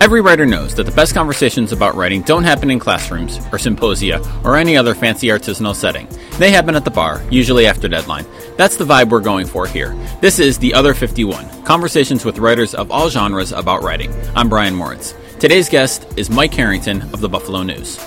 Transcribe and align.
Every 0.00 0.22
writer 0.22 0.46
knows 0.46 0.74
that 0.76 0.84
the 0.84 0.92
best 0.92 1.12
conversations 1.12 1.72
about 1.72 1.94
writing 1.94 2.22
don't 2.22 2.42
happen 2.42 2.70
in 2.70 2.78
classrooms 2.78 3.38
or 3.52 3.58
symposia 3.58 4.18
or 4.44 4.56
any 4.56 4.74
other 4.74 4.94
fancy 4.94 5.26
artisanal 5.26 5.74
setting. 5.74 6.08
They 6.38 6.50
happen 6.50 6.74
at 6.74 6.86
the 6.86 6.90
bar, 6.90 7.22
usually 7.30 7.66
after 7.66 7.86
deadline. 7.86 8.24
That's 8.56 8.76
the 8.76 8.86
vibe 8.86 9.10
we're 9.10 9.20
going 9.20 9.46
for 9.46 9.66
here. 9.66 9.94
This 10.22 10.38
is 10.38 10.56
The 10.56 10.72
Other 10.72 10.94
51 10.94 11.64
conversations 11.64 12.24
with 12.24 12.38
writers 12.38 12.74
of 12.74 12.90
all 12.90 13.10
genres 13.10 13.52
about 13.52 13.82
writing. 13.82 14.10
I'm 14.34 14.48
Brian 14.48 14.74
Moritz. 14.74 15.14
Today's 15.38 15.68
guest 15.68 16.06
is 16.16 16.30
Mike 16.30 16.54
Harrington 16.54 17.02
of 17.12 17.20
the 17.20 17.28
Buffalo 17.28 17.62
News. 17.62 17.98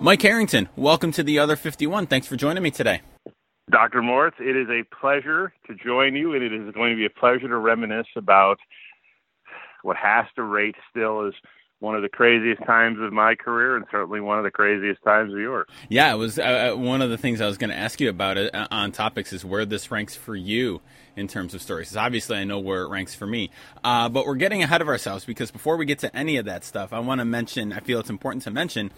Mike 0.00 0.22
Harrington, 0.22 0.68
welcome 0.74 1.12
to 1.12 1.22
The 1.22 1.38
Other 1.38 1.54
51. 1.54 2.08
Thanks 2.08 2.26
for 2.26 2.34
joining 2.34 2.64
me 2.64 2.72
today. 2.72 3.02
Dr. 3.70 4.00
Moritz, 4.00 4.36
it 4.38 4.56
is 4.56 4.68
a 4.68 4.84
pleasure 4.94 5.52
to 5.66 5.74
join 5.74 6.14
you, 6.14 6.34
and 6.34 6.42
it 6.42 6.52
is 6.52 6.72
going 6.72 6.90
to 6.92 6.96
be 6.96 7.06
a 7.06 7.10
pleasure 7.10 7.48
to 7.48 7.56
reminisce 7.56 8.06
about 8.14 8.58
what 9.82 9.96
has 9.96 10.26
to 10.36 10.42
rate 10.42 10.76
still 10.90 11.26
as 11.26 11.34
one 11.80 11.94
of 11.94 12.02
the 12.02 12.08
craziest 12.08 12.64
times 12.64 12.98
of 13.00 13.12
my 13.12 13.34
career 13.34 13.76
and 13.76 13.84
certainly 13.90 14.20
one 14.20 14.38
of 14.38 14.44
the 14.44 14.50
craziest 14.50 15.02
times 15.02 15.32
of 15.32 15.38
yours. 15.38 15.66
Yeah, 15.88 16.12
it 16.12 16.16
was 16.16 16.38
uh, 16.38 16.72
uh 16.72 16.76
one 16.76 17.02
of 17.02 17.10
the 17.10 17.18
things 17.18 17.40
I 17.40 17.46
was 17.46 17.58
going 17.58 17.70
to 17.70 17.76
ask 17.76 18.00
you 18.00 18.08
about 18.08 18.38
uh, 18.38 18.66
on 18.70 18.92
topics 18.92 19.32
is 19.32 19.44
where 19.44 19.66
this 19.66 19.90
ranks 19.90 20.16
for 20.16 20.34
you 20.34 20.80
in 21.16 21.26
terms 21.26 21.54
of 21.54 21.62
stories. 21.62 21.96
Obviously, 21.96 22.36
I 22.36 22.44
know 22.44 22.58
where 22.58 22.82
it 22.82 22.88
ranks 22.88 23.14
for 23.14 23.26
me, 23.26 23.50
uh, 23.82 24.08
but 24.08 24.26
we're 24.26 24.36
getting 24.36 24.62
ahead 24.62 24.80
of 24.80 24.88
ourselves 24.88 25.24
because 25.24 25.50
before 25.50 25.76
we 25.76 25.86
get 25.86 25.98
to 26.00 26.14
any 26.14 26.36
of 26.36 26.44
that 26.44 26.64
stuff, 26.64 26.92
I 26.92 27.00
want 27.00 27.20
to 27.20 27.24
mention. 27.24 27.72
I 27.72 27.80
feel 27.80 27.98
it's 28.00 28.10
important 28.10 28.44
to 28.44 28.50
mention 28.50 28.92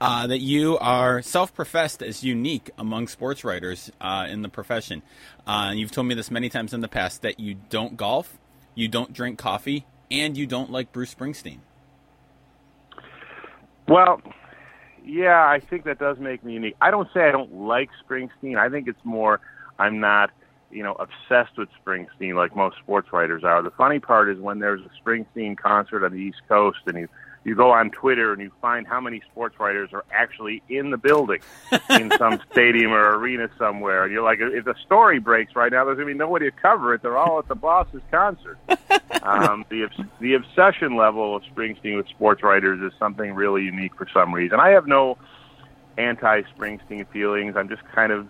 uh, 0.00 0.26
that 0.28 0.40
you 0.40 0.78
are 0.78 1.20
self-professed 1.20 2.02
as 2.02 2.24
unique 2.24 2.70
among 2.78 3.08
sports 3.08 3.44
writers 3.44 3.90
uh, 4.00 4.26
in 4.28 4.42
the 4.42 4.48
profession. 4.48 5.02
you've 5.72 5.90
told 5.90 6.06
me 6.06 6.14
this 6.14 6.30
many 6.30 6.48
times 6.48 6.72
in 6.72 6.80
the 6.80 6.88
past 6.88 7.22
that 7.22 7.40
you 7.40 7.56
don't 7.68 7.96
golf, 7.96 8.38
you 8.74 8.88
don't 8.88 9.12
drink 9.12 9.38
coffee, 9.38 9.84
and 10.10 10.36
you 10.36 10.46
don't 10.46 10.70
like 10.70 10.92
Bruce 10.92 11.14
Springsteen. 11.14 11.58
Well, 13.86 14.22
yeah, 15.04 15.46
I 15.46 15.60
think 15.60 15.84
that 15.84 15.98
does 15.98 16.18
make 16.18 16.42
me 16.42 16.54
unique. 16.54 16.76
I 16.80 16.90
don't 16.90 17.08
say 17.12 17.28
I 17.28 17.32
don't 17.32 17.54
like 17.54 17.90
Springsteen. 18.06 18.56
I 18.56 18.70
think 18.70 18.88
it's 18.88 19.04
more 19.04 19.40
I'm 19.78 20.00
not, 20.00 20.30
you 20.74 20.82
know, 20.82 20.94
obsessed 20.94 21.56
with 21.56 21.68
Springsteen 21.84 22.34
like 22.34 22.54
most 22.56 22.76
sports 22.78 23.12
writers 23.12 23.44
are. 23.44 23.62
The 23.62 23.70
funny 23.70 24.00
part 24.00 24.28
is 24.28 24.38
when 24.38 24.58
there's 24.58 24.80
a 24.80 24.90
Springsteen 25.02 25.56
concert 25.56 26.04
on 26.04 26.12
the 26.12 26.18
East 26.18 26.42
Coast 26.48 26.78
and 26.86 26.98
you 26.98 27.08
you 27.44 27.54
go 27.54 27.70
on 27.70 27.90
Twitter 27.90 28.32
and 28.32 28.40
you 28.40 28.50
find 28.62 28.86
how 28.86 29.00
many 29.00 29.20
sports 29.30 29.60
writers 29.60 29.90
are 29.92 30.04
actually 30.10 30.62
in 30.70 30.90
the 30.90 30.96
building 30.96 31.40
in 31.90 32.10
some 32.16 32.40
stadium 32.50 32.92
or 32.92 33.16
arena 33.16 33.50
somewhere. 33.58 34.04
And 34.04 34.12
you're 34.12 34.22
like, 34.22 34.38
if 34.40 34.64
the 34.64 34.74
story 34.86 35.18
breaks 35.18 35.54
right 35.54 35.70
now, 35.70 35.84
there's 35.84 35.96
going 35.96 36.08
to 36.08 36.14
be 36.14 36.18
nobody 36.18 36.50
to 36.50 36.56
cover 36.56 36.94
it. 36.94 37.02
They're 37.02 37.18
all 37.18 37.38
at 37.38 37.46
the 37.46 37.54
boss's 37.54 38.00
concert. 38.10 38.58
um, 39.22 39.66
the 39.68 39.88
the 40.20 40.34
obsession 40.34 40.96
level 40.96 41.36
of 41.36 41.42
Springsteen 41.54 41.96
with 41.96 42.08
sports 42.08 42.42
writers 42.42 42.80
is 42.80 42.98
something 42.98 43.34
really 43.34 43.64
unique 43.64 43.94
for 43.94 44.08
some 44.12 44.34
reason. 44.34 44.58
I 44.58 44.70
have 44.70 44.86
no 44.86 45.18
anti-Springsteen 45.98 47.06
feelings. 47.08 47.56
I'm 47.56 47.68
just 47.68 47.84
kind 47.94 48.10
of 48.10 48.28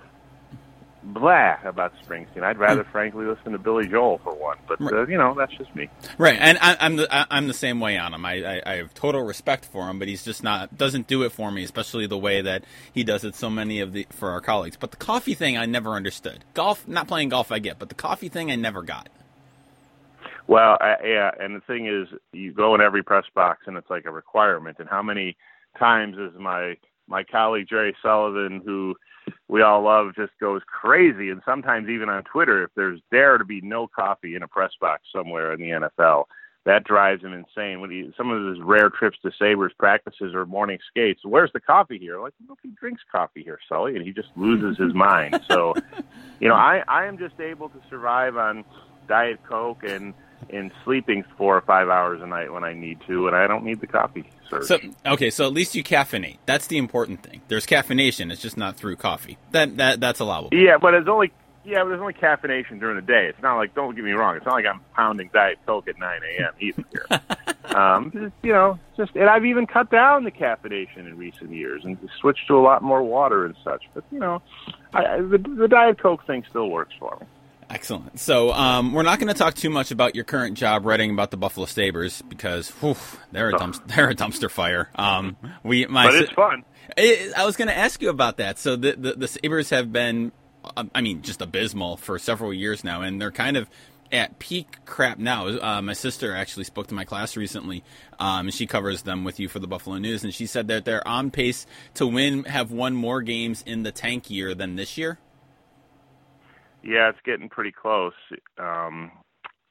blah 1.04 1.56
about 1.64 1.92
Springsteen. 2.04 2.42
I'd 2.42 2.58
rather, 2.58 2.84
frankly, 2.84 3.26
listen 3.26 3.52
to 3.52 3.58
Billy 3.58 3.86
Joel 3.86 4.18
for 4.18 4.34
one. 4.34 4.56
But 4.66 4.80
uh, 4.80 5.06
you 5.06 5.18
know, 5.18 5.34
that's 5.34 5.52
just 5.54 5.74
me. 5.74 5.88
Right, 6.18 6.38
and 6.40 6.58
I, 6.60 6.86
am 6.86 6.96
the 6.96 7.08
I'm 7.32 7.46
the 7.46 7.54
same 7.54 7.80
way 7.80 7.98
on 7.98 8.14
him. 8.14 8.24
I, 8.24 8.44
I, 8.44 8.62
I 8.66 8.74
have 8.76 8.94
total 8.94 9.22
respect 9.22 9.64
for 9.64 9.88
him, 9.88 9.98
but 9.98 10.08
he's 10.08 10.24
just 10.24 10.42
not 10.42 10.76
doesn't 10.76 11.06
do 11.06 11.22
it 11.22 11.32
for 11.32 11.50
me, 11.50 11.62
especially 11.62 12.06
the 12.06 12.18
way 12.18 12.40
that 12.40 12.64
he 12.92 13.04
does 13.04 13.24
it 13.24 13.34
so 13.34 13.50
many 13.50 13.80
of 13.80 13.92
the 13.92 14.06
for 14.10 14.30
our 14.30 14.40
colleagues. 14.40 14.76
But 14.76 14.90
the 14.90 14.96
coffee 14.96 15.34
thing, 15.34 15.56
I 15.56 15.66
never 15.66 15.94
understood. 15.94 16.44
Golf, 16.54 16.88
not 16.88 17.06
playing 17.06 17.28
golf, 17.28 17.52
I 17.52 17.58
get, 17.58 17.78
but 17.78 17.88
the 17.88 17.94
coffee 17.94 18.28
thing, 18.28 18.50
I 18.50 18.56
never 18.56 18.82
got. 18.82 19.08
Well, 20.46 20.76
I, 20.80 20.96
yeah, 21.04 21.30
and 21.40 21.56
the 21.56 21.60
thing 21.60 21.86
is, 21.86 22.08
you 22.32 22.52
go 22.52 22.74
in 22.74 22.80
every 22.80 23.02
press 23.02 23.24
box, 23.34 23.62
and 23.66 23.76
it's 23.76 23.88
like 23.88 24.04
a 24.04 24.10
requirement. 24.10 24.76
And 24.78 24.88
how 24.88 25.02
many 25.02 25.36
times 25.78 26.16
is 26.18 26.38
my 26.38 26.76
my 27.06 27.24
colleague 27.24 27.66
Jerry 27.68 27.94
Sullivan, 28.02 28.62
who 28.64 28.94
we 29.48 29.62
all 29.62 29.82
love 29.82 30.14
just 30.14 30.32
goes 30.40 30.62
crazy. 30.66 31.30
And 31.30 31.42
sometimes 31.44 31.88
even 31.88 32.08
on 32.08 32.24
Twitter, 32.24 32.64
if 32.64 32.70
there's 32.76 33.00
dare 33.10 33.38
to 33.38 33.44
be 33.44 33.60
no 33.60 33.86
coffee 33.86 34.34
in 34.34 34.42
a 34.42 34.48
press 34.48 34.72
box 34.80 35.04
somewhere 35.14 35.52
in 35.52 35.60
the 35.60 35.88
NFL, 35.88 36.24
that 36.66 36.84
drives 36.84 37.22
him 37.22 37.32
insane. 37.32 37.80
When 37.80 37.90
he 37.90 38.10
some 38.16 38.30
of 38.30 38.46
his 38.48 38.62
rare 38.62 38.88
trips 38.88 39.18
to 39.22 39.30
Sabres 39.38 39.72
practices 39.78 40.34
or 40.34 40.46
morning 40.46 40.78
skates, 40.88 41.20
where's 41.22 41.50
the 41.52 41.60
coffee 41.60 41.98
here? 41.98 42.20
Like 42.20 42.32
nobody 42.46 42.70
drinks 42.78 43.02
coffee 43.12 43.42
here, 43.42 43.58
Sully, 43.68 43.96
and 43.96 44.04
he 44.04 44.12
just 44.12 44.28
loses 44.34 44.78
his 44.78 44.94
mind. 44.94 45.40
So, 45.48 45.74
you 46.40 46.48
know, 46.48 46.54
I 46.54 46.82
I 46.88 47.04
am 47.04 47.18
just 47.18 47.38
able 47.38 47.68
to 47.68 47.80
survive 47.90 48.36
on 48.36 48.64
Diet 49.08 49.40
Coke 49.46 49.84
and 49.84 50.14
in 50.48 50.70
sleeping 50.84 51.24
four 51.36 51.56
or 51.56 51.60
five 51.60 51.88
hours 51.88 52.20
a 52.22 52.26
night 52.26 52.52
when 52.52 52.64
I 52.64 52.74
need 52.74 53.00
to, 53.06 53.26
and 53.26 53.36
I 53.36 53.46
don't 53.46 53.64
need 53.64 53.80
the 53.80 53.86
coffee. 53.86 54.24
Surge. 54.48 54.64
So 54.64 54.78
okay, 55.06 55.30
so 55.30 55.46
at 55.46 55.52
least 55.52 55.74
you 55.74 55.82
caffeinate. 55.82 56.38
That's 56.46 56.66
the 56.66 56.78
important 56.78 57.22
thing. 57.22 57.42
There's 57.48 57.66
caffeination. 57.66 58.32
It's 58.32 58.42
just 58.42 58.56
not 58.56 58.76
through 58.76 58.96
coffee. 58.96 59.38
That 59.52 59.76
that 59.78 60.00
that's 60.00 60.20
allowable. 60.20 60.50
Yeah, 60.52 60.78
but 60.78 60.94
it's 60.94 61.08
only 61.08 61.32
yeah, 61.64 61.82
but 61.82 61.90
there's 61.90 62.00
only 62.00 62.12
caffeination 62.12 62.78
during 62.78 62.96
the 62.96 63.02
day. 63.02 63.26
It's 63.28 63.40
not 63.42 63.56
like 63.56 63.74
don't 63.74 63.94
get 63.94 64.04
me 64.04 64.12
wrong. 64.12 64.36
It's 64.36 64.44
not 64.44 64.54
like 64.54 64.66
I'm 64.66 64.80
pounding 64.94 65.30
diet 65.32 65.58
coke 65.64 65.88
at 65.88 65.98
9 65.98 66.20
a.m. 66.38 66.52
either. 66.60 66.84
Here. 66.92 67.06
um, 67.76 68.10
just, 68.12 68.34
you 68.42 68.52
know, 68.52 68.78
just 68.96 69.14
and 69.16 69.30
I've 69.30 69.46
even 69.46 69.66
cut 69.66 69.90
down 69.90 70.24
the 70.24 70.30
caffeination 70.30 70.98
in 70.98 71.16
recent 71.16 71.52
years 71.52 71.84
and 71.84 71.96
switched 72.20 72.46
to 72.48 72.58
a 72.58 72.60
lot 72.60 72.82
more 72.82 73.02
water 73.02 73.46
and 73.46 73.54
such. 73.64 73.84
But 73.94 74.04
you 74.10 74.18
know, 74.18 74.42
I, 74.92 75.16
the, 75.16 75.38
the 75.38 75.68
diet 75.68 75.98
coke 75.98 76.26
thing 76.26 76.44
still 76.50 76.68
works 76.68 76.94
for 76.98 77.16
me. 77.20 77.26
Excellent. 77.70 78.20
So 78.20 78.52
um, 78.52 78.92
we're 78.92 79.02
not 79.02 79.18
going 79.18 79.32
to 79.32 79.38
talk 79.38 79.54
too 79.54 79.70
much 79.70 79.90
about 79.90 80.14
your 80.14 80.24
current 80.24 80.56
job 80.56 80.84
writing 80.84 81.10
about 81.10 81.30
the 81.30 81.36
Buffalo 81.36 81.66
Sabres 81.66 82.22
because 82.22 82.70
whew, 82.70 82.96
they're 83.32 83.50
a 83.50 83.52
dumpster, 83.52 83.86
they're 83.86 84.10
a 84.10 84.14
dumpster 84.14 84.50
fire. 84.50 84.90
Um, 84.94 85.36
we 85.62 85.86
my 85.86 86.06
but 86.06 86.14
it's 86.14 86.32
fun. 86.32 86.64
It, 86.96 87.32
I 87.36 87.44
was 87.44 87.56
going 87.56 87.68
to 87.68 87.76
ask 87.76 88.02
you 88.02 88.10
about 88.10 88.36
that. 88.36 88.58
So 88.58 88.76
the, 88.76 88.92
the 88.92 89.12
the 89.14 89.28
Sabres 89.28 89.70
have 89.70 89.92
been, 89.92 90.32
I 90.94 91.00
mean, 91.00 91.22
just 91.22 91.40
abysmal 91.40 91.96
for 91.96 92.18
several 92.18 92.52
years 92.52 92.84
now, 92.84 93.02
and 93.02 93.20
they're 93.20 93.30
kind 93.32 93.56
of 93.56 93.68
at 94.12 94.38
peak 94.38 94.78
crap 94.84 95.18
now. 95.18 95.48
Uh, 95.48 95.82
my 95.82 95.92
sister 95.92 96.34
actually 96.36 96.64
spoke 96.64 96.86
to 96.88 96.94
my 96.94 97.04
class 97.04 97.36
recently, 97.36 97.82
um, 98.18 98.46
and 98.46 98.54
she 98.54 98.66
covers 98.66 99.02
them 99.02 99.24
with 99.24 99.40
you 99.40 99.48
for 99.48 99.58
the 99.58 99.66
Buffalo 99.66 99.98
News, 99.98 100.22
and 100.22 100.32
she 100.32 100.46
said 100.46 100.68
that 100.68 100.84
they're 100.84 101.06
on 101.06 101.30
pace 101.30 101.66
to 101.94 102.06
win, 102.06 102.44
have 102.44 102.70
won 102.70 102.94
more 102.94 103.22
games 103.22 103.62
in 103.66 103.82
the 103.82 103.92
tank 103.92 104.30
year 104.30 104.54
than 104.54 104.76
this 104.76 104.96
year. 104.96 105.18
Yeah, 106.84 107.08
it's 107.08 107.18
getting 107.24 107.48
pretty 107.48 107.72
close. 107.72 108.12
Um, 108.58 109.10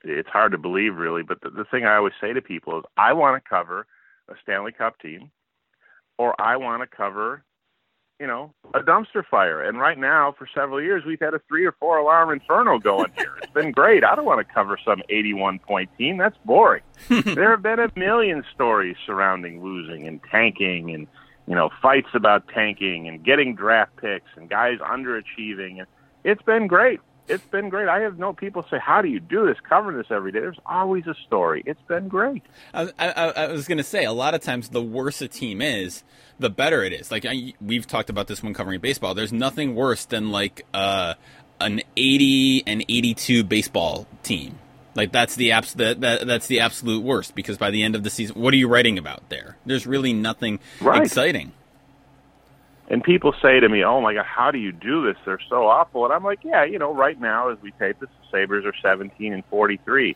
it's 0.03 0.29
hard 0.29 0.51
to 0.51 0.57
believe, 0.57 0.95
really. 0.95 1.21
But 1.21 1.41
the, 1.41 1.51
the 1.51 1.65
thing 1.65 1.85
I 1.85 1.95
always 1.95 2.13
say 2.19 2.33
to 2.33 2.41
people 2.41 2.79
is, 2.79 2.85
I 2.97 3.13
want 3.13 3.41
to 3.41 3.49
cover 3.49 3.85
a 4.29 4.33
Stanley 4.41 4.71
Cup 4.71 4.99
team, 4.99 5.31
or 6.17 6.39
I 6.41 6.57
want 6.57 6.81
to 6.81 6.87
cover, 6.87 7.43
you 8.19 8.25
know, 8.25 8.51
a 8.73 8.79
dumpster 8.79 9.23
fire. 9.29 9.61
And 9.61 9.79
right 9.79 9.97
now, 9.97 10.33
for 10.37 10.47
several 10.55 10.81
years, 10.81 11.03
we've 11.05 11.19
had 11.19 11.35
a 11.35 11.41
three 11.47 11.65
or 11.65 11.73
four 11.79 11.97
alarm 11.97 12.31
inferno 12.31 12.79
going 12.79 13.11
here. 13.15 13.37
It's 13.43 13.53
been 13.53 13.71
great. 13.73 14.03
I 14.03 14.15
don't 14.15 14.25
want 14.25 14.45
to 14.45 14.53
cover 14.53 14.77
some 14.83 15.03
81 15.09 15.59
point 15.59 15.91
team. 15.97 16.17
That's 16.17 16.37
boring. 16.45 16.83
there 17.09 17.51
have 17.51 17.61
been 17.61 17.79
a 17.79 17.91
million 17.95 18.43
stories 18.55 18.95
surrounding 19.05 19.63
losing 19.63 20.07
and 20.07 20.19
tanking 20.31 20.91
and 20.91 21.07
you 21.45 21.53
know 21.53 21.69
fights 21.79 22.09
about 22.15 22.47
tanking 22.47 23.07
and 23.07 23.23
getting 23.23 23.53
draft 23.55 23.97
picks 23.97 24.31
and 24.35 24.49
guys 24.49 24.79
underachieving 24.79 25.77
and 25.79 25.87
it's 26.23 26.41
been 26.41 26.67
great. 26.67 26.99
It's 27.27 27.45
been 27.45 27.69
great. 27.69 27.87
I 27.87 28.01
have 28.01 28.19
no 28.19 28.33
people 28.33 28.65
say, 28.69 28.77
"How 28.79 29.01
do 29.01 29.07
you 29.07 29.19
do 29.19 29.45
this? 29.45 29.57
Covering 29.67 29.97
this 29.97 30.07
every 30.09 30.31
day." 30.33 30.41
There's 30.41 30.59
always 30.65 31.07
a 31.07 31.15
story. 31.25 31.63
It's 31.65 31.81
been 31.87 32.09
great. 32.09 32.43
I, 32.73 32.89
I, 32.99 33.09
I 33.11 33.47
was 33.47 33.65
going 33.65 33.77
to 33.77 33.83
say, 33.83 34.03
a 34.03 34.11
lot 34.11 34.33
of 34.33 34.41
times, 34.41 34.69
the 34.69 34.81
worse 34.81 35.21
a 35.21 35.29
team 35.29 35.61
is, 35.61 36.03
the 36.37 36.49
better 36.49 36.83
it 36.83 36.91
is. 36.91 37.11
Like 37.11 37.25
I, 37.25 37.53
we've 37.61 37.87
talked 37.87 38.09
about 38.09 38.27
this 38.27 38.43
when 38.43 38.53
covering 38.53 38.81
baseball. 38.81 39.15
There's 39.15 39.31
nothing 39.31 39.73
worse 39.73 40.03
than 40.03 40.31
like 40.31 40.65
uh, 40.73 41.13
an 41.61 41.81
80 41.95 42.63
and 42.67 42.83
82 42.89 43.43
baseball 43.45 44.05
team. 44.23 44.59
Like 44.95 45.11
that's 45.11 45.35
the 45.35 45.53
abs- 45.53 45.73
that, 45.75 46.01
that, 46.01 46.27
that's 46.27 46.47
the 46.47 46.59
absolute 46.59 47.03
worst 47.03 47.35
because 47.35 47.57
by 47.57 47.71
the 47.71 47.83
end 47.83 47.95
of 47.95 48.03
the 48.03 48.09
season, 48.09 48.39
what 48.39 48.53
are 48.53 48.57
you 48.57 48.67
writing 48.67 48.97
about 48.97 49.29
there? 49.29 49.57
There's 49.65 49.87
really 49.87 50.13
nothing 50.13 50.59
right. 50.81 51.03
exciting 51.03 51.53
and 52.89 53.03
people 53.03 53.33
say 53.41 53.59
to 53.59 53.69
me, 53.69 53.83
"Oh 53.83 54.01
my 54.01 54.13
God, 54.13 54.25
how 54.25 54.51
do 54.51 54.57
you 54.57 54.71
do 54.71 55.05
this? 55.05 55.17
They're 55.25 55.39
so 55.49 55.67
awful." 55.67 56.05
And 56.05 56.13
I'm 56.13 56.23
like, 56.23 56.43
"Yeah, 56.43 56.63
you 56.63 56.79
know, 56.79 56.93
right 56.93 57.19
now 57.19 57.49
as 57.49 57.57
we 57.61 57.71
tape 57.71 57.99
this, 57.99 58.09
the 58.21 58.37
Sabres 58.37 58.65
are 58.65 58.73
17 58.81 59.33
and 59.33 59.43
43. 59.45 60.15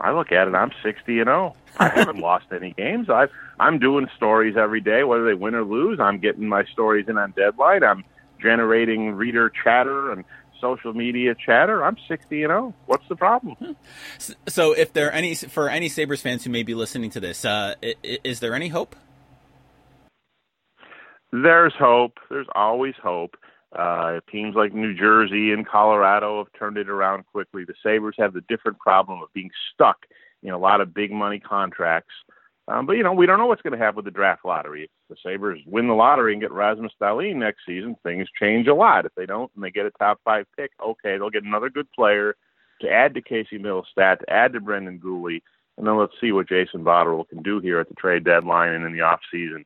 I 0.00 0.12
look 0.12 0.32
at 0.32 0.48
it, 0.48 0.54
I'm 0.54 0.72
60 0.82 1.20
and 1.20 1.28
0. 1.28 1.54
I 1.78 1.88
haven't 1.94 2.18
lost 2.18 2.46
any 2.52 2.72
games. 2.72 3.08
I 3.08 3.28
I'm 3.58 3.78
doing 3.78 4.08
stories 4.16 4.56
every 4.56 4.80
day, 4.80 5.04
whether 5.04 5.24
they 5.24 5.34
win 5.34 5.54
or 5.54 5.64
lose. 5.64 5.98
I'm 6.00 6.18
getting 6.18 6.48
my 6.48 6.64
stories 6.64 7.08
in 7.08 7.16
on 7.16 7.32
deadline. 7.32 7.82
I'm 7.82 8.04
generating 8.40 9.14
reader 9.14 9.50
chatter 9.50 10.12
and 10.12 10.24
social 10.60 10.92
media 10.92 11.34
chatter. 11.34 11.84
I'm 11.84 11.96
60 12.08 12.42
and 12.44 12.50
0. 12.50 12.74
What's 12.86 13.06
the 13.08 13.16
problem? 13.16 13.76
So, 14.46 14.72
if 14.72 14.92
there 14.92 15.08
are 15.08 15.12
any 15.12 15.34
for 15.34 15.68
any 15.68 15.88
Sabres 15.88 16.20
fans 16.20 16.44
who 16.44 16.50
may 16.50 16.62
be 16.62 16.74
listening 16.74 17.10
to 17.10 17.20
this, 17.20 17.44
uh, 17.44 17.74
is 18.02 18.40
there 18.40 18.54
any 18.54 18.68
hope? 18.68 18.96
There's 21.42 21.74
hope. 21.78 22.18
There's 22.30 22.46
always 22.54 22.94
hope. 23.02 23.36
Uh, 23.76 24.20
teams 24.30 24.54
like 24.54 24.72
New 24.72 24.94
Jersey 24.94 25.52
and 25.52 25.66
Colorado 25.66 26.38
have 26.38 26.52
turned 26.58 26.78
it 26.78 26.88
around 26.88 27.26
quickly. 27.26 27.64
The 27.64 27.74
Sabres 27.82 28.14
have 28.18 28.32
the 28.32 28.44
different 28.48 28.78
problem 28.78 29.20
of 29.20 29.32
being 29.34 29.50
stuck 29.72 29.98
in 30.42 30.50
a 30.50 30.58
lot 30.58 30.80
of 30.80 30.94
big 30.94 31.10
money 31.10 31.40
contracts. 31.40 32.14
Um, 32.68 32.86
but 32.86 32.94
you 32.94 33.02
know, 33.02 33.12
we 33.12 33.26
don't 33.26 33.38
know 33.38 33.46
what's 33.46 33.62
going 33.62 33.78
to 33.78 33.84
happen 33.84 33.96
with 33.96 34.06
the 34.06 34.10
draft 34.10 34.44
lottery. 34.44 34.84
If 34.84 34.90
the 35.10 35.16
Sabres 35.22 35.60
win 35.66 35.88
the 35.88 35.94
lottery 35.94 36.32
and 36.32 36.40
get 36.40 36.52
Rasmus 36.52 36.92
Dahlin 37.00 37.36
next 37.36 37.60
season, 37.66 37.96
things 38.02 38.28
change 38.40 38.66
a 38.66 38.74
lot. 38.74 39.04
If 39.04 39.14
they 39.14 39.26
don't 39.26 39.50
and 39.54 39.62
they 39.62 39.70
get 39.70 39.86
a 39.86 39.90
top 39.92 40.20
five 40.24 40.46
pick, 40.56 40.72
okay, 40.82 41.18
they'll 41.18 41.30
get 41.30 41.44
another 41.44 41.70
good 41.70 41.90
player 41.92 42.34
to 42.80 42.90
add 42.90 43.14
to 43.14 43.22
Casey 43.22 43.58
Mittelstadt, 43.58 44.20
to 44.20 44.30
add 44.30 44.52
to 44.52 44.60
Brendan 44.60 45.00
Guhle, 45.00 45.40
and 45.78 45.86
then 45.86 45.96
let's 45.96 46.14
see 46.20 46.32
what 46.32 46.48
Jason 46.48 46.82
Botterill 46.82 47.28
can 47.28 47.42
do 47.42 47.60
here 47.60 47.78
at 47.78 47.88
the 47.88 47.94
trade 47.94 48.24
deadline 48.24 48.72
and 48.72 48.84
in 48.84 48.92
the 48.92 49.02
off 49.02 49.20
season 49.30 49.58
to 49.58 49.64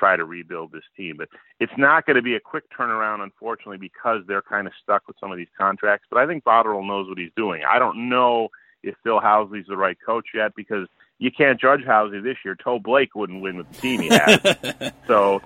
try 0.00 0.16
to 0.16 0.24
rebuild 0.24 0.72
this 0.72 0.82
team. 0.96 1.16
But 1.18 1.28
it's 1.60 1.72
not 1.76 2.06
going 2.06 2.16
to 2.16 2.22
be 2.22 2.34
a 2.34 2.40
quick 2.40 2.64
turnaround, 2.76 3.22
unfortunately, 3.22 3.76
because 3.76 4.22
they're 4.26 4.42
kind 4.42 4.66
of 4.66 4.72
stuck 4.82 5.06
with 5.06 5.16
some 5.20 5.30
of 5.30 5.38
these 5.38 5.48
contracts. 5.56 6.06
But 6.10 6.18
I 6.18 6.26
think 6.26 6.42
Botterill 6.42 6.86
knows 6.86 7.08
what 7.08 7.18
he's 7.18 7.30
doing. 7.36 7.62
I 7.68 7.78
don't 7.78 8.08
know 8.08 8.48
if 8.82 8.94
Phil 9.04 9.20
Housley's 9.20 9.66
the 9.68 9.76
right 9.76 9.96
coach 10.04 10.28
yet 10.34 10.52
because 10.56 10.88
you 11.18 11.30
can't 11.30 11.60
judge 11.60 11.82
Housley 11.82 12.22
this 12.22 12.38
year. 12.44 12.56
Toe 12.56 12.78
Blake 12.78 13.14
wouldn't 13.14 13.42
win 13.42 13.58
with 13.58 13.70
the 13.70 13.78
team 13.78 14.00
he 14.00 14.08
has. 14.08 14.92
so 15.06 15.42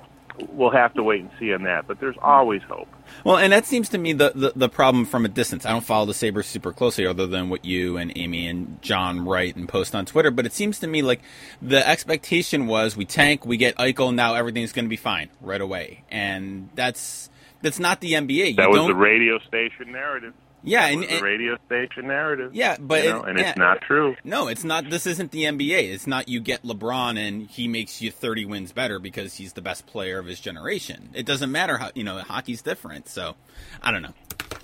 we'll 0.48 0.70
have 0.70 0.94
to 0.94 1.02
wait 1.02 1.20
and 1.20 1.31
see 1.38 1.52
on 1.52 1.62
that. 1.64 1.86
But 1.86 2.00
there's 2.00 2.16
always 2.20 2.62
hope. 2.62 2.88
Well, 3.25 3.36
and 3.36 3.52
that 3.52 3.66
seems 3.66 3.88
to 3.90 3.98
me 3.98 4.12
the, 4.12 4.32
the, 4.34 4.52
the 4.56 4.69
problem 4.69 5.04
from 5.04 5.25
a 5.25 5.28
distance. 5.28 5.66
I 5.66 5.70
don't 5.70 5.84
follow 5.84 6.06
the 6.06 6.14
Sabres 6.14 6.46
super 6.46 6.72
closely, 6.72 7.06
other 7.06 7.26
than 7.26 7.48
what 7.48 7.64
you 7.64 7.96
and 7.96 8.12
Amy 8.16 8.46
and 8.46 8.81
John 8.82 9.25
write 9.25 9.56
and 9.56 9.69
post 9.69 9.94
on 9.94 10.06
Twitter. 10.06 10.31
But 10.31 10.46
it 10.46 10.52
seems 10.52 10.78
to 10.81 10.86
me 10.86 11.02
like 11.02 11.20
the 11.60 11.86
expectation 11.86 12.66
was 12.66 12.96
we 12.96 13.04
tank, 13.04 13.46
we 13.46 13.56
get 13.56 13.76
Eichel, 13.76 14.14
now 14.14 14.34
everything's 14.34 14.72
going 14.72 14.86
to 14.86 14.90
be 14.90 14.96
fine 14.96 15.31
right 15.40 15.60
away, 15.60 16.04
and 16.10 16.70
that's 16.75 17.30
that's 17.62 17.78
not 17.78 18.00
the 18.00 18.12
NBA. 18.12 18.50
You 18.50 18.54
that 18.56 18.70
was 18.70 18.87
the 18.87 18.94
radio 18.94 19.38
station 19.40 19.92
narrative. 19.92 20.34
Yeah, 20.64 20.87
and, 20.87 21.05
and, 21.05 21.19
the 21.19 21.22
radio 21.22 21.56
station 21.66 22.08
narrative. 22.08 22.55
Yeah, 22.55 22.76
but 22.81 23.05
you 23.05 23.11
know, 23.11 23.22
and 23.22 23.38
it's 23.38 23.58
not 23.58 23.82
true. 23.82 24.16
No, 24.25 24.49
it's 24.49 24.64
not. 24.64 24.88
This 24.88 25.06
isn't 25.06 25.31
the 25.31 25.44
NBA. 25.44 25.93
It's 25.93 26.06
not 26.06 26.28
you 26.28 26.40
get 26.40 26.62
LeBron 26.62 27.19
and 27.19 27.46
he 27.49 27.69
makes 27.69 28.00
you 28.00 28.11
thirty 28.11 28.44
wins 28.44 28.72
better 28.72 28.99
because 28.99 29.34
he's 29.34 29.52
the 29.52 29.62
best 29.62 29.87
player 29.87 30.19
of 30.19 30.26
his 30.26 30.40
generation. 30.40 31.11
It 31.14 31.26
doesn't 31.26 31.52
matter 31.52 31.76
how 31.78 31.90
you 31.94 32.05
know 32.05 32.19
hockey's 32.19 32.62
different. 32.62 33.08
So, 33.08 33.34
I 33.82 33.93
don't 33.93 34.02
know. 34.02 34.14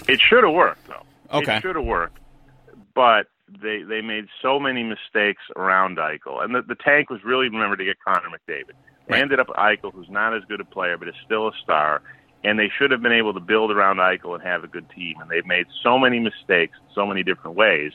It 0.08 0.20
should 0.20 0.44
have 0.44 0.54
worked 0.54 0.86
though. 0.88 1.38
Okay, 1.38 1.58
it 1.58 1.62
should 1.62 1.76
have 1.76 1.84
worked, 1.84 2.18
but 2.94 3.26
they 3.62 3.82
they 3.82 4.00
made 4.00 4.26
so 4.42 4.58
many 4.58 4.82
mistakes 4.82 5.42
around 5.56 5.98
Eichel, 5.98 6.42
and 6.42 6.54
the, 6.54 6.62
the 6.62 6.74
tank 6.76 7.10
was 7.10 7.20
really 7.24 7.48
remember 7.48 7.76
to 7.76 7.84
get 7.84 7.96
Connor 8.02 8.28
McDavid. 8.28 8.72
They 9.06 9.14
Right. 9.14 9.22
ended 9.22 9.40
up 9.40 9.48
Eichel, 9.48 9.92
who's 9.92 10.08
not 10.08 10.36
as 10.36 10.44
good 10.44 10.60
a 10.60 10.64
player, 10.64 10.96
but 10.96 11.08
is 11.08 11.14
still 11.24 11.48
a 11.48 11.52
star. 11.62 12.02
And 12.42 12.58
they 12.58 12.70
should 12.78 12.90
have 12.90 13.02
been 13.02 13.12
able 13.12 13.34
to 13.34 13.40
build 13.40 13.70
around 13.70 13.98
Eichel 13.98 14.34
and 14.34 14.42
have 14.42 14.64
a 14.64 14.68
good 14.68 14.88
team. 14.90 15.16
And 15.20 15.30
they've 15.30 15.46
made 15.46 15.66
so 15.82 15.98
many 15.98 16.18
mistakes, 16.18 16.78
in 16.78 16.94
so 16.94 17.06
many 17.06 17.22
different 17.22 17.56
ways, 17.56 17.92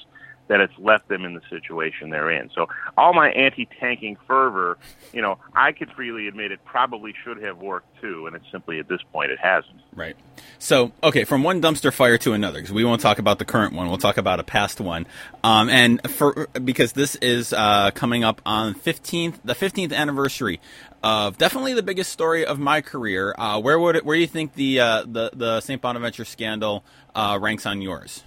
that 0.48 0.60
it's 0.60 0.78
left 0.78 1.08
them 1.08 1.26
in 1.26 1.34
the 1.34 1.42
situation 1.50 2.12
they're 2.12 2.30
in. 2.30 2.52
So 2.54 2.68
all 2.96 3.14
my 3.14 3.30
anti-tanking 3.30 4.18
fervor, 4.28 4.78
you 5.12 5.24
know, 5.24 5.40
I 5.56 5.72
could 5.72 5.92
freely 5.94 6.28
admit 6.28 6.52
it 6.52 6.64
probably 6.64 7.16
should 7.24 7.42
have 7.42 7.58
worked 7.58 8.00
too, 8.00 8.28
and 8.28 8.36
it's 8.36 8.46
simply 8.52 8.78
at 8.78 8.88
this 8.88 9.02
point 9.12 9.32
it 9.32 9.40
hasn't. 9.40 9.82
Right. 9.96 10.16
So, 10.60 10.92
okay, 11.02 11.24
from 11.24 11.42
one 11.42 11.64
dumpster 11.64 11.92
fire 11.92 12.20
to 12.20 12.34
another, 12.34 12.60
because 12.60 12.74
we 12.74 12.86
won't 12.86 13.02
talk 13.02 13.18
about 13.18 13.40
the 13.40 13.46
current 13.46 13.74
one. 13.74 13.88
We'll 13.88 13.98
talk 13.98 14.18
about 14.18 14.40
a 14.40 14.44
past 14.44 14.80
one. 14.80 15.08
Um, 15.44 15.68
and 15.70 16.00
for 16.12 16.48
because 16.64 16.94
this 16.94 17.16
is 17.16 17.52
uh, 17.52 17.90
coming 17.96 18.24
up 18.24 18.40
on 18.46 18.76
fifteenth, 18.76 19.40
the 19.44 19.56
fifteenth 19.56 19.94
anniversary 19.94 20.60
of 21.06 21.38
definitely 21.38 21.76
the 21.76 21.84
biggest 21.84 22.12
story 22.12 22.48
of 22.48 22.58
my 22.58 22.82
career. 22.82 23.36
Uh, 23.38 23.62
where 23.62 23.78
would 23.80 23.96
it, 23.96 24.04
where 24.04 24.18
do 24.18 24.22
you 24.22 24.28
think 24.28 24.56
the 24.56 24.80
uh, 24.80 25.04
the 25.04 25.30
the 25.34 25.62
St. 25.62 25.80
Bonaventure 25.80 26.26
scandal 26.26 26.84
uh, 27.14 27.38
ranks 27.40 27.68
on 27.68 27.82
yours? 27.82 28.24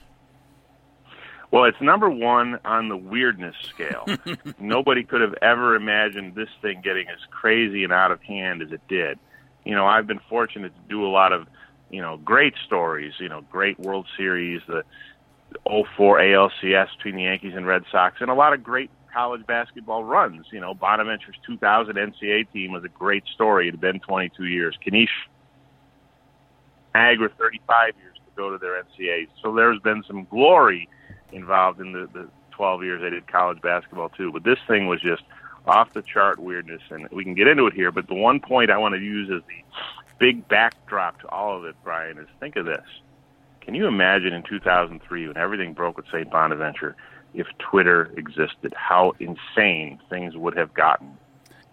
Well, 1.50 1.64
it's 1.64 1.80
number 1.80 2.08
one 2.08 2.60
on 2.64 2.88
the 2.88 2.96
weirdness 2.96 3.56
scale. 3.74 4.06
Nobody 4.60 5.02
could 5.02 5.22
have 5.22 5.34
ever 5.42 5.74
imagined 5.74 6.34
this 6.34 6.50
thing 6.62 6.80
getting 6.84 7.08
as 7.08 7.18
crazy 7.30 7.82
and 7.84 7.92
out 7.92 8.12
of 8.12 8.22
hand 8.22 8.62
as 8.62 8.70
it 8.70 8.82
did. 8.86 9.18
You 9.64 9.74
know, 9.74 9.86
I've 9.86 10.06
been 10.06 10.20
fortunate 10.28 10.72
to 10.74 10.88
do 10.90 11.04
a 11.06 11.08
lot 11.08 11.32
of, 11.32 11.46
you 11.90 12.02
know, 12.02 12.18
great 12.18 12.54
stories, 12.66 13.14
you 13.18 13.30
know, 13.30 13.40
great 13.50 13.80
World 13.80 14.06
Series, 14.16 14.60
the 14.68 14.84
04 15.66 16.20
ALCS 16.20 16.88
between 16.98 17.16
the 17.16 17.22
Yankees 17.22 17.54
and 17.56 17.66
Red 17.66 17.84
Sox, 17.90 18.18
and 18.20 18.30
a 18.30 18.34
lot 18.34 18.52
of 18.52 18.62
great 18.62 18.90
college 19.12 19.46
basketball 19.46 20.04
runs. 20.04 20.46
You 20.50 20.60
know, 20.60 20.74
Bonaventure's 20.74 21.36
2000 21.46 21.96
NCAA 21.96 22.50
team 22.52 22.72
was 22.72 22.84
a 22.84 22.88
great 22.88 23.24
story. 23.34 23.68
It 23.68 23.72
had 23.72 23.80
been 23.80 24.00
22 24.00 24.44
years. 24.44 24.76
Kanish 24.86 25.08
Niagara 26.94 27.30
35 27.38 27.94
years 28.00 28.14
to 28.16 28.20
go 28.36 28.50
to 28.50 28.58
their 28.58 28.82
NCAA. 28.82 29.28
So 29.42 29.54
there's 29.54 29.80
been 29.80 30.02
some 30.06 30.26
glory 30.30 30.88
involved 31.32 31.80
in 31.80 31.92
the, 31.92 32.08
the 32.12 32.28
12 32.52 32.82
years 32.82 33.02
I 33.04 33.10
did 33.10 33.26
college 33.26 33.60
basketball 33.60 34.08
too. 34.10 34.32
But 34.32 34.44
this 34.44 34.58
thing 34.66 34.86
was 34.86 35.00
just 35.00 35.22
off 35.66 35.92
the 35.92 36.02
chart 36.02 36.38
weirdness, 36.38 36.82
and 36.90 37.08
we 37.10 37.24
can 37.24 37.34
get 37.34 37.46
into 37.46 37.66
it 37.66 37.74
here. 37.74 37.92
But 37.92 38.08
the 38.08 38.14
one 38.14 38.40
point 38.40 38.70
I 38.70 38.78
want 38.78 38.94
to 38.94 39.00
use 39.00 39.30
as 39.30 39.42
the 39.46 39.64
big 40.18 40.48
backdrop 40.48 41.20
to 41.20 41.28
all 41.28 41.56
of 41.56 41.64
it, 41.64 41.76
Brian, 41.84 42.18
is 42.18 42.26
think 42.40 42.56
of 42.56 42.64
this. 42.64 42.86
Can 43.60 43.74
you 43.74 43.86
imagine 43.86 44.32
in 44.32 44.42
2003 44.42 45.28
when 45.28 45.36
everything 45.36 45.74
broke 45.74 45.98
with 45.98 46.06
St. 46.06 46.30
Bonaventure, 46.30 46.96
if 47.34 47.46
Twitter 47.58 48.10
existed, 48.16 48.72
how 48.76 49.14
insane 49.20 49.98
things 50.08 50.36
would 50.36 50.56
have 50.56 50.74
gotten? 50.74 51.18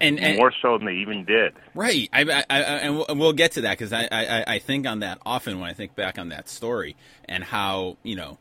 And, 0.00 0.20
and 0.20 0.36
More 0.36 0.52
so 0.60 0.76
than 0.76 0.86
they 0.86 0.94
even 0.96 1.24
did. 1.24 1.54
Right, 1.74 2.10
I, 2.12 2.22
I, 2.22 2.44
I, 2.50 2.60
and 2.60 3.18
we'll- 3.18 3.32
get 3.32 3.52
to 3.52 3.62
that 3.62 3.78
because 3.78 3.92
I, 3.92 4.06
I, 4.12 4.44
I 4.46 4.58
think 4.58 4.86
on 4.86 5.00
that 5.00 5.18
often 5.24 5.58
when 5.58 5.70
I 5.70 5.72
think 5.72 5.94
back 5.94 6.18
on 6.18 6.28
that 6.28 6.48
story 6.50 6.96
and 7.24 7.42
how 7.42 7.96
you 8.02 8.14
know, 8.14 8.38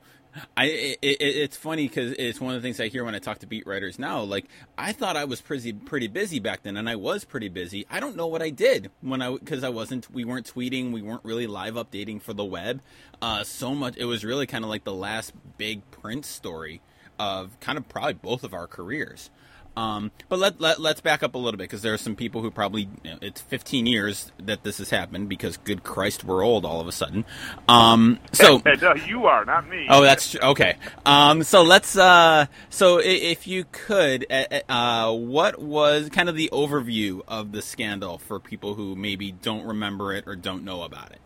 I 0.57 0.65
it, 0.65 0.99
it, 1.01 1.21
it's 1.21 1.55
funny 1.55 1.87
because 1.87 2.11
it's 2.19 2.41
one 2.41 2.53
of 2.53 2.61
the 2.61 2.65
things 2.65 2.81
I 2.81 2.89
hear 2.89 3.05
when 3.05 3.15
I 3.15 3.19
talk 3.19 3.39
to 3.39 3.47
beat 3.47 3.65
writers 3.65 3.97
now. 3.97 4.21
Like 4.21 4.47
I 4.77 4.91
thought 4.91 5.15
I 5.15 5.23
was 5.23 5.39
pretty 5.39 5.71
pretty 5.71 6.07
busy 6.07 6.39
back 6.39 6.63
then, 6.63 6.75
and 6.75 6.89
I 6.89 6.97
was 6.97 7.23
pretty 7.23 7.47
busy. 7.47 7.85
I 7.89 8.01
don't 8.01 8.17
know 8.17 8.27
what 8.27 8.41
I 8.41 8.49
did 8.49 8.91
when 8.99 9.21
I 9.21 9.31
because 9.31 9.63
I 9.63 9.69
wasn't. 9.69 10.11
We 10.11 10.25
weren't 10.25 10.53
tweeting. 10.53 10.91
We 10.91 11.01
weren't 11.01 11.23
really 11.23 11.47
live 11.47 11.75
updating 11.75 12.21
for 12.21 12.33
the 12.33 12.43
web. 12.43 12.81
Uh, 13.21 13.45
so 13.45 13.73
much. 13.73 13.95
It 13.95 14.05
was 14.05 14.25
really 14.25 14.45
kind 14.45 14.65
of 14.65 14.69
like 14.69 14.83
the 14.83 14.93
last 14.93 15.31
big 15.57 15.89
print 15.89 16.25
story 16.25 16.81
of 17.19 17.59
kind 17.59 17.77
of 17.77 17.87
probably 17.87 18.13
both 18.13 18.43
of 18.43 18.53
our 18.53 18.67
careers. 18.67 19.29
Um, 19.77 20.11
but 20.29 20.39
let, 20.39 20.61
let 20.61 20.79
let's 20.79 21.01
back 21.01 21.21
up 21.21 21.35
a 21.35 21.37
little 21.37 21.57
bit 21.57 21.65
because 21.65 21.81
there 21.81 21.93
are 21.93 21.97
some 21.97 22.15
people 22.15 22.41
who 22.41 22.49
probably 22.49 22.87
you 23.03 23.11
know, 23.11 23.17
it's 23.21 23.41
15 23.41 23.85
years 23.85 24.31
that 24.41 24.63
this 24.63 24.77
has 24.77 24.89
happened 24.89 25.27
because 25.27 25.57
good 25.57 25.83
Christ 25.83 26.23
we're 26.23 26.43
old 26.43 26.63
all 26.63 26.79
of 26.79 26.87
a 26.87 26.93
sudden. 26.93 27.25
Um, 27.67 28.19
so 28.31 28.61
no, 28.81 28.95
you 28.95 29.25
are 29.25 29.43
not 29.43 29.67
me. 29.67 29.85
oh 29.89 30.01
that's 30.01 30.35
okay. 30.37 30.77
Um, 31.05 31.43
so 31.43 31.63
let's 31.63 31.97
uh, 31.97 32.45
so 32.69 33.01
if 33.03 33.47
you 33.47 33.65
could, 33.71 34.25
uh, 34.69 35.11
what 35.13 35.61
was 35.61 36.09
kind 36.09 36.29
of 36.29 36.35
the 36.35 36.49
overview 36.53 37.21
of 37.27 37.51
the 37.51 37.61
scandal 37.61 38.17
for 38.17 38.39
people 38.39 38.75
who 38.75 38.95
maybe 38.95 39.33
don't 39.33 39.65
remember 39.65 40.13
it 40.13 40.23
or 40.25 40.37
don't 40.37 40.63
know 40.63 40.83
about 40.83 41.11
it? 41.11 41.19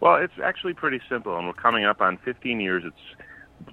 Well, 0.00 0.16
it's 0.16 0.38
actually 0.42 0.74
pretty 0.74 1.00
simple, 1.08 1.36
and 1.36 1.46
we're 1.46 1.54
coming 1.54 1.84
up 1.84 2.00
on 2.00 2.18
15 2.18 2.60
years. 2.60 2.82
It's 2.86 3.15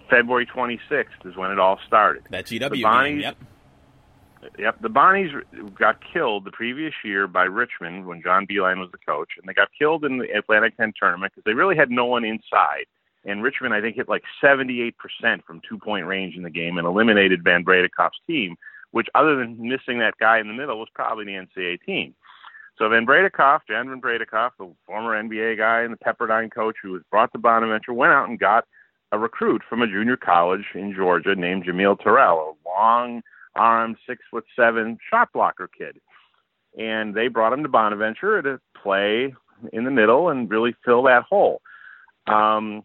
February 0.09 0.45
26th 0.45 1.25
is 1.25 1.35
when 1.35 1.51
it 1.51 1.59
all 1.59 1.79
started. 1.87 2.23
That 2.29 2.45
GW 2.45 2.69
The 2.69 2.81
game, 2.81 3.19
yep. 3.19 3.37
Yep, 4.59 4.81
the 4.81 4.89
Bonnies 4.89 5.31
got 5.73 5.99
killed 6.11 6.43
the 6.45 6.51
previous 6.51 6.93
year 7.03 7.27
by 7.27 7.43
Richmond 7.43 8.05
when 8.05 8.21
John 8.21 8.45
Beilein 8.45 8.77
was 8.77 8.89
the 8.91 8.97
coach, 8.97 9.29
and 9.37 9.47
they 9.47 9.53
got 9.53 9.69
killed 9.77 10.03
in 10.03 10.17
the 10.17 10.29
Atlantic 10.37 10.75
10 10.75 10.93
tournament 10.99 11.31
because 11.33 11.45
they 11.45 11.53
really 11.53 11.77
had 11.77 11.89
no 11.89 12.05
one 12.05 12.25
inside. 12.25 12.85
And 13.25 13.41
Richmond, 13.41 13.73
I 13.73 13.79
think, 13.79 13.95
hit 13.95 14.09
like 14.09 14.23
78% 14.43 14.93
from 15.45 15.61
two 15.67 15.77
point 15.77 16.05
range 16.07 16.35
in 16.35 16.43
the 16.43 16.49
game 16.49 16.77
and 16.77 16.85
eliminated 16.85 17.43
Van 17.43 17.63
Breda 17.63 17.87
Kolff's 17.97 18.19
team, 18.27 18.57
which, 18.91 19.07
other 19.15 19.37
than 19.37 19.57
missing 19.69 19.99
that 19.99 20.15
guy 20.19 20.39
in 20.39 20.47
the 20.47 20.53
middle, 20.53 20.77
was 20.77 20.89
probably 20.93 21.25
the 21.25 21.31
NCAA 21.31 21.81
team. 21.85 22.13
So 22.77 22.89
Van 22.89 23.05
Breda 23.05 23.29
Kolff, 23.29 23.61
Jan 23.67 23.87
Van 23.87 23.99
Breda 23.99 24.25
Kolff, 24.25 24.51
the 24.57 24.73
former 24.85 25.11
NBA 25.11 25.57
guy 25.57 25.81
and 25.81 25.93
the 25.93 25.97
Pepperdine 25.97 26.51
coach 26.51 26.75
who 26.81 26.91
was 26.91 27.01
brought 27.09 27.31
to 27.33 27.39
Bonaventure, 27.39 27.93
went 27.93 28.11
out 28.11 28.27
and 28.27 28.39
got 28.39 28.65
a 29.13 29.17
recruit 29.19 29.61
from 29.69 29.81
a 29.83 29.87
junior 29.87 30.17
college 30.17 30.65
in 30.73 30.93
Georgia 30.93 31.35
named 31.35 31.63
Jamil 31.65 31.97
Terrell, 32.01 32.57
a 32.65 32.67
long 32.67 33.21
armed, 33.55 33.95
six 34.07 34.23
foot 34.31 34.43
seven 34.55 34.97
shot 35.09 35.29
blocker 35.31 35.69
kid. 35.77 35.99
And 36.77 37.13
they 37.13 37.27
brought 37.27 37.53
him 37.53 37.61
to 37.61 37.69
Bonaventure 37.69 38.41
to 38.41 38.59
play 38.81 39.35
in 39.71 39.83
the 39.83 39.91
middle 39.91 40.29
and 40.29 40.49
really 40.49 40.75
fill 40.83 41.03
that 41.03 41.23
hole. 41.29 41.61
Um, 42.25 42.83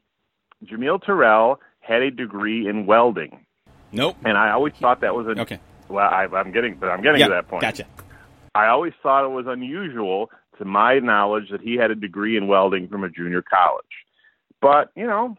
Jamil 0.64 1.02
Terrell 1.02 1.60
had 1.80 2.02
a 2.02 2.10
degree 2.10 2.68
in 2.68 2.84
welding, 2.84 3.46
Nope. 3.92 4.16
and 4.24 4.36
I 4.36 4.50
always 4.50 4.74
thought 4.74 5.00
that 5.00 5.14
was 5.14 5.26
a 5.26 5.40
Okay. 5.40 5.58
well. 5.88 6.10
I, 6.10 6.24
I'm 6.26 6.52
getting, 6.52 6.74
but 6.74 6.90
I'm 6.90 7.02
getting 7.02 7.20
Yeah. 7.20 7.28
to 7.28 7.34
that 7.34 7.48
point. 7.48 7.62
Gotcha. 7.62 7.86
I 8.54 8.66
always 8.66 8.92
thought 9.02 9.24
it 9.24 9.30
was 9.30 9.46
unusual, 9.48 10.30
to 10.58 10.66
my 10.66 10.98
knowledge, 10.98 11.48
that 11.50 11.62
he 11.62 11.76
had 11.76 11.90
a 11.90 11.94
degree 11.94 12.36
in 12.36 12.48
welding 12.48 12.88
from 12.88 13.04
a 13.04 13.08
junior 13.08 13.40
college. 13.40 13.84
But, 14.60 14.90
you 14.94 15.06
know, 15.06 15.36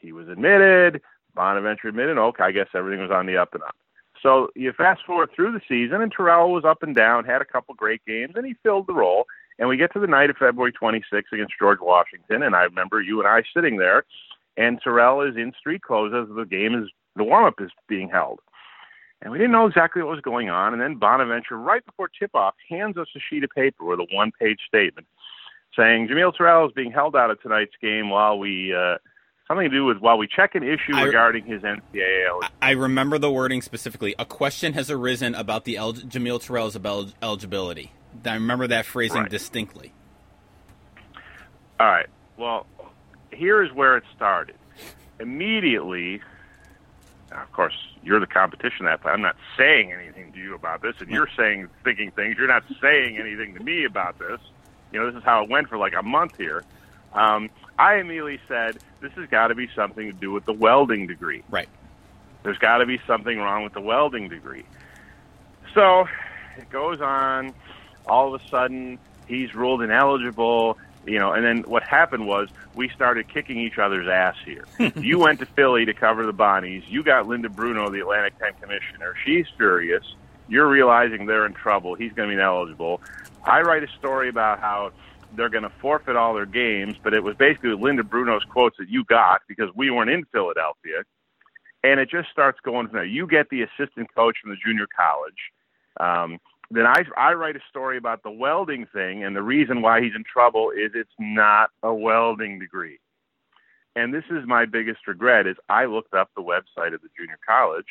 he 0.00 0.12
was 0.12 0.28
admitted, 0.28 1.00
Bonaventure 1.34 1.88
admitted, 1.88 2.18
okay, 2.18 2.44
I 2.44 2.52
guess 2.52 2.68
everything 2.74 3.00
was 3.00 3.10
on 3.10 3.26
the 3.26 3.36
up 3.36 3.54
and 3.54 3.62
up. 3.62 3.76
So 4.22 4.50
you 4.54 4.72
fast 4.72 5.02
forward 5.06 5.30
through 5.34 5.52
the 5.52 5.60
season, 5.68 6.02
and 6.02 6.12
Terrell 6.12 6.52
was 6.52 6.64
up 6.64 6.82
and 6.82 6.94
down, 6.94 7.24
had 7.24 7.40
a 7.40 7.46
couple 7.46 7.74
great 7.74 8.04
games, 8.06 8.34
and 8.36 8.44
he 8.44 8.54
filled 8.62 8.86
the 8.86 8.94
role. 8.94 9.26
And 9.58 9.68
we 9.68 9.76
get 9.76 9.92
to 9.92 10.00
the 10.00 10.06
night 10.06 10.30
of 10.30 10.36
February 10.36 10.72
26th 10.72 11.32
against 11.32 11.54
George 11.58 11.80
Washington, 11.80 12.42
and 12.42 12.54
I 12.54 12.62
remember 12.64 13.00
you 13.00 13.20
and 13.20 13.28
I 13.28 13.42
sitting 13.54 13.76
there, 13.76 14.04
and 14.56 14.80
Terrell 14.82 15.22
is 15.22 15.36
in 15.36 15.52
street 15.58 15.82
clothes 15.82 16.12
as 16.14 16.34
the 16.34 16.44
game 16.44 16.74
is 16.74 16.90
the 17.16 17.24
warm 17.24 17.44
up 17.44 17.60
is 17.60 17.70
being 17.88 18.08
held. 18.08 18.40
And 19.22 19.32
we 19.32 19.38
didn't 19.38 19.52
know 19.52 19.66
exactly 19.66 20.02
what 20.02 20.12
was 20.12 20.20
going 20.20 20.48
on. 20.48 20.72
And 20.72 20.80
then 20.80 20.94
Bonaventure, 20.94 21.58
right 21.58 21.84
before 21.84 22.08
tip 22.08 22.34
off, 22.34 22.54
hands 22.68 22.96
us 22.96 23.08
a 23.14 23.20
sheet 23.20 23.44
of 23.44 23.50
paper 23.50 23.84
with 23.84 24.00
a 24.00 24.06
one 24.14 24.32
page 24.38 24.60
statement 24.66 25.06
saying 25.76 26.08
Jamil 26.08 26.36
Terrell 26.36 26.66
is 26.66 26.72
being 26.72 26.90
held 26.90 27.16
out 27.16 27.30
of 27.30 27.40
tonight's 27.40 27.74
game 27.80 28.10
while 28.10 28.38
we 28.38 28.74
uh, 28.74 28.96
something 29.50 29.68
to 29.68 29.76
do 29.76 29.84
with 29.84 29.98
while 29.98 30.16
we 30.16 30.28
check 30.28 30.54
an 30.54 30.62
issue 30.62 30.94
I, 30.94 31.02
regarding 31.02 31.44
his 31.44 31.62
NCAA. 31.62 32.28
Eligibility. 32.28 32.54
I 32.62 32.70
remember 32.70 33.18
the 33.18 33.32
wording 33.32 33.62
specifically. 33.62 34.14
A 34.16 34.24
question 34.24 34.74
has 34.74 34.90
arisen 34.90 35.34
about 35.34 35.64
the 35.64 35.76
El- 35.76 35.94
Jamil 35.94 36.40
Terrell's 36.40 36.78
eligibility. 37.20 37.92
I 38.24 38.34
remember 38.34 38.68
that 38.68 38.86
phrasing 38.86 39.22
right. 39.22 39.30
distinctly. 39.30 39.92
All 41.80 41.88
right. 41.88 42.06
Well, 42.36 42.66
here 43.32 43.62
is 43.62 43.72
where 43.72 43.96
it 43.96 44.04
started. 44.14 44.54
Immediately, 45.18 46.22
of 47.32 47.52
course, 47.52 47.74
you're 48.04 48.20
the 48.20 48.26
competition 48.26 48.86
that 48.86 49.00
I'm 49.04 49.20
not 49.20 49.36
saying 49.58 49.92
anything 49.92 50.32
to 50.32 50.38
you 50.38 50.54
about 50.54 50.80
this, 50.80 50.94
and 51.00 51.10
you're 51.10 51.28
saying, 51.36 51.68
thinking 51.82 52.12
things. 52.12 52.36
You're 52.38 52.46
not 52.46 52.62
saying 52.80 53.18
anything 53.18 53.54
to 53.54 53.64
me 53.64 53.84
about 53.84 54.18
this. 54.18 54.40
You 54.92 55.00
know, 55.00 55.06
this 55.10 55.18
is 55.18 55.24
how 55.24 55.42
it 55.42 55.50
went 55.50 55.68
for 55.68 55.76
like 55.76 55.94
a 55.98 56.02
month 56.02 56.36
here. 56.36 56.64
Um, 57.12 57.50
I 57.78 57.96
immediately 57.96 58.40
said, 58.46 58.78
this 59.00 59.12
has 59.12 59.28
got 59.28 59.48
to 59.48 59.54
be 59.54 59.68
something 59.74 60.06
to 60.10 60.16
do 60.16 60.30
with 60.32 60.44
the 60.44 60.52
welding 60.52 61.06
degree. 61.06 61.42
Right. 61.50 61.68
There's 62.42 62.58
got 62.58 62.78
to 62.78 62.86
be 62.86 63.00
something 63.06 63.38
wrong 63.38 63.64
with 63.64 63.72
the 63.72 63.80
welding 63.80 64.28
degree. 64.28 64.64
So 65.74 66.06
it 66.56 66.70
goes 66.70 67.00
on. 67.00 67.54
All 68.06 68.34
of 68.34 68.40
a 68.40 68.48
sudden, 68.48 68.98
he's 69.26 69.54
ruled 69.54 69.82
ineligible. 69.82 70.78
You 71.06 71.18
know, 71.18 71.32
and 71.32 71.44
then 71.44 71.62
what 71.62 71.82
happened 71.82 72.26
was 72.26 72.50
we 72.74 72.90
started 72.90 73.28
kicking 73.28 73.58
each 73.58 73.78
other's 73.78 74.06
ass 74.06 74.36
here. 74.44 74.64
you 74.96 75.18
went 75.18 75.40
to 75.40 75.46
Philly 75.46 75.86
to 75.86 75.94
cover 75.94 76.26
the 76.26 76.32
Bonnies. 76.32 76.84
You 76.86 77.02
got 77.02 77.26
Linda 77.26 77.48
Bruno, 77.48 77.88
the 77.90 78.00
Atlantic 78.00 78.38
10 78.38 78.54
commissioner. 78.60 79.14
She's 79.24 79.46
furious. 79.56 80.04
You're 80.48 80.68
realizing 80.68 81.26
they're 81.26 81.46
in 81.46 81.54
trouble. 81.54 81.94
He's 81.94 82.12
going 82.12 82.28
to 82.28 82.36
be 82.36 82.40
ineligible. 82.40 83.00
I 83.44 83.62
write 83.62 83.82
a 83.82 83.88
story 83.98 84.28
about 84.28 84.60
how 84.60 84.92
they're 85.34 85.48
going 85.48 85.64
to 85.64 85.72
forfeit 85.80 86.16
all 86.16 86.34
their 86.34 86.46
games, 86.46 86.96
but 87.02 87.14
it 87.14 87.22
was 87.22 87.36
basically 87.36 87.74
Linda 87.74 88.02
Bruno's 88.02 88.44
quotes 88.44 88.76
that 88.78 88.88
you 88.88 89.04
got 89.04 89.42
because 89.48 89.70
we 89.74 89.90
weren't 89.90 90.10
in 90.10 90.24
Philadelphia. 90.26 91.04
And 91.82 91.98
it 91.98 92.10
just 92.10 92.30
starts 92.30 92.58
going 92.62 92.88
from 92.88 92.96
there. 92.96 93.04
You 93.04 93.26
get 93.26 93.48
the 93.48 93.62
assistant 93.62 94.14
coach 94.14 94.36
from 94.42 94.50
the 94.50 94.56
junior 94.64 94.86
college. 94.94 95.38
Um, 95.98 96.38
then 96.70 96.86
I, 96.86 97.04
I 97.16 97.32
write 97.32 97.56
a 97.56 97.60
story 97.68 97.96
about 97.96 98.22
the 98.22 98.30
welding 98.30 98.86
thing, 98.92 99.24
and 99.24 99.34
the 99.34 99.42
reason 99.42 99.82
why 99.82 100.02
he's 100.02 100.14
in 100.14 100.24
trouble 100.24 100.70
is 100.70 100.92
it's 100.94 101.10
not 101.18 101.70
a 101.82 101.92
welding 101.92 102.58
degree. 102.58 103.00
And 103.96 104.14
this 104.14 104.24
is 104.30 104.46
my 104.46 104.66
biggest 104.66 105.06
regret 105.08 105.46
is 105.46 105.56
I 105.68 105.86
looked 105.86 106.14
up 106.14 106.30
the 106.36 106.42
website 106.42 106.94
of 106.94 107.02
the 107.02 107.08
junior 107.18 107.38
college, 107.46 107.86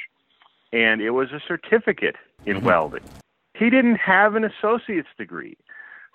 and 0.72 1.01
it 1.01 1.10
was 1.10 1.31
a 1.31 1.41
certificate 1.46 2.15
in 2.46 2.58
mm-hmm. 2.58 2.65
welding. 2.65 3.03
He 3.53 3.69
didn't 3.69 3.98
have 3.98 4.36
an 4.36 4.46
associate's 4.46 5.10
degree. 5.17 5.58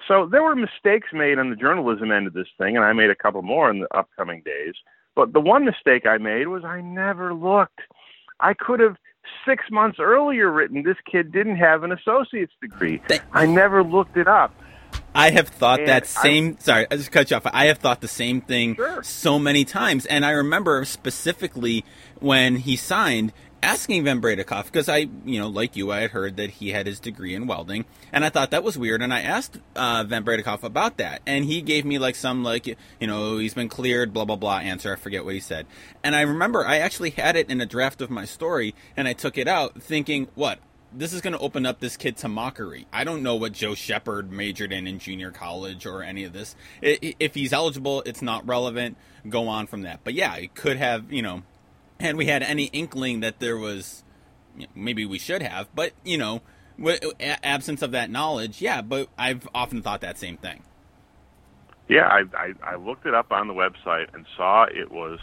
So 0.07 0.29
there 0.31 0.43
were 0.43 0.55
mistakes 0.55 1.09
made 1.13 1.39
on 1.39 1.51
the 1.51 1.57
journalism 1.57 2.11
end 2.13 2.27
of 2.27 2.33
this 2.33 2.49
thing, 2.59 2.77
and 2.77 2.85
I 2.85 2.93
made 2.93 3.11
a 3.11 3.15
couple 3.15 3.43
more 3.43 3.71
in 3.71 3.81
the 3.81 3.97
upcoming 3.97 4.43
days. 4.45 4.75
But 5.15 5.33
the 5.33 5.41
one 5.41 5.65
mistake 5.65 6.07
I 6.07 6.19
made 6.19 6.49
was 6.49 6.65
I 6.65 6.81
never 6.81 7.33
looked. 7.33 7.81
I 8.41 8.55
could 8.55 8.81
have 8.81 8.97
six 9.47 9.65
months 9.71 9.99
earlier 10.01 10.51
written 10.51 10.83
this 10.83 10.97
kid 11.11 11.33
didn't 11.33 11.57
have 11.57 11.83
an 11.83 11.93
associate's 11.93 12.53
degree. 12.61 13.01
I 13.33 13.47
never 13.47 13.83
looked 13.83 14.17
it 14.17 14.29
up. 14.29 14.55
I 15.15 15.31
have 15.31 15.49
thought 15.49 15.81
and 15.81 15.89
that 15.89 16.07
same. 16.07 16.57
I, 16.59 16.63
sorry, 16.63 16.87
I 16.91 16.97
just 16.97 17.13
cut 17.13 17.31
you 17.31 17.37
off. 17.37 17.47
I 17.47 17.67
have 17.67 17.79
thought 17.79 18.01
the 18.01 18.09
same 18.09 18.41
thing 18.41 18.75
sure. 18.75 19.03
so 19.03 19.39
many 19.39 19.65
times, 19.65 20.07
and 20.07 20.27
I 20.27 20.31
remember 20.31 20.85
specifically 20.85 21.85
when 22.19 22.57
he 22.57 22.77
signed 22.77 23.33
asking 23.65 24.05
Van 24.05 24.21
Breda 24.21 24.45
Kolff 24.45 24.67
because 24.67 24.89
I, 24.89 25.09
you 25.25 25.41
know, 25.41 25.49
like 25.49 25.75
you, 25.75 25.91
I 25.91 26.01
had 26.01 26.11
heard 26.11 26.37
that 26.37 26.51
he 26.51 26.71
had 26.71 26.87
his 26.87 27.01
degree 27.01 27.35
in 27.35 27.47
welding, 27.47 27.87
and 28.13 28.25
I 28.25 28.29
thought 28.29 28.51
that 28.51 28.63
was 28.63 28.79
weird. 28.79 29.03
And 29.03 29.13
I 29.13 29.23
asked 29.23 29.59
uh, 29.75 30.05
Van 30.07 30.25
about 30.63 30.99
that, 30.99 31.23
and 31.27 31.45
he 31.45 31.63
gave 31.63 31.85
me 31.85 31.99
like 31.99 32.15
some 32.15 32.45
like, 32.45 32.67
you 32.67 33.07
know, 33.07 33.39
he's 33.39 33.55
been 33.55 33.69
cleared, 33.69 34.13
blah 34.13 34.27
blah 34.27 34.37
blah 34.37 34.59
answer. 34.59 34.93
I 34.93 34.97
forget 34.97 35.25
what 35.25 35.35
he 35.35 35.41
said. 35.41 35.67
And 36.05 36.15
I 36.15 36.21
remember 36.21 36.65
I 36.67 36.79
actually 36.79 37.11
had 37.11 37.37
it 37.37 37.51
in 37.51 37.61
a 37.61 37.67
draft 37.67 38.03
of 38.03 38.11
my 38.11 38.27
story, 38.27 38.75
and 38.97 39.09
I 39.09 39.15
took 39.15 39.39
it 39.39 39.49
out 39.49 39.83
thinking, 39.83 40.29
what? 40.35 40.59
This 40.97 41.13
is 41.13 41.21
going 41.21 41.33
to 41.33 41.41
open 41.41 41.67
up 41.67 41.81
this 41.81 41.97
kid 41.97 42.19
to 42.19 42.29
mockery. 42.29 42.87
I 42.93 43.03
don't 43.03 43.25
know 43.25 43.35
what 43.35 43.51
Joe 43.51 43.75
Shepard 43.75 44.31
majored 44.31 44.73
in 44.73 44.87
in 44.87 45.01
junior 45.01 45.33
college 45.33 45.87
or 45.87 46.05
any 46.05 46.23
of 46.23 46.33
this. 46.33 46.55
If 46.81 47.35
he's 47.35 47.53
eligible, 47.53 48.05
it's 48.07 48.23
not 48.23 48.47
relevant. 48.47 48.97
Go 49.29 49.49
on 49.49 49.67
from 49.67 49.83
that. 49.83 50.01
But 50.05 50.15
yeah, 50.15 50.37
it 50.37 50.55
could 50.55 50.77
have, 50.77 51.13
you 51.13 51.21
know, 51.21 51.43
had 52.01 52.17
we 52.17 52.27
had 52.27 52.43
any 52.43 52.65
inkling 52.67 53.21
that 53.21 53.41
there 53.41 53.57
was, 53.57 54.03
maybe 54.75 55.07
we 55.07 55.19
should 55.19 55.43
have, 55.43 55.69
but 55.75 55.93
you 56.05 56.19
know, 56.19 56.43
absence 57.21 57.83
of 57.83 57.93
that 57.93 58.11
knowledge, 58.11 58.61
yeah. 58.61 58.83
But 58.83 59.09
I've 59.17 59.49
often 59.55 59.83
thought 59.83 60.01
that 60.01 60.19
same 60.19 60.37
thing. 60.37 60.63
Yeah, 61.89 62.07
I, 62.07 62.23
I, 62.37 62.53
I 62.63 62.77
looked 62.77 63.07
it 63.07 63.15
up 63.15 63.31
on 63.31 63.47
the 63.47 63.55
website 63.55 64.15
and 64.15 64.25
saw 64.37 64.65
it 64.65 64.91
was 64.91 65.19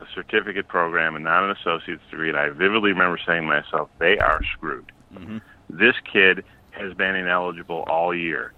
a 0.00 0.04
certificate 0.14 0.68
program 0.68 1.16
and 1.16 1.24
not 1.24 1.44
an 1.44 1.50
associate's 1.50 2.02
degree, 2.10 2.28
and 2.28 2.38
I 2.38 2.48
vividly 2.50 2.92
remember 2.92 3.18
saying 3.26 3.42
to 3.42 3.48
myself, 3.48 3.90
"They 3.98 4.18
are 4.18 4.40
screwed. 4.54 4.92
Mm-hmm. 5.14 5.38
This 5.68 5.94
kid 6.10 6.44
has 6.70 6.94
been 6.94 7.16
ineligible 7.16 7.84
all 7.88 8.14
year. 8.14 8.52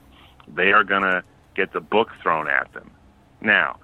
They 0.55 0.73
are 0.73 0.85
going 0.85 1.03
to 1.03 1.25
get 1.55 1.73
the 1.73 1.81
book 1.81 2.11
thrown 2.23 2.49
at 2.49 2.73
them." 2.75 2.91
Now, 3.41 3.79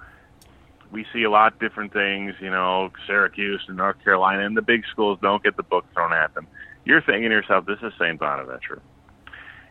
we 0.91 1.05
see 1.13 1.23
a 1.23 1.29
lot 1.29 1.59
different 1.59 1.93
things, 1.93 2.35
you 2.39 2.49
know, 2.49 2.91
Syracuse 3.05 3.63
and 3.67 3.77
North 3.77 4.03
Carolina, 4.03 4.45
and 4.45 4.57
the 4.57 4.61
big 4.61 4.83
schools 4.91 5.19
don't 5.21 5.43
get 5.43 5.55
the 5.55 5.63
book 5.63 5.85
thrown 5.93 6.13
at 6.13 6.33
them. 6.33 6.47
You're 6.85 7.01
thinking 7.01 7.29
to 7.29 7.35
yourself, 7.35 7.65
this 7.65 7.79
is 7.83 7.93
St. 7.99 8.19
Bonaventure. 8.19 8.81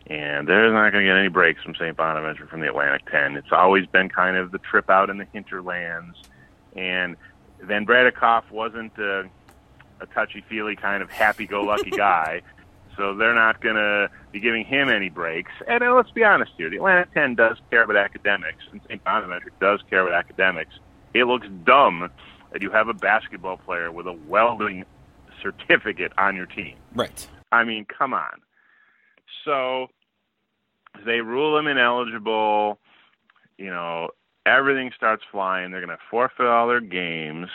And 0.07 0.47
they're 0.47 0.71
not 0.71 0.91
going 0.91 1.05
to 1.05 1.09
get 1.09 1.17
any 1.17 1.27
breaks 1.27 1.61
from 1.61 1.75
St. 1.75 1.95
Bonaventure 1.95 2.47
from 2.47 2.61
the 2.61 2.67
Atlantic 2.67 3.05
10. 3.11 3.35
It's 3.35 3.51
always 3.51 3.85
been 3.87 4.09
kind 4.09 4.37
of 4.37 4.51
the 4.51 4.57
trip 4.59 4.89
out 4.89 5.09
in 5.09 5.17
the 5.17 5.27
hinterlands. 5.33 6.17
And 6.75 7.15
Van 7.61 7.83
Breda 7.85 8.11
Kolff 8.11 8.49
wasn't 8.49 8.97
a, 8.97 9.29
a 9.99 10.05
touchy-feely 10.07 10.77
kind 10.77 11.03
of 11.03 11.11
happy-go-lucky 11.11 11.89
guy. 11.97 12.41
So 12.97 13.15
they're 13.15 13.35
not 13.35 13.61
going 13.61 13.75
to 13.75 14.09
be 14.31 14.39
giving 14.39 14.65
him 14.65 14.89
any 14.89 15.09
breaks. 15.09 15.51
And 15.67 15.83
uh, 15.83 15.93
let's 15.93 16.11
be 16.11 16.23
honest 16.23 16.51
here, 16.57 16.69
the 16.69 16.77
Atlantic 16.77 17.13
10 17.13 17.35
does 17.35 17.57
care 17.69 17.83
about 17.83 17.97
academics, 17.97 18.63
and 18.71 18.81
St. 18.87 19.03
Bonaventure 19.03 19.51
does 19.61 19.81
care 19.89 20.01
about 20.01 20.13
academics. 20.13 20.73
It 21.13 21.25
looks 21.25 21.47
dumb 21.65 22.09
that 22.51 22.61
you 22.61 22.71
have 22.71 22.87
a 22.87 22.93
basketball 22.93 23.57
player 23.57 23.91
with 23.91 24.07
a 24.07 24.13
welding 24.27 24.85
certificate 25.41 26.11
on 26.17 26.35
your 26.35 26.45
team. 26.45 26.75
Right. 26.93 27.27
I 27.51 27.63
mean, 27.63 27.85
come 27.85 28.13
on. 28.13 28.41
So 29.45 29.87
they 31.05 31.21
rule 31.21 31.57
him 31.57 31.67
ineligible. 31.67 32.79
You 33.57 33.69
know, 33.69 34.09
everything 34.45 34.91
starts 34.95 35.23
flying. 35.31 35.71
They're 35.71 35.85
going 35.85 35.95
to 35.95 36.03
forfeit 36.09 36.45
all 36.45 36.67
their 36.67 36.81
games. 36.81 37.47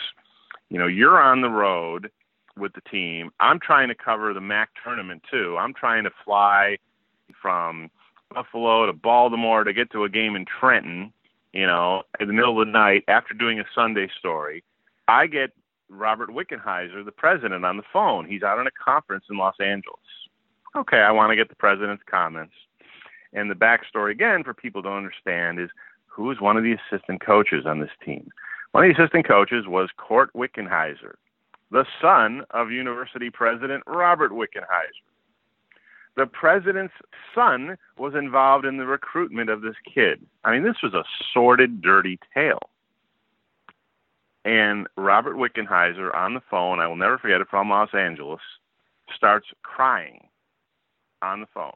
You 0.69 0.79
know, 0.79 0.87
you're 0.87 1.21
on 1.21 1.41
the 1.41 1.49
road 1.49 2.11
with 2.57 2.73
the 2.73 2.81
team. 2.89 3.31
I'm 3.39 3.59
trying 3.59 3.89
to 3.89 3.95
cover 3.95 4.33
the 4.33 4.41
MAC 4.41 4.69
tournament 4.83 5.23
too. 5.29 5.57
I'm 5.59 5.73
trying 5.73 6.05
to 6.05 6.11
fly 6.23 6.77
from 7.41 7.89
Buffalo 8.33 8.85
to 8.85 8.93
Baltimore 8.93 9.63
to 9.63 9.73
get 9.73 9.91
to 9.91 10.03
a 10.03 10.09
game 10.09 10.35
in 10.35 10.45
Trenton 10.59 11.11
you 11.55 11.65
know, 11.65 12.03
in 12.19 12.27
the 12.27 12.33
middle 12.33 12.59
of 12.59 12.67
the 12.67 12.71
night 12.71 13.05
after 13.07 13.33
doing 13.33 13.59
a 13.59 13.63
Sunday 13.73 14.09
story, 14.19 14.63
I 15.07 15.25
get 15.27 15.51
Robert 15.89 16.29
Wickenheiser, 16.29 17.05
the 17.05 17.11
president, 17.11 17.63
on 17.63 17.77
the 17.77 17.83
phone. 17.93 18.27
He's 18.27 18.43
out 18.43 18.59
on 18.59 18.67
a 18.67 18.71
conference 18.71 19.25
in 19.29 19.37
Los 19.37 19.55
Angeles. 19.61 19.95
Okay, 20.75 20.97
I 20.97 21.11
want 21.11 21.31
to 21.31 21.35
get 21.37 21.47
the 21.47 21.55
president's 21.55 22.03
comments. 22.09 22.53
And 23.31 23.49
the 23.49 23.55
backstory, 23.55 24.11
again, 24.11 24.43
for 24.43 24.53
people 24.53 24.83
to 24.83 24.89
understand, 24.89 25.59
is 25.59 25.69
who 26.07 26.29
is 26.29 26.41
one 26.41 26.57
of 26.57 26.63
the 26.63 26.73
assistant 26.73 27.25
coaches 27.25 27.65
on 27.65 27.79
this 27.79 27.89
team? 28.03 28.29
One 28.73 28.83
of 28.83 28.93
the 28.93 29.01
assistant 29.01 29.25
coaches 29.25 29.65
was 29.65 29.89
Kort 29.97 30.27
Wickenheiser, 30.35 31.13
the 31.71 31.85
son 32.01 32.43
of 32.51 32.71
university 32.71 33.29
president 33.29 33.83
Robert 33.87 34.31
Wickenheiser 34.31 35.14
the 36.15 36.25
president's 36.25 36.93
son 37.33 37.77
was 37.97 38.13
involved 38.15 38.65
in 38.65 38.77
the 38.77 38.85
recruitment 38.85 39.49
of 39.49 39.61
this 39.61 39.75
kid. 39.93 40.25
I 40.43 40.51
mean, 40.51 40.63
this 40.63 40.81
was 40.81 40.93
a 40.93 41.03
sordid, 41.33 41.81
dirty 41.81 42.19
tale. 42.33 42.69
And 44.45 44.87
Robert 44.95 45.35
Wickenheiser 45.35 46.15
on 46.15 46.35
the 46.35 46.41
phone, 46.49 46.79
I 46.79 46.87
will 46.87 46.95
never 46.95 47.17
forget 47.17 47.41
it, 47.41 47.47
from 47.49 47.69
Los 47.69 47.93
Angeles, 47.93 48.41
starts 49.13 49.47
crying 49.63 50.27
on 51.21 51.41
the 51.41 51.47
phone. 51.53 51.73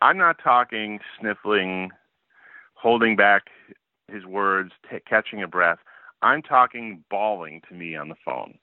I'm 0.00 0.16
not 0.16 0.38
talking 0.42 1.00
sniffling, 1.18 1.90
holding 2.74 3.16
back 3.16 3.44
his 4.08 4.24
words, 4.24 4.72
t- 4.88 4.98
catching 5.08 5.42
a 5.42 5.48
breath. 5.48 5.78
I'm 6.22 6.42
talking 6.42 7.02
bawling 7.10 7.60
to 7.68 7.74
me 7.74 7.96
on 7.96 8.08
the 8.08 8.16
phone. 8.24 8.58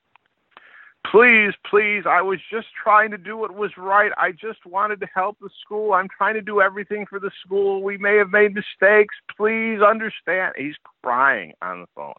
Please, 1.09 1.53
please, 1.69 2.03
I 2.07 2.21
was 2.21 2.39
just 2.49 2.67
trying 2.81 3.11
to 3.11 3.17
do 3.17 3.37
what 3.37 3.53
was 3.53 3.71
right. 3.77 4.11
I 4.17 4.31
just 4.31 4.65
wanted 4.65 4.99
to 5.01 5.07
help 5.13 5.37
the 5.39 5.49
school. 5.63 5.93
I'm 5.93 6.07
trying 6.09 6.33
to 6.35 6.41
do 6.41 6.61
everything 6.61 7.05
for 7.05 7.19
the 7.19 7.31
school. 7.45 7.83
We 7.83 7.97
may 7.97 8.15
have 8.17 8.31
made 8.31 8.55
mistakes. 8.55 9.15
Please 9.35 9.79
understand. 9.81 10.55
He's 10.57 10.75
crying 11.03 11.53
on 11.61 11.81
the 11.81 11.87
phone. 11.93 12.13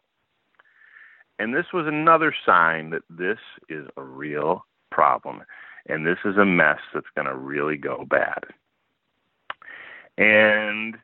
And 1.39 1.53
this 1.53 1.65
was 1.73 1.87
another 1.87 2.33
sign 2.45 2.91
that 2.91 3.01
this 3.09 3.39
is 3.67 3.87
a 3.97 4.01
real 4.01 4.65
problem. 4.91 5.43
And 5.87 6.05
this 6.05 6.19
is 6.23 6.37
a 6.37 6.45
mess 6.45 6.79
that's 6.93 7.05
going 7.15 7.27
to 7.27 7.35
really 7.35 7.77
go 7.77 8.05
bad. 8.09 8.43
And 10.17 10.97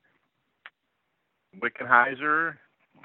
Wickenheiser 1.59 2.55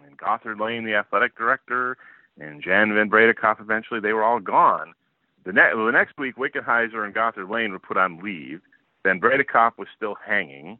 and 0.06 0.16
Gothard 0.16 0.60
Lane, 0.60 0.84
the 0.84 0.94
athletic 0.94 1.36
director, 1.36 1.96
and 2.38 2.62
Jan 2.62 2.94
Van 2.94 3.08
Breda 3.08 3.34
Kolff 3.34 3.60
eventually, 3.60 4.00
they 4.00 4.12
were 4.12 4.24
all 4.24 4.40
gone. 4.40 4.94
The, 5.44 5.52
ne- 5.52 5.74
well, 5.74 5.86
the 5.86 5.92
next 5.92 6.18
week, 6.18 6.36
Wickenheiser 6.36 7.04
and 7.04 7.14
Gothard 7.14 7.50
Lane 7.50 7.72
were 7.72 7.78
put 7.78 7.96
on 7.96 8.18
leave. 8.18 8.60
Van 9.04 9.18
Breda 9.18 9.44
Kolff 9.44 9.78
was 9.78 9.88
still 9.96 10.16
hanging. 10.26 10.78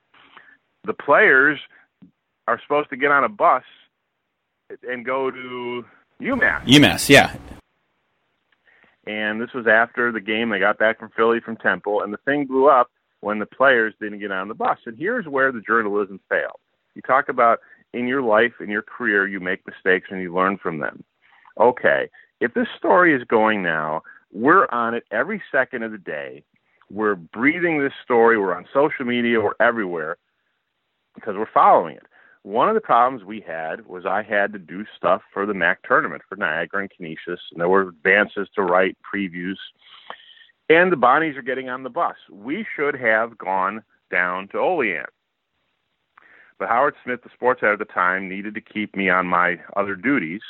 The 0.85 0.93
players 0.93 1.59
are 2.49 2.61
supposed 2.63 2.91
to 2.91 2.97
get 2.97 3.11
on 3.11 3.25
a 3.25 3.29
bus 3.29 3.63
and 4.89 5.05
go 5.05 5.31
to 5.31 5.85
UMass. 6.21 6.65
UMass, 6.65 7.09
yeah. 7.09 7.35
And 9.07 9.41
this 9.41 9.53
was 9.55 9.67
after 9.69 10.11
the 10.11 10.21
game. 10.21 10.51
They 10.51 10.59
got 10.59 10.79
back 10.79 10.99
from 10.99 11.11
Philly 11.17 11.41
from 11.41 11.57
Temple, 11.57 12.03
and 12.03 12.13
the 12.13 12.19
thing 12.19 12.47
blew 12.47 12.69
up 12.69 12.91
when 13.21 13.39
the 13.39 13.47
players 13.47 13.95
didn't 14.01 14.19
get 14.19 14.33
on 14.33 14.49
the 14.49 14.55
bus. 14.55 14.79
And 14.85 14.99
here's 14.99 15.27
where 15.27 15.53
the 15.53 15.61
journalism 15.61 16.21
failed. 16.29 16.59
You 16.95 17.03
talk 17.03 17.29
about 17.29 17.61
in 17.93 18.09
your 18.09 18.23
life, 18.23 18.55
in 18.61 18.69
your 18.69 18.83
career, 18.83 19.27
you 19.27 19.39
make 19.39 19.67
mistakes 19.67 20.09
and 20.11 20.21
you 20.21 20.35
learn 20.35 20.59
from 20.59 20.79
them. 20.79 21.05
Okay, 21.59 22.09
if 22.41 22.55
this 22.55 22.69
story 22.77 23.15
is 23.15 23.25
going 23.25 23.63
now, 23.63 24.03
we're 24.33 24.67
on 24.71 24.95
it 24.95 25.05
every 25.11 25.43
second 25.51 25.83
of 25.83 25.93
the 25.93 25.99
day. 25.99 26.45
We're 26.91 27.15
breathing 27.15 27.81
this 27.81 27.93
story. 28.05 28.39
We're 28.39 28.55
on 28.55 28.67
social 28.73 29.05
media. 29.05 29.41
We're 29.41 29.55
everywhere 29.61 30.19
because 31.15 31.35
we're 31.37 31.51
following 31.53 31.97
it. 31.97 32.07
One 32.43 32.69
of 32.69 32.75
the 32.75 32.81
problems 32.81 33.25
we 33.25 33.41
had 33.41 33.87
was 33.87 34.07
I 34.07 34.23
had 34.23 34.53
to 34.53 34.59
do 34.59 34.85
stuff 34.97 35.23
for 35.33 35.47
the 35.47 35.55
MAC 35.55 35.83
tournament 35.83 36.23
for 36.29 36.37
Niagara 36.37 36.83
and 36.83 36.91
Canisius, 36.91 37.41
and 37.51 37.59
there 37.59 37.69
were 37.69 37.89
advances 37.89 38.49
to 38.55 38.63
write, 38.63 38.97
previews, 39.03 39.57
and 40.69 40.93
the 40.93 40.97
Bonnies 40.97 41.37
are 41.37 41.43
getting 41.43 41.69
on 41.69 41.83
the 41.83 41.91
bus. 41.91 42.15
We 42.31 42.65
should 42.77 42.95
have 42.95 43.37
gone 43.37 43.83
down 44.13 44.47
to 44.49 44.59
Olean. 44.59 45.07
But 46.59 46.69
Howard 46.69 46.95
Smith, 47.03 47.23
the 47.23 47.31
sports 47.35 47.61
editor 47.63 47.73
at 47.73 47.79
the 47.81 47.93
time, 47.93 48.29
needed 48.29 48.55
to 48.55 48.61
keep 48.61 48.95
me 48.97 49.11
on 49.11 49.27
my 49.27 49.59
other 49.77 49.97
duties. 49.97 50.41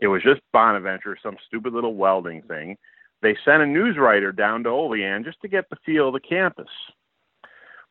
It 0.00 0.08
was 0.08 0.22
just 0.22 0.40
Bonaventure, 0.52 1.16
some 1.22 1.36
stupid 1.46 1.72
little 1.72 1.94
welding 1.94 2.42
thing. 2.42 2.76
They 3.22 3.36
sent 3.44 3.62
a 3.62 3.66
news 3.66 3.98
writer 3.98 4.32
down 4.32 4.64
to 4.64 4.70
Olean 4.70 5.24
just 5.24 5.40
to 5.42 5.48
get 5.48 5.68
the 5.68 5.76
feel 5.84 6.08
of 6.08 6.14
the 6.14 6.20
campus. 6.20 6.70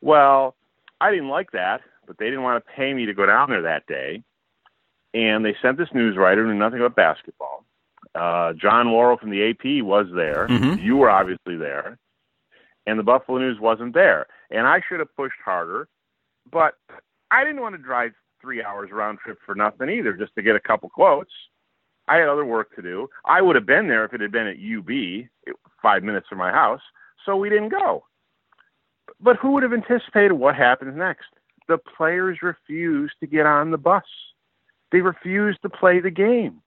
Well, 0.00 0.56
I 1.00 1.10
didn't 1.10 1.28
like 1.28 1.52
that 1.52 1.82
but 2.10 2.18
they 2.18 2.24
didn't 2.24 2.42
want 2.42 2.64
to 2.64 2.72
pay 2.72 2.92
me 2.92 3.06
to 3.06 3.14
go 3.14 3.24
down 3.24 3.50
there 3.50 3.62
that 3.62 3.86
day. 3.86 4.24
And 5.14 5.44
they 5.44 5.54
sent 5.62 5.78
this 5.78 5.94
news 5.94 6.16
writer 6.16 6.42
who 6.42 6.52
knew 6.52 6.58
nothing 6.58 6.80
about 6.80 6.96
basketball. 6.96 7.64
Uh, 8.16 8.52
John 8.54 8.88
Wawrow 8.88 9.16
from 9.16 9.30
the 9.30 9.48
AP 9.48 9.84
was 9.84 10.06
there. 10.12 10.48
Mm-hmm. 10.48 10.84
You 10.84 10.96
were 10.96 11.08
obviously 11.08 11.56
there. 11.56 11.98
And 12.84 12.98
the 12.98 13.04
Buffalo 13.04 13.38
News 13.38 13.60
wasn't 13.60 13.94
there. 13.94 14.26
And 14.50 14.66
I 14.66 14.80
should 14.88 14.98
have 14.98 15.14
pushed 15.14 15.36
harder, 15.44 15.86
but 16.50 16.74
I 17.30 17.44
didn't 17.44 17.60
want 17.60 17.76
to 17.76 17.80
drive 17.80 18.10
three 18.40 18.60
hours 18.60 18.90
round 18.90 19.20
trip 19.20 19.38
for 19.46 19.54
nothing 19.54 19.88
either, 19.88 20.12
just 20.14 20.34
to 20.34 20.42
get 20.42 20.56
a 20.56 20.60
couple 20.60 20.88
quotes. 20.88 21.30
I 22.08 22.16
had 22.16 22.28
other 22.28 22.44
work 22.44 22.74
to 22.76 22.82
do. 22.82 23.08
I 23.24 23.40
would 23.40 23.56
have 23.56 23.66
been 23.66 23.88
there 23.88 24.04
if 24.04 24.12
it 24.12 24.20
had 24.20 24.32
been 24.32 24.46
at 24.46 24.56
UB, 24.56 25.54
five 25.82 26.02
minutes 26.02 26.26
from 26.28 26.38
my 26.38 26.50
house. 26.50 26.80
So 27.24 27.36
we 27.36 27.48
didn't 27.48 27.68
go. 27.68 28.04
But 29.20 29.36
who 29.36 29.52
would 29.52 29.62
have 29.62 29.72
anticipated 29.72 30.32
what 30.32 30.56
happens 30.56 30.96
next? 30.96 31.26
the 31.70 31.78
players 31.78 32.38
refuse 32.42 33.12
to 33.20 33.26
get 33.26 33.46
on 33.46 33.70
the 33.70 33.78
bus. 33.78 34.02
They 34.92 35.00
refuse 35.00 35.56
to 35.62 35.70
play 35.70 36.00
the 36.00 36.10
game. 36.10 36.60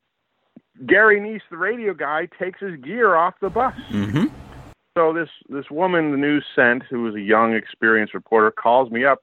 Gary 0.88 1.20
Neese, 1.20 1.42
the 1.52 1.58
radio 1.58 1.94
guy, 1.94 2.28
takes 2.40 2.62
his 2.62 2.80
gear 2.80 3.14
off 3.16 3.36
the 3.42 3.50
bus. 3.50 3.76
Mm-hmm. 3.92 4.26
So 4.98 5.12
this 5.12 5.30
this 5.50 5.70
woman 5.70 6.12
the 6.12 6.18
news 6.18 6.46
sent, 6.56 6.84
who 6.90 7.04
was 7.04 7.16
a 7.16 7.22
young, 7.22 7.54
experienced 7.54 8.14
reporter, 8.14 8.50
calls 8.50 8.90
me 8.90 9.04
up, 9.06 9.20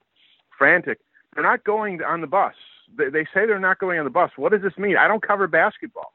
frantic. 0.56 0.98
They're 1.34 1.42
not 1.42 1.64
going 1.64 2.02
on 2.02 2.20
the 2.20 2.26
bus. 2.26 2.54
They, 2.96 3.08
they 3.10 3.24
say 3.24 3.46
they're 3.46 3.58
not 3.58 3.78
going 3.78 3.98
on 3.98 4.04
the 4.04 4.10
bus. 4.10 4.30
What 4.36 4.52
does 4.52 4.62
this 4.62 4.76
mean? 4.78 4.96
I 4.96 5.08
don't 5.08 5.26
cover 5.26 5.46
basketball. 5.46 6.12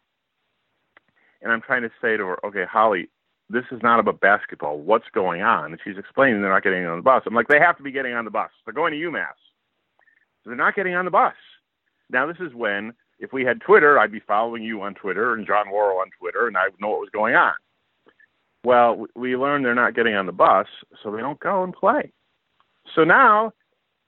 And 1.42 1.52
I'm 1.52 1.62
trying 1.62 1.84
to 1.84 1.92
say 2.02 2.18
to 2.18 2.26
her, 2.26 2.46
okay, 2.46 2.66
Holly, 2.70 3.10
this 3.50 3.66
is 3.72 3.80
not 3.84 4.00
about 4.00 4.20
basketball. 4.20 4.80
What's 4.80 5.06
going 5.14 5.42
on? 5.42 5.72
And 5.72 5.80
she's 5.84 5.98
explaining 5.98 6.42
they're 6.42 6.50
not 6.50 6.64
getting 6.64 6.86
on 6.86 6.98
the 6.98 7.04
bus. 7.04 7.24
I'm 7.26 7.36
like, 7.36 7.48
they 7.48 7.60
have 7.60 7.78
to 7.78 7.84
be 7.84 7.92
getting 7.92 8.14
on 8.14 8.26
the 8.26 8.32
bus. 8.32 8.50
They're 8.66 8.74
going 8.74 8.94
to 8.94 9.00
UMass. 9.00 9.36
So 10.44 10.50
they're 10.50 10.56
not 10.56 10.76
getting 10.76 10.96
on 10.96 11.06
the 11.06 11.12
bus. 11.12 11.36
Now, 12.10 12.26
this 12.26 12.38
is 12.40 12.54
when, 12.54 12.94
if 13.20 13.34
we 13.34 13.44
had 13.44 13.62
Twitter, 13.62 14.00
I'd 14.00 14.12
be 14.12 14.20
following 14.20 14.64
you 14.64 14.82
on 14.82 14.96
Twitter 14.96 15.34
and 15.34 15.46
John 15.46 15.68
Wawrow 15.68 16.02
on 16.02 16.10
Twitter, 16.20 16.48
and 16.48 16.58
I 16.58 16.66
would 16.66 16.82
know 16.82 16.90
what 16.90 17.00
was 17.00 17.10
going 17.12 17.36
on. 17.36 17.54
Well, 18.64 19.06
we 19.16 19.36
learned 19.36 19.64
they're 19.64 19.76
not 19.76 19.96
getting 19.96 20.16
on 20.16 20.26
the 20.26 20.32
bus, 20.32 20.66
so 21.04 21.12
they 21.12 21.22
don't 21.22 21.40
go 21.40 21.64
and 21.64 21.74
play. 21.74 22.12
So 22.96 23.04
now 23.04 23.54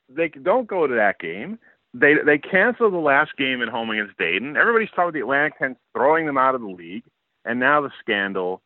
they 0.10 0.30
don't 0.30 0.68
go 0.68 0.88
to 0.88 0.96
that 0.96 1.20
game. 1.20 1.60
They 2.00 2.16
they 2.26 2.38
cancel 2.38 2.92
the 2.92 2.98
last 2.98 3.36
game 3.38 3.62
at 3.62 3.70
home 3.70 3.90
against 3.90 4.18
Dayton. 4.18 4.58
Everybody's 4.58 4.90
talking 4.90 5.04
about 5.04 5.14
the 5.14 5.22
Atlantic 5.22 5.58
10 5.60 5.76
throwing 5.94 6.26
them 6.26 6.38
out 6.38 6.56
of 6.56 6.62
the 6.62 6.68
league, 6.68 7.04
and 7.46 7.60
now 7.60 7.82
the 7.82 7.92
scandal 8.00 8.62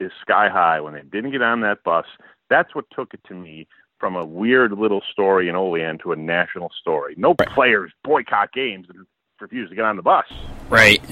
is 0.00 0.10
sky 0.20 0.48
high 0.48 0.80
when 0.80 0.94
they 0.94 1.02
didn't 1.02 1.30
get 1.30 1.42
on 1.42 1.60
that 1.62 1.82
bus. 1.84 2.06
That's 2.50 2.74
what 2.74 2.84
took 2.94 3.14
it 3.14 3.20
to 3.28 3.34
me 3.34 3.66
from 3.98 4.14
a 4.14 4.24
weird 4.24 4.72
little 4.72 5.02
story 5.10 5.48
in 5.48 5.56
Olean 5.56 5.98
to 5.98 6.12
a 6.12 6.16
national 6.16 6.70
story. 6.78 7.14
No 7.16 7.34
players 7.34 7.92
boycott 8.04 8.52
games 8.52 8.86
and 8.90 9.06
refuse 9.40 9.70
to 9.70 9.74
get 9.74 9.84
on 9.84 9.96
the 9.96 10.02
bus. 10.02 10.26
Right. 10.68 11.02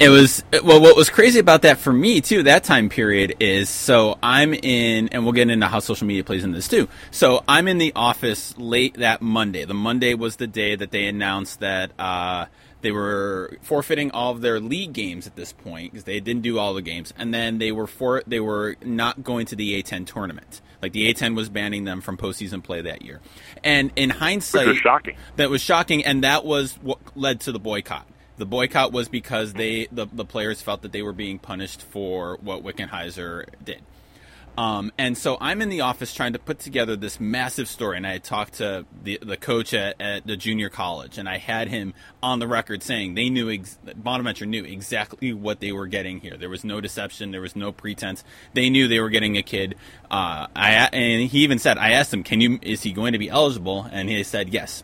It 0.00 0.10
was 0.10 0.44
well. 0.62 0.80
What 0.80 0.94
was 0.94 1.10
crazy 1.10 1.40
about 1.40 1.62
that 1.62 1.78
for 1.78 1.92
me 1.92 2.20
too, 2.20 2.44
that 2.44 2.62
time 2.62 2.88
period 2.88 3.34
is 3.40 3.68
so 3.68 4.16
I'm 4.22 4.54
in, 4.54 5.08
and 5.08 5.24
we'll 5.24 5.32
get 5.32 5.50
into 5.50 5.66
how 5.66 5.80
social 5.80 6.06
media 6.06 6.22
plays 6.22 6.44
in 6.44 6.52
this 6.52 6.68
too. 6.68 6.88
So 7.10 7.42
I'm 7.48 7.66
in 7.66 7.78
the 7.78 7.92
office 7.96 8.56
late 8.56 8.98
that 8.98 9.22
Monday. 9.22 9.64
The 9.64 9.74
Monday 9.74 10.14
was 10.14 10.36
the 10.36 10.46
day 10.46 10.76
that 10.76 10.92
they 10.92 11.06
announced 11.06 11.58
that 11.60 11.90
uh, 11.98 12.46
they 12.80 12.92
were 12.92 13.58
forfeiting 13.62 14.12
all 14.12 14.30
of 14.30 14.40
their 14.40 14.60
league 14.60 14.92
games 14.92 15.26
at 15.26 15.34
this 15.34 15.52
point 15.52 15.92
because 15.92 16.04
they 16.04 16.20
didn't 16.20 16.42
do 16.42 16.60
all 16.60 16.74
the 16.74 16.82
games, 16.82 17.12
and 17.18 17.34
then 17.34 17.58
they 17.58 17.72
were 17.72 17.88
for 17.88 18.22
they 18.24 18.40
were 18.40 18.76
not 18.84 19.24
going 19.24 19.46
to 19.46 19.56
the 19.56 19.82
A10 19.82 20.06
tournament. 20.06 20.60
Like 20.80 20.92
the 20.92 21.12
A10 21.12 21.34
was 21.34 21.48
banning 21.48 21.82
them 21.82 22.02
from 22.02 22.16
postseason 22.16 22.62
play 22.62 22.82
that 22.82 23.02
year, 23.02 23.20
and 23.64 23.90
in 23.96 24.10
hindsight, 24.10 24.68
was 24.68 24.76
shocking. 24.76 25.16
That 25.34 25.50
was 25.50 25.60
shocking, 25.60 26.04
and 26.04 26.22
that 26.22 26.44
was 26.44 26.74
what 26.74 27.00
led 27.16 27.40
to 27.40 27.52
the 27.52 27.58
boycott. 27.58 28.06
The 28.38 28.46
boycott 28.46 28.92
was 28.92 29.08
because 29.08 29.52
they 29.52 29.88
the, 29.92 30.06
the 30.12 30.24
players 30.24 30.62
felt 30.62 30.82
that 30.82 30.92
they 30.92 31.02
were 31.02 31.12
being 31.12 31.38
punished 31.38 31.82
for 31.82 32.38
what 32.40 32.64
Wickenheiser 32.64 33.46
did. 33.64 33.82
Um, 34.58 34.90
and 34.98 35.16
so 35.16 35.38
I'm 35.40 35.62
in 35.62 35.68
the 35.68 35.82
office 35.82 36.12
trying 36.12 36.32
to 36.32 36.40
put 36.40 36.58
together 36.58 36.96
this 36.96 37.20
massive 37.20 37.68
story, 37.68 37.96
and 37.96 38.04
I 38.04 38.18
talked 38.18 38.54
to 38.54 38.86
the 39.04 39.20
the 39.22 39.36
coach 39.36 39.72
at, 39.72 40.00
at 40.00 40.26
the 40.26 40.36
junior 40.36 40.68
college, 40.68 41.16
and 41.16 41.28
I 41.28 41.38
had 41.38 41.68
him 41.68 41.94
on 42.24 42.40
the 42.40 42.48
record 42.48 42.82
saying 42.82 43.14
they 43.14 43.30
knew 43.30 43.48
ex- 43.48 43.78
Bonaventure 43.94 44.46
knew 44.46 44.64
exactly 44.64 45.32
what 45.32 45.60
they 45.60 45.70
were 45.70 45.86
getting 45.86 46.18
here. 46.18 46.36
There 46.36 46.48
was 46.48 46.64
no 46.64 46.80
deception, 46.80 47.30
there 47.30 47.40
was 47.40 47.54
no 47.54 47.70
pretense. 47.70 48.24
They 48.52 48.68
knew 48.68 48.88
they 48.88 48.98
were 48.98 49.10
getting 49.10 49.36
a 49.36 49.44
kid. 49.44 49.76
Uh, 50.10 50.48
I 50.56 50.88
and 50.92 51.30
he 51.30 51.44
even 51.44 51.60
said, 51.60 51.78
I 51.78 51.90
asked 51.92 52.12
him, 52.12 52.24
"Can 52.24 52.40
you? 52.40 52.58
Is 52.60 52.82
he 52.82 52.90
going 52.90 53.12
to 53.12 53.18
be 53.20 53.28
eligible?" 53.28 53.88
And 53.92 54.08
he 54.08 54.24
said, 54.24 54.48
"Yes." 54.48 54.82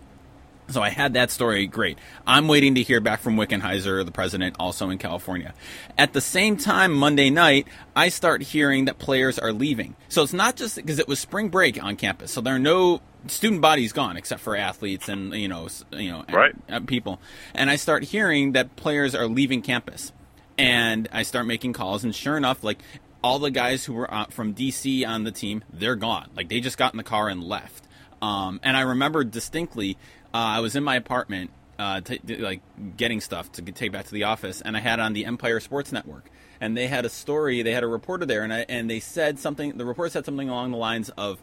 So 0.68 0.82
I 0.82 0.88
had 0.88 1.14
that 1.14 1.30
story. 1.30 1.66
Great. 1.66 1.98
I'm 2.26 2.48
waiting 2.48 2.76
to 2.76 2.82
hear 2.82 3.00
back 3.00 3.20
from 3.20 3.36
Wickenheiser, 3.36 4.04
the 4.04 4.10
president, 4.10 4.56
also 4.58 4.88
in 4.88 4.98
California. 4.98 5.52
At 5.98 6.14
the 6.14 6.20
same 6.20 6.56
time, 6.56 6.92
Monday 6.92 7.28
night, 7.28 7.68
I 7.94 8.08
start 8.08 8.42
hearing 8.42 8.86
that 8.86 8.98
players 8.98 9.38
are 9.38 9.52
leaving. 9.52 9.94
So 10.08 10.22
it's 10.22 10.32
not 10.32 10.56
just 10.56 10.76
because 10.76 10.98
it 10.98 11.06
was 11.06 11.20
spring 11.20 11.50
break 11.50 11.82
on 11.82 11.96
campus, 11.96 12.32
so 12.32 12.40
there 12.40 12.54
are 12.54 12.58
no 12.58 13.02
student 13.26 13.60
bodies 13.60 13.92
gone 13.92 14.16
except 14.16 14.42
for 14.42 14.54
athletes 14.54 15.08
and 15.08 15.32
you 15.32 15.48
know 15.48 15.66
you 15.92 16.10
know 16.10 16.24
right. 16.30 16.54
people. 16.86 17.20
And 17.54 17.70
I 17.70 17.76
start 17.76 18.04
hearing 18.04 18.52
that 18.52 18.76
players 18.76 19.14
are 19.14 19.26
leaving 19.26 19.60
campus, 19.60 20.12
and 20.56 21.08
I 21.12 21.24
start 21.24 21.46
making 21.46 21.74
calls. 21.74 22.04
And 22.04 22.14
sure 22.14 22.36
enough, 22.36 22.64
like 22.64 22.78
all 23.22 23.38
the 23.38 23.50
guys 23.50 23.84
who 23.84 23.94
were 23.94 24.12
uh, 24.12 24.26
from 24.26 24.54
DC 24.54 25.06
on 25.06 25.24
the 25.24 25.32
team, 25.32 25.62
they're 25.72 25.96
gone. 25.96 26.30
Like 26.34 26.48
they 26.48 26.60
just 26.60 26.78
got 26.78 26.94
in 26.94 26.98
the 26.98 27.04
car 27.04 27.28
and 27.28 27.42
left. 27.44 27.84
Um, 28.22 28.60
and 28.62 28.76
I 28.76 28.82
remember 28.82 29.24
distinctly 29.24 29.98
I 30.38 30.60
was 30.60 30.74
in 30.74 30.82
my 30.82 30.96
apartment, 30.96 31.50
uh, 31.78 32.00
t- 32.00 32.20
like 32.38 32.60
getting 32.96 33.20
stuff 33.20 33.52
to 33.52 33.62
take 33.62 33.92
back 33.92 34.06
to 34.06 34.12
the 34.12 34.24
office, 34.24 34.60
and 34.60 34.76
I 34.76 34.80
had 34.80 34.98
on 35.00 35.12
the 35.12 35.24
Empire 35.26 35.60
Sports 35.60 35.92
Network, 35.92 36.28
and 36.60 36.76
they 36.76 36.88
had 36.88 37.04
a 37.04 37.08
story. 37.08 37.62
They 37.62 37.72
had 37.72 37.84
a 37.84 37.86
reporter 37.86 38.26
there, 38.26 38.42
and 38.42 38.52
I, 38.52 38.66
and 38.68 38.90
they 38.90 39.00
said 39.00 39.38
something. 39.38 39.76
The 39.78 39.84
reporter 39.84 40.10
said 40.10 40.24
something 40.24 40.48
along 40.48 40.72
the 40.72 40.76
lines 40.76 41.10
of, 41.10 41.40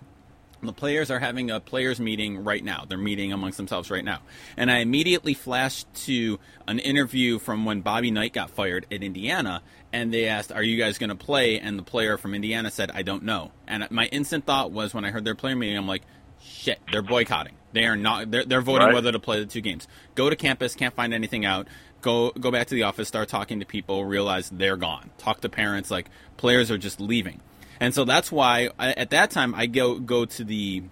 The 0.62 0.74
players 0.74 1.10
are 1.10 1.20
having 1.20 1.50
a 1.50 1.60
players 1.60 2.00
meeting 2.00 2.44
right 2.44 2.64
now. 2.64 2.86
They're 2.88 2.98
meeting 2.98 3.34
amongst 3.34 3.58
themselves 3.58 3.90
right 3.90 4.06
now. 4.06 4.20
And 4.58 4.70
I 4.70 4.78
immediately 4.78 5.34
flashed 5.34 5.92
to 6.06 6.38
an 6.68 6.78
interview 6.78 7.40
from 7.40 7.66
when 7.66 7.82
Bobby 7.82 8.12
Knight 8.12 8.34
got 8.34 8.52
fired 8.52 8.86
at 8.92 9.02
Indiana, 9.02 9.64
and 9.92 10.14
they 10.14 10.28
asked, 10.28 10.52
"Are 10.52 10.62
you 10.62 10.78
guys 10.78 11.00
going 11.00 11.10
to 11.10 11.16
play?" 11.16 11.60
And 11.60 11.80
the 11.80 11.84
player 11.84 12.18
from 12.18 12.36
Indiana 12.36 12.70
said, 12.70 12.92
"I 12.92 13.02
don't 13.02 13.24
know." 13.24 13.52
And 13.68 13.90
my 13.90 14.06
instant 14.08 14.46
thought 14.46 14.72
was 14.72 14.94
when 14.94 15.04
I 15.04 15.12
heard 15.12 15.26
their 15.26 15.34
player 15.34 15.56
meeting, 15.56 15.78
I'm 15.78 15.88
like, 15.88 16.04
"Shit, 16.40 16.80
they're 16.92 17.02
boycotting. 17.02 17.54
They 17.74 17.86
are 17.86 17.96
not. 17.96 18.32
They're, 18.32 18.46
they're 18.46 18.62
voting 18.62 18.88
Right. 18.88 18.94
whether 18.94 19.12
to 19.12 19.20
play 19.20 19.40
the 19.40 19.46
two 19.46 19.62
games. 19.62 19.88
Go 20.16 20.30
to 20.30 20.36
campus, 20.36 20.76
can't 20.76 20.94
find 20.94 21.14
anything 21.14 21.46
out. 21.46 21.68
Go 22.02 22.32
go 22.32 22.50
back 22.52 22.68
to 22.68 22.76
the 22.76 22.84
office, 22.84 23.08
start 23.08 23.30
talking 23.30 23.60
to 23.60 23.66
people, 23.66 24.06
realize 24.06 24.50
they're 24.50 24.78
gone. 24.78 25.12
Talk 25.18 25.42
to 25.42 25.50
parents, 25.50 25.92
like 25.92 26.08
players 26.38 26.72
are 26.72 26.78
just 26.78 27.00
leaving." 27.00 27.42
And 27.80 27.94
so 27.94 28.06
that's 28.06 28.32
why 28.32 28.70
I, 28.80 28.92
at 28.94 29.10
that 29.12 29.32
time 29.32 29.54
I 29.56 29.66
go 29.68 30.00
go 30.00 30.26
to 30.26 30.44
the 30.44 30.84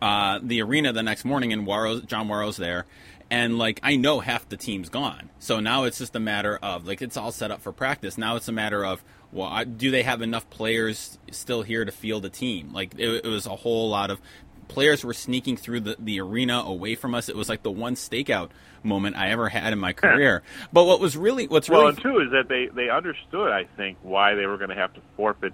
uh, 0.00 0.38
the 0.42 0.60
arena 0.62 0.92
the 0.92 1.02
next 1.02 1.24
morning, 1.24 1.52
and 1.52 1.66
John 2.06 2.28
Wawrow's 2.28 2.56
there, 2.56 2.84
and 3.30 3.58
like 3.58 3.80
I 3.82 3.96
know 3.96 4.20
half 4.20 4.48
the 4.48 4.56
team's 4.56 4.88
gone. 4.88 5.30
So 5.38 5.60
now 5.60 5.84
it's 5.84 5.98
just 5.98 6.14
a 6.16 6.20
matter 6.20 6.58
of 6.62 6.86
like 6.86 7.02
it's 7.02 7.16
all 7.16 7.32
set 7.32 7.50
up 7.50 7.60
for 7.62 7.72
practice. 7.72 8.18
Now 8.18 8.36
it's 8.36 8.48
a 8.48 8.52
matter 8.52 8.84
of 8.84 9.02
well, 9.32 9.64
do 9.64 9.90
they 9.90 10.02
have 10.02 10.22
enough 10.22 10.48
players 10.50 11.18
still 11.30 11.62
here 11.62 11.84
to 11.84 11.92
field 11.92 12.24
a 12.24 12.30
team? 12.30 12.72
Like 12.72 12.94
it, 12.96 13.24
it 13.24 13.28
was 13.28 13.46
a 13.46 13.56
whole 13.56 13.88
lot 13.90 14.10
of 14.10 14.20
players 14.68 15.04
were 15.04 15.14
sneaking 15.14 15.56
through 15.56 15.80
the, 15.80 15.96
the 15.98 16.20
arena 16.20 16.62
away 16.64 16.94
from 16.94 17.14
us. 17.14 17.28
It 17.28 17.36
was 17.36 17.48
like 17.48 17.62
the 17.62 17.70
one 17.70 17.94
stakeout 17.94 18.50
moment 18.82 19.16
I 19.16 19.30
ever 19.30 19.48
had 19.48 19.72
in 19.72 19.78
my 19.78 19.92
career. 19.92 20.42
But 20.72 20.84
what 20.84 21.00
was 21.00 21.16
really 21.16 21.46
what's 21.46 21.68
Well, 21.68 21.82
really 21.82 21.94
and 21.94 22.02
two 22.02 22.20
is 22.20 22.30
that 22.32 22.48
they 22.48 22.66
they 22.66 22.88
understood, 22.90 23.50
I 23.50 23.64
think, 23.76 23.98
why 24.02 24.34
they 24.34 24.46
were 24.46 24.58
going 24.58 24.70
to 24.70 24.76
have 24.76 24.94
to 24.94 25.00
forfeit 25.16 25.52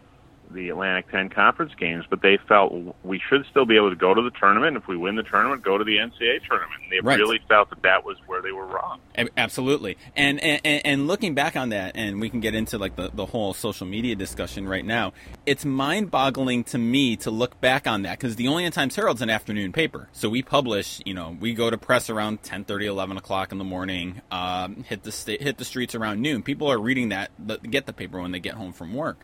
the 0.53 0.69
Atlantic 0.69 1.11
10 1.11 1.29
conference 1.31 1.73
games, 1.79 2.05
but 2.09 2.23
they 2.23 2.39
felt 2.49 2.73
we 3.05 3.21
should 3.29 3.45
still 3.51 3.65
be 3.67 3.77
able 3.77 3.91
to 3.91 3.97
go 3.97 4.15
to 4.15 4.23
the 4.23 4.31
tournament. 4.31 4.77
If 4.77 4.87
we 4.87 4.97
win 4.97 5.17
the 5.17 5.23
tournament, 5.23 5.63
go 5.63 5.79
to 5.79 5.85
the 5.85 5.97
NCAA 5.99 6.41
tournament. 6.49 6.83
And 6.83 6.93
they 6.93 7.01
Right. 7.01 7.19
really 7.19 7.41
felt 7.49 7.71
that 7.71 7.83
that 7.83 8.05
was 8.05 8.17
where 8.27 8.41
they 8.43 8.53
were 8.53 8.67
wrong. 8.67 9.01
Absolutely, 9.37 9.97
and, 10.17 10.41
and 10.41 10.61
and 10.65 11.07
looking 11.07 11.35
back 11.35 11.57
on 11.57 11.69
that, 11.71 11.93
and 11.97 12.21
we 12.21 12.31
can 12.31 12.41
get 12.41 12.55
into 12.55 12.79
like 12.79 12.97
the, 12.97 13.11
the 13.13 13.27
whole 13.27 13.53
social 13.55 13.87
media 13.87 14.15
discussion 14.15 14.67
right 14.69 14.85
now. 14.85 15.13
It's 15.47 15.65
mind 15.65 16.11
boggling 16.11 16.65
to 16.65 16.79
me 16.79 17.17
to 17.19 17.31
look 17.31 17.61
back 17.61 17.87
on 17.87 18.03
that 18.03 18.19
because 18.19 18.37
the 18.37 18.49
Olean 18.49 18.73
Times 18.73 18.97
Herald's 18.97 19.21
an 19.23 19.31
afternoon 19.31 19.73
paper, 19.73 20.09
so 20.13 20.29
we 20.29 20.43
publish. 20.43 21.01
You 21.05 21.15
know, 21.15 21.37
we 21.41 21.53
go 21.55 21.71
to 21.71 21.77
press 21.79 22.09
around 22.11 22.43
10, 22.43 22.65
30, 22.65 22.87
11 22.87 23.17
o'clock 23.17 23.53
in 23.53 23.59
the 23.59 23.65
morning. 23.65 24.21
Um, 24.31 24.85
hit 24.85 25.03
the 25.03 25.13
sta- 25.13 25.39
hit 25.43 25.59
the 25.59 25.65
streets 25.65 25.95
around 25.95 26.21
noon. 26.23 26.43
People 26.43 26.71
are 26.71 26.79
reading 26.79 27.11
that, 27.11 27.31
get 27.71 27.87
the 27.87 27.93
paper 27.93 28.21
when 28.21 28.33
they 28.33 28.41
get 28.41 28.55
home 28.55 28.73
from 28.73 28.95
work, 28.95 29.19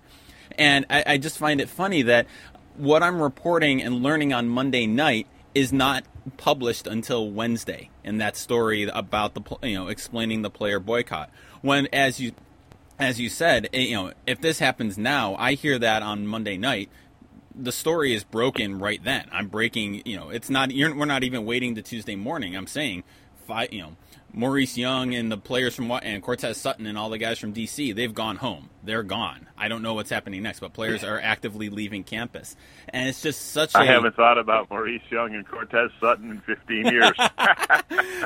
and 0.57 0.87
I, 0.89 1.05
I 1.07 1.19
just 1.19 1.39
find 1.39 1.61
it 1.61 1.69
funny 1.69 2.03
that 2.03 2.27
what 2.77 3.03
I'm 3.03 3.21
reporting 3.21 3.83
and 3.83 4.03
learning 4.03 4.33
on 4.33 4.49
Monday 4.49 4.87
night 4.87 5.27
is 5.55 5.73
not 5.73 6.05
published 6.37 6.87
until 6.87 7.31
Wednesday 7.31 7.91
in 8.05 8.19
that 8.19 8.37
story 8.37 8.85
about 8.85 9.35
the 9.35 9.43
you 9.67 9.75
know 9.75 9.89
explaining 9.89 10.43
the 10.43 10.51
player 10.51 10.79
boycott. 10.79 11.31
When 11.63 11.87
as 11.93 12.21
you 12.21 12.33
as 12.99 13.21
you 13.21 13.29
said, 13.29 13.69
eh, 13.73 13.81
you 13.81 13.97
know, 13.97 14.13
if 14.27 14.41
this 14.41 14.59
happens 14.59 14.99
now, 14.99 15.37
I 15.37 15.55
hear 15.55 15.79
that 15.79 16.03
on 16.03 16.27
Monday 16.27 16.57
night. 16.57 16.89
The 17.55 17.73
story 17.73 18.15
is 18.15 18.23
broken 18.23 18.79
right 18.79 19.03
then. 19.03 19.29
I'm 19.33 19.49
breaking. 19.49 20.03
You 20.05 20.17
know, 20.17 20.31
it's 20.31 20.49
not. 20.49 20.71
We're 20.73 21.05
not 21.05 21.25
even 21.25 21.45
waiting 21.45 21.75
to 21.75 21.83
Tuesday 21.83 22.15
morning. 22.15 22.57
I'm 22.57 22.69
saying, 22.69 23.03
five. 23.47 23.73
You 23.73 23.83
know, 23.83 23.97
Maurice 24.33 24.77
Young 24.77 25.15
and 25.15 25.33
the 25.33 25.37
players 25.37 25.75
from 25.75 25.91
and 25.91 26.23
Cortez 26.23 26.59
Sutton 26.59 26.87
and 26.87 26.99
all 26.99 27.11
the 27.11 27.19
guys 27.19 27.39
from 27.39 27.53
DC, 27.55 27.95
they've 27.95 28.15
gone 28.15 28.37
home. 28.37 28.71
They're 28.85 29.03
gone. 29.03 29.47
I 29.57 29.69
don't 29.69 29.83
know 29.83 29.95
what's 29.95 30.11
happening 30.11 30.43
next, 30.43 30.61
but 30.61 30.73
players 30.73 31.03
are 31.03 31.21
actively 31.21 31.71
leaving 31.71 32.05
campus, 32.05 32.57
and 32.89 33.09
it's 33.09 33.23
just 33.23 33.53
such 33.53 33.75
a. 33.75 33.79
I 33.79 33.87
haven't 33.87 34.15
thought 34.17 34.39
about 34.39 34.71
Maurice 34.71 35.03
Young 35.11 35.35
and 35.35 35.47
Cortez 35.47 35.91
Sutton 36.01 36.31
in 36.31 36.41
15 36.41 36.87
years. 36.93 37.17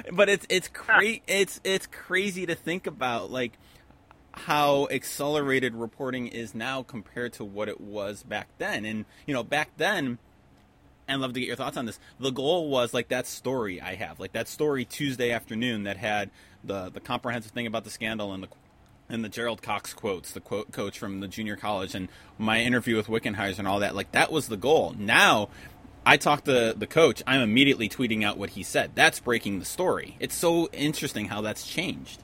but 0.13 0.29
it's 0.29 0.47
it's 0.49 0.69
cra- 0.69 1.21
it's 1.27 1.61
it's 1.65 1.87
crazy 1.87 2.47
to 2.47 2.55
think 2.55 2.87
about 2.87 3.31
like 3.31 3.59
how 4.33 4.89
accelerated 4.91 5.75
reporting 5.75 6.27
is 6.27 6.55
now 6.55 6.83
compared 6.83 7.33
to 7.35 7.45
what 7.45 7.69
it 7.69 7.81
was 7.81 8.23
back 8.23 8.49
then. 8.59 8.85
And 8.85 9.05
you 9.27 9.35
know, 9.35 9.43
back 9.43 9.71
then, 9.77 10.19
and 11.13 11.23
love 11.23 11.33
to 11.35 11.41
get 11.41 11.47
your 11.47 11.57
thoughts 11.57 11.77
on 11.77 11.87
this. 11.87 11.99
The 12.19 12.31
goal 12.31 12.69
was 12.69 12.93
like 12.93 13.09
that 13.09 13.27
story 13.27 13.81
I 13.81 13.95
have, 13.95 14.19
like 14.19 14.33
that 14.33 14.49
story 14.49 14.85
Tuesday 14.85 15.31
afternoon 15.31 15.85
that 15.85 15.97
had 15.97 16.31
the 16.65 16.91
the 16.91 17.01
comprehensive 17.01 17.53
thing 17.53 17.67
about 17.67 17.85
the 17.85 17.91
scandal 17.91 18.33
and 18.33 18.43
the 18.43 18.49
and 19.09 19.25
the 19.25 19.29
Gerald 19.29 19.63
Cox 19.63 19.93
quotes, 19.95 20.33
the 20.33 20.41
quote 20.41 20.73
coach 20.73 20.99
from 20.99 21.21
the 21.21 21.29
junior 21.29 21.57
college, 21.57 21.95
and 21.95 22.09
my 22.39 22.61
interview 22.61 22.97
with 22.97 23.07
Wickenheiser 23.07 23.59
and 23.61 23.69
all 23.69 23.81
that. 23.81 23.95
Like 23.95 24.13
that 24.13 24.33
was 24.33 24.49
the 24.49 24.57
goal. 24.57 24.95
Now. 24.99 25.49
I 26.05 26.17
talked 26.17 26.47
to 26.47 26.75
the 26.77 26.89
coach. 26.89 27.23
I'm 27.29 27.43
immediately 27.43 27.89
tweeting 27.89 28.25
out 28.25 28.37
what 28.37 28.51
he 28.51 28.65
said. 28.65 28.91
That's 28.97 29.21
breaking 29.21 29.61
the 29.61 29.65
story. 29.65 30.17
It's 30.19 30.35
so 30.35 30.69
interesting 30.73 31.27
how 31.27 31.43
that's 31.43 31.65
changed. 31.65 32.21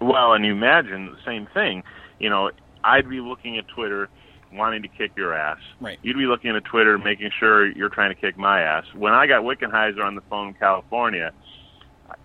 Well, 0.00 0.32
and 0.32 0.44
you 0.44 0.50
imagine 0.50 1.06
the 1.06 1.18
same 1.24 1.46
thing. 1.54 1.84
You 2.18 2.30
know, 2.30 2.50
I'd 2.82 3.08
be 3.08 3.20
looking 3.20 3.58
at 3.58 3.68
Twitter 3.68 4.08
wanting 4.56 4.82
to 4.82 4.88
kick 4.88 5.12
your 5.16 5.34
ass. 5.34 5.58
Right. 5.80 5.98
You'd 6.02 6.16
be 6.16 6.26
looking 6.26 6.54
at 6.56 6.64
Twitter 6.64 6.98
making 6.98 7.30
sure 7.38 7.66
you're 7.66 7.88
trying 7.88 8.14
to 8.14 8.20
kick 8.20 8.36
my 8.38 8.60
ass. 8.62 8.84
When 8.94 9.12
I 9.12 9.26
got 9.26 9.42
Wickenheiser 9.42 10.02
on 10.02 10.14
the 10.14 10.20
phone 10.22 10.48
in 10.48 10.54
California, 10.54 11.32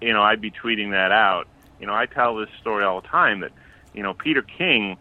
you 0.02 0.14
know, 0.14 0.22
I'd 0.22 0.42
be 0.42 0.52
tweeting 0.52 0.92
that 0.92 1.12
out. 1.12 1.48
You 1.80 1.88
know, 1.88 1.94
I 1.94 2.06
tell 2.06 2.36
this 2.36 2.50
story 2.60 2.84
all 2.84 3.02
the 3.02 3.08
time 3.08 3.40
that, 3.42 3.52
you 3.94 4.04
know, 4.04 4.14
Peter 4.14 4.42
King 4.42 4.98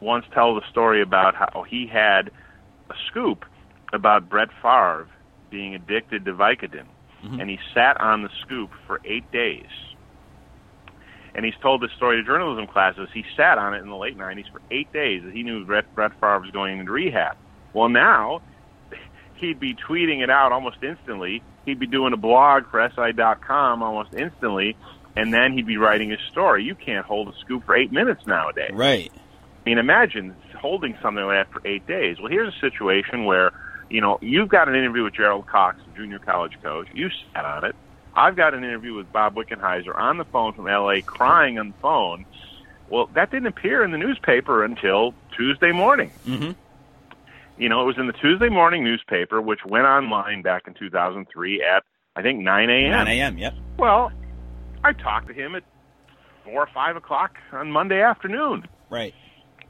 once 0.00 0.24
told 0.34 0.62
a 0.62 0.66
story 0.68 1.00
about 1.02 1.34
how 1.34 1.64
he 1.68 1.86
had 1.86 2.30
a 2.90 2.94
scoop 3.08 3.44
about 3.92 4.28
Brett 4.28 4.48
Favre 4.60 5.08
being 5.50 5.74
addicted 5.74 6.24
to 6.24 6.32
Vicodin, 6.32 6.86
mm-hmm. 7.22 7.40
and 7.40 7.48
he 7.48 7.58
sat 7.74 8.00
on 8.00 8.22
the 8.22 8.30
scoop 8.40 8.70
for 8.86 9.00
eight 9.04 9.30
days 9.30 9.68
and 11.34 11.44
he's 11.44 11.54
told 11.62 11.80
this 11.80 11.90
story 11.96 12.16
to 12.16 12.26
journalism 12.26 12.66
classes. 12.66 13.08
He 13.12 13.24
sat 13.36 13.58
on 13.58 13.74
it 13.74 13.78
in 13.78 13.88
the 13.88 13.96
late 13.96 14.16
'90s 14.16 14.50
for 14.50 14.60
eight 14.70 14.92
days. 14.92 15.22
That 15.24 15.32
he 15.32 15.42
knew 15.42 15.64
Brett, 15.64 15.92
Brett 15.94 16.12
Favre 16.20 16.40
was 16.40 16.50
going 16.50 16.78
into 16.78 16.92
rehab. 16.92 17.36
Well, 17.72 17.88
now 17.88 18.42
he'd 19.36 19.60
be 19.60 19.74
tweeting 19.74 20.22
it 20.22 20.30
out 20.30 20.52
almost 20.52 20.78
instantly. 20.82 21.42
He'd 21.64 21.78
be 21.78 21.86
doing 21.86 22.12
a 22.12 22.16
blog 22.16 22.64
for 22.70 22.90
SI.com 22.94 23.82
almost 23.82 24.14
instantly, 24.14 24.76
and 25.16 25.32
then 25.32 25.52
he'd 25.52 25.66
be 25.66 25.76
writing 25.76 26.10
his 26.10 26.20
story. 26.30 26.64
You 26.64 26.74
can't 26.74 27.06
hold 27.06 27.28
a 27.28 27.38
scoop 27.40 27.64
for 27.64 27.76
eight 27.76 27.92
minutes 27.92 28.26
nowadays. 28.26 28.72
Right. 28.74 29.12
I 29.64 29.68
mean, 29.68 29.78
imagine 29.78 30.34
holding 30.58 30.96
something 31.00 31.24
like 31.24 31.46
that 31.46 31.52
for 31.52 31.66
eight 31.66 31.86
days. 31.86 32.18
Well, 32.18 32.30
here's 32.30 32.52
a 32.52 32.58
situation 32.58 33.24
where, 33.26 33.52
you 33.90 34.00
know, 34.00 34.18
you've 34.20 34.48
got 34.48 34.68
an 34.68 34.74
interview 34.74 35.04
with 35.04 35.14
Gerald 35.14 35.46
Cox, 35.46 35.78
the 35.86 35.96
junior 35.96 36.18
college 36.18 36.58
coach. 36.62 36.88
You 36.92 37.10
sat 37.32 37.44
on 37.44 37.64
it. 37.64 37.76
I've 38.14 38.36
got 38.36 38.54
an 38.54 38.64
interview 38.64 38.94
with 38.94 39.12
Bob 39.12 39.34
Wickenheiser 39.34 39.96
on 39.96 40.18
the 40.18 40.24
phone 40.24 40.52
from 40.52 40.68
L.A., 40.68 41.02
crying 41.02 41.58
on 41.58 41.68
the 41.68 41.78
phone. 41.80 42.26
Well, 42.90 43.08
that 43.14 43.30
didn't 43.30 43.46
appear 43.46 43.82
in 43.82 43.90
the 43.90 43.98
newspaper 43.98 44.64
until 44.64 45.14
Tuesday 45.34 45.72
morning. 45.72 46.10
Mm-hmm. 46.26 46.52
You 47.58 47.68
know, 47.68 47.82
it 47.82 47.84
was 47.84 47.98
in 47.98 48.06
the 48.06 48.12
Tuesday 48.12 48.48
morning 48.48 48.84
newspaper, 48.84 49.40
which 49.40 49.64
went 49.64 49.86
online 49.86 50.42
back 50.42 50.66
in 50.66 50.74
2003 50.74 51.62
at, 51.62 51.84
I 52.16 52.22
think, 52.22 52.40
9 52.40 52.70
a.m. 52.70 52.90
9 52.90 53.08
a.m. 53.08 53.38
Yep. 53.38 53.54
Well, 53.78 54.12
I 54.84 54.92
talked 54.92 55.28
to 55.28 55.34
him 55.34 55.54
at 55.54 55.62
4 56.44 56.52
or 56.52 56.66
5 56.66 56.96
o'clock 56.96 57.38
on 57.52 57.70
Monday 57.70 58.02
afternoon. 58.02 58.66
Right. 58.90 59.14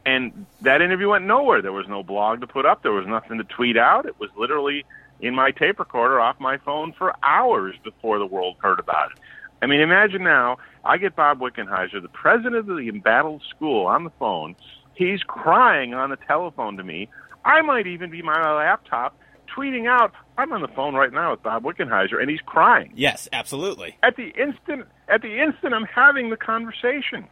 And 0.05 0.47
that 0.63 0.83
interview 0.83 1.11
went 1.11 1.27
nowhere. 1.27 1.63
There 1.63 1.73
was 1.73 1.87
no 1.87 2.03
blog 2.03 2.41
to 2.41 2.47
put 2.49 2.67
up. 2.67 2.83
There 2.83 2.93
was 2.93 3.07
nothing 3.07 3.39
to 3.39 3.45
tweet 3.45 3.77
out. 3.77 4.07
It 4.07 4.19
was 4.19 4.31
literally 4.37 4.85
in 5.23 5.35
my 5.35 5.53
tape 5.53 5.79
recorder 5.79 6.21
off 6.21 6.39
my 6.41 6.59
phone 6.59 6.93
for 6.99 7.15
hours 7.23 7.75
before 7.85 8.19
the 8.19 8.27
world 8.27 8.57
heard 8.61 8.79
about 8.81 9.13
it. 9.13 9.19
I 9.63 9.67
mean, 9.67 9.81
imagine 9.81 10.25
now, 10.25 10.59
I 10.85 10.99
get 10.99 11.15
Bob 11.15 11.39
Wickenheiser, 11.39 12.03
the 12.03 12.09
president 12.09 12.57
of 12.57 12.67
the 12.67 12.89
embattled 12.89 13.43
school, 13.49 13.87
on 13.87 14.03
the 14.03 14.11
phone. 14.19 14.57
He's 14.95 15.23
crying 15.23 15.95
on 15.95 16.11
the 16.11 16.17
telephone 16.17 16.77
to 16.77 16.83
me. 16.83 17.09
I 17.45 17.63
might 17.63 17.87
even 17.87 18.11
be 18.11 18.21
on 18.21 18.27
my 18.27 18.53
laptop 18.53 19.17
tweeting 19.57 19.87
out, 19.87 20.13
I'm 20.39 20.53
on 20.53 20.63
the 20.63 20.69
phone 20.69 20.95
right 20.95 21.13
now 21.13 21.33
with 21.33 21.43
Bob 21.43 21.63
Wickenheiser, 21.63 22.21
and 22.21 22.29
he's 22.31 22.41
crying 22.41 22.93
Yes, 22.95 23.29
absolutely. 23.33 23.97
at 24.03 24.17
the 24.17 24.29
instant 24.31 24.87
at 25.09 25.23
the 25.23 25.41
instant 25.43 25.75
I'm 25.75 25.85
having 25.85 26.31
the 26.31 26.37
conversation. 26.37 27.27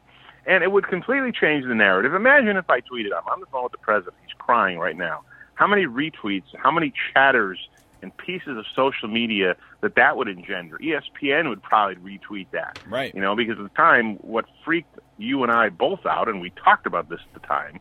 And 0.47 0.65
it 0.65 0.73
would 0.73 0.87
completely 0.89 1.33
change 1.33 1.67
the 1.67 1.75
narrative. 1.75 2.15
Imagine 2.15 2.57
if 2.57 2.69
I 2.71 2.81
tweeted, 2.81 3.09
I'm 3.17 3.27
on 3.29 3.41
the 3.41 3.47
phone 3.47 3.65
with 3.65 3.73
the 3.73 3.79
president, 3.79 4.15
he's 4.23 4.35
crying 4.39 4.79
right 4.79 4.97
now. 4.97 5.23
How 5.55 5.67
many 5.67 5.85
retweets, 5.87 6.45
how 6.57 6.71
many 6.71 6.93
chatters 7.13 7.59
and 8.03 8.17
pieces 8.17 8.57
of 8.57 8.65
social 8.75 9.09
media 9.09 9.57
that 9.81 9.95
that 9.97 10.17
would 10.17 10.29
engender? 10.29 10.79
ESPN 10.79 11.49
would 11.49 11.63
probably 11.63 11.97
retweet 11.97 12.47
that. 12.53 12.77
Right. 12.89 13.15
You 13.15 13.21
know, 13.21 13.37
because 13.37 13.59
at 13.59 13.63
the 13.65 13.77
time, 13.77 14.17
what 14.17 14.47
freaked 14.65 14.99
you 15.19 15.43
and 15.43 15.53
I 15.53 15.69
both 15.69 16.07
out, 16.07 16.29
and 16.29 16.41
we 16.41 16.51
talked 16.51 16.87
about 16.87 17.09
this 17.09 17.21
at 17.35 17.41
the 17.41 17.47
time, 17.47 17.81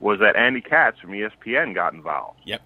was 0.00 0.20
that 0.20 0.36
Andy 0.36 0.60
Katz 0.60 1.00
from 1.00 1.10
ESPN 1.10 1.74
got 1.74 1.92
involved 1.92 2.38
Yep. 2.44 2.62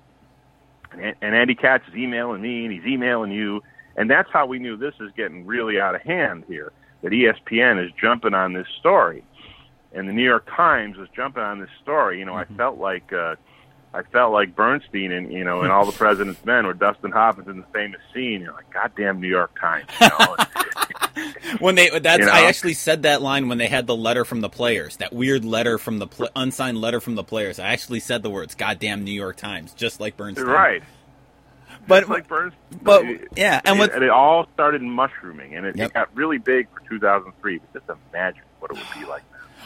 and, 0.92 1.14
and 1.22 1.34
Andy 1.34 1.54
Katz 1.54 1.84
is 1.88 1.94
emailing 1.94 2.42
me, 2.42 2.64
and 2.66 2.72
he's 2.72 2.84
emailing 2.84 3.32
you, 3.32 3.62
and 3.96 4.10
that's 4.10 4.28
how 4.32 4.46
we 4.46 4.58
knew 4.58 4.76
this 4.76 4.94
is 5.00 5.10
getting 5.16 5.46
really 5.46 5.80
out 5.80 5.94
of 5.94 6.02
hand 6.02 6.44
here. 6.48 6.72
That 7.02 7.12
ESPN 7.12 7.84
is 7.84 7.90
jumping 8.00 8.32
on 8.34 8.52
this 8.52 8.66
story, 8.78 9.24
and 9.92 10.08
the 10.08 10.12
New 10.12 10.22
York 10.24 10.46
Times 10.54 10.96
was 10.96 11.08
jumping 11.16 11.42
on 11.42 11.58
this 11.58 11.70
story. 11.82 12.18
You 12.18 12.24
know, 12.26 12.34
I 12.34 12.44
felt 12.44 12.78
like 12.78 13.12
uh, 13.12 13.36
I 13.94 14.02
felt 14.02 14.32
like 14.32 14.56
Bernstein 14.56 15.12
and 15.12 15.30
you 15.32 15.44
know, 15.44 15.62
and 15.62 15.70
all 15.70 15.84
the 15.84 15.92
President's 15.96 16.44
Men, 16.44 16.64
where 16.64 16.74
Dustin 16.74 17.10
Hoffman's 17.12 17.48
in 17.48 17.58
the 17.60 17.66
famous 17.74 18.00
scene. 18.14 18.40
You're 18.40 18.52
like, 18.54 18.70
goddamn 18.72 19.20
New 19.20 19.28
York 19.28 19.58
Times. 19.60 19.86
You 20.00 20.08
know? 20.18 20.36
when 21.58 21.74
they 21.74 21.90
that's 21.98 22.20
You 22.20 22.26
know? 22.26 22.32
I 22.32 22.42
actually 22.44 22.72
said 22.74 23.02
that 23.02 23.20
line 23.20 23.48
when 23.48 23.58
they 23.58 23.66
had 23.68 23.86
the 23.86 23.96
letter 23.96 24.24
from 24.24 24.40
the 24.40 24.48
players, 24.48 24.96
that 24.96 25.12
weird 25.12 25.44
letter 25.44 25.76
from 25.78 25.98
the 25.98 26.06
pl- 26.06 26.30
unsigned 26.34 26.78
letter 26.80 27.00
from 27.00 27.14
the 27.16 27.24
players. 27.24 27.58
I 27.58 27.68
actually 27.68 28.00
said 28.00 28.22
the 28.22 28.30
words 28.30 28.54
"goddamn 28.54 29.04
New 29.04 29.12
York 29.12 29.36
Times," 29.36 29.74
just 29.74 30.00
like 30.00 30.16
Bernstein. 30.16 30.46
right. 30.46 30.82
but 31.86 32.02
It's 32.04 32.10
like 32.10 32.28
Bernstein. 32.28 32.58
but 32.82 33.04
it- 33.04 33.28
yeah, 33.36 33.60
and 33.64 33.78
what 33.78 33.92
and 33.94 34.02
it 34.02 34.08
all 34.10 34.46
started 34.54 34.80
mushrooming, 34.80 35.54
and 35.54 35.66
it, 35.66 35.76
Yep. 35.76 35.90
it 35.90 35.92
got 35.92 36.16
really 36.16 36.38
big 36.38 36.66
for 36.72 36.80
2003. 36.88 37.58
But 37.58 37.72
just 37.86 37.98
imagine 38.10 38.42
what 38.60 38.70
it 38.70 38.78
would 38.78 39.00
be 39.00 39.06
like. 39.06 39.22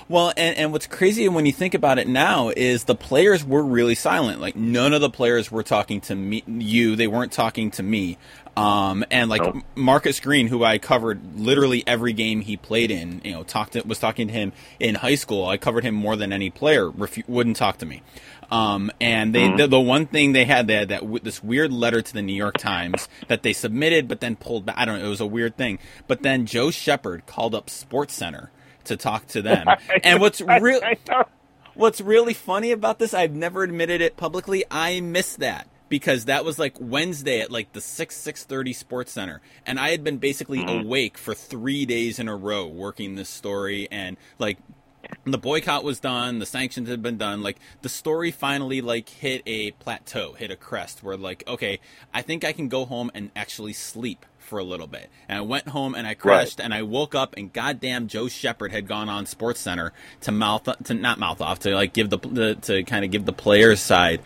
Well, 0.08 0.32
and, 0.36 0.56
and 0.56 0.72
what's 0.72 0.86
crazy 0.86 1.28
when 1.28 1.46
you 1.46 1.52
think 1.52 1.74
about 1.74 1.98
it 1.98 2.06
now 2.06 2.50
is 2.56 2.84
the 2.84 2.94
players 2.94 3.44
were 3.44 3.62
really 3.64 3.96
silent. 3.96 4.40
Like 4.40 4.54
none 4.54 4.92
of 4.92 5.00
the 5.00 5.10
players 5.10 5.50
were 5.50 5.64
talking 5.64 6.00
to 6.02 6.14
me, 6.14 6.44
you. 6.46 6.94
They 6.94 7.08
weren't 7.08 7.32
talking 7.32 7.72
to 7.72 7.82
me. 7.82 8.16
Um, 8.56 9.04
and 9.10 9.28
like 9.28 9.42
Nope. 9.42 9.64
Marques 9.74 10.20
Green, 10.20 10.46
who 10.46 10.64
I 10.64 10.78
covered 10.78 11.38
literally 11.38 11.82
every 11.86 12.12
game 12.14 12.40
he 12.40 12.56
played 12.56 12.90
in, 12.90 13.20
you 13.24 13.32
know, 13.32 13.42
talked 13.42 13.72
to, 13.74 13.82
was 13.82 13.98
talking 13.98 14.28
to 14.28 14.32
him 14.32 14.52
in 14.80 14.94
high 14.94 15.16
school. 15.16 15.44
I 15.46 15.56
covered 15.58 15.84
him 15.84 15.94
more 15.94 16.16
than 16.16 16.32
any 16.32 16.48
player. 16.50 16.88
Refu- 16.88 17.28
wouldn't 17.28 17.56
talk 17.56 17.78
to 17.78 17.86
me. 17.86 18.02
Um, 18.50 18.92
and 19.00 19.34
they 19.34 19.40
Mm-hmm. 19.48 19.56
the, 19.56 19.66
the 19.66 19.80
one 19.80 20.06
thing 20.06 20.32
they 20.32 20.44
had 20.44 20.68
they 20.68 20.74
had 20.76 20.88
that 20.90 21.00
w- 21.00 21.18
this 21.20 21.42
weird 21.42 21.72
letter 21.72 22.00
to 22.00 22.12
the 22.14 22.22
New 22.22 22.32
York 22.32 22.56
Times 22.58 23.08
that 23.26 23.42
they 23.42 23.52
submitted, 23.52 24.06
but 24.06 24.20
then 24.20 24.36
pulled 24.36 24.64
back. 24.66 24.76
I 24.78 24.84
don't 24.84 25.00
know. 25.00 25.04
It 25.06 25.08
was 25.10 25.20
a 25.20 25.26
weird 25.26 25.56
thing. 25.56 25.80
But 26.06 26.22
then 26.22 26.46
Joe 26.46 26.70
Shepard 26.70 27.26
called 27.26 27.56
up 27.56 27.68
Sports 27.68 28.14
Center 28.14 28.52
to 28.86 28.96
talk 28.96 29.26
to 29.28 29.42
them. 29.42 29.66
and 30.02 30.20
what's 30.20 30.40
real 30.60 30.80
What's 31.76 32.00
really 32.00 32.32
funny 32.32 32.72
about 32.72 32.98
this, 32.98 33.12
I've 33.12 33.34
never 33.34 33.62
admitted 33.62 34.00
it 34.00 34.16
publicly. 34.16 34.64
I 34.70 35.00
missed 35.00 35.40
that. 35.40 35.68
Because 35.88 36.24
that 36.24 36.44
was 36.44 36.58
like 36.58 36.74
Wednesday 36.80 37.40
at 37.40 37.52
like 37.52 37.72
the 37.72 37.80
six 37.80 38.16
six 38.16 38.42
thirty 38.42 38.72
Sports 38.72 39.12
Center, 39.12 39.40
and 39.64 39.78
I 39.78 39.90
had 39.90 40.02
been 40.02 40.18
basically 40.18 40.58
mm-hmm. 40.58 40.84
awake 40.84 41.16
for 41.16 41.32
three 41.32 41.86
days 41.86 42.18
in 42.18 42.26
a 42.26 42.34
row 42.34 42.66
working 42.66 43.14
this 43.14 43.28
story, 43.28 43.86
and 43.92 44.16
like 44.40 44.58
the 45.24 45.38
boycott 45.38 45.84
was 45.84 46.00
done, 46.00 46.40
the 46.40 46.46
sanctions 46.46 46.88
had 46.88 47.02
been 47.02 47.18
done, 47.18 47.40
like 47.40 47.58
the 47.82 47.88
story 47.88 48.32
finally 48.32 48.80
like 48.80 49.08
hit 49.08 49.42
a 49.46 49.70
plateau, 49.72 50.32
hit 50.32 50.50
a 50.50 50.56
crest, 50.56 51.04
where 51.04 51.16
like 51.16 51.44
okay, 51.46 51.78
I 52.12 52.22
think 52.22 52.44
I 52.44 52.50
can 52.50 52.66
go 52.66 52.84
home 52.84 53.10
and 53.14 53.30
actually 53.36 53.72
sleep 53.72 54.26
for 54.46 54.58
a 54.58 54.64
little 54.64 54.86
bit. 54.86 55.10
And 55.28 55.38
I 55.38 55.42
went 55.42 55.68
home 55.68 55.94
and 55.94 56.06
I 56.06 56.14
crashed 56.14 56.60
and 56.60 56.72
I 56.72 56.82
woke 56.82 57.14
up 57.14 57.34
and 57.36 57.52
goddamn 57.52 58.06
Joe 58.06 58.28
Shepard 58.28 58.72
had 58.72 58.86
gone 58.86 59.08
on 59.08 59.26
Sports 59.26 59.60
Center 59.60 59.92
to 60.22 60.32
mouth 60.32 60.68
to 60.84 60.94
not 60.94 61.18
mouth 61.18 61.40
off 61.40 61.58
to 61.60 61.74
like 61.74 61.92
give 61.92 62.08
the, 62.10 62.18
the 62.18 62.54
to 62.62 62.82
kind 62.84 63.04
of 63.04 63.10
give 63.10 63.24
the 63.26 63.32
players 63.32 63.80
side 63.80 64.20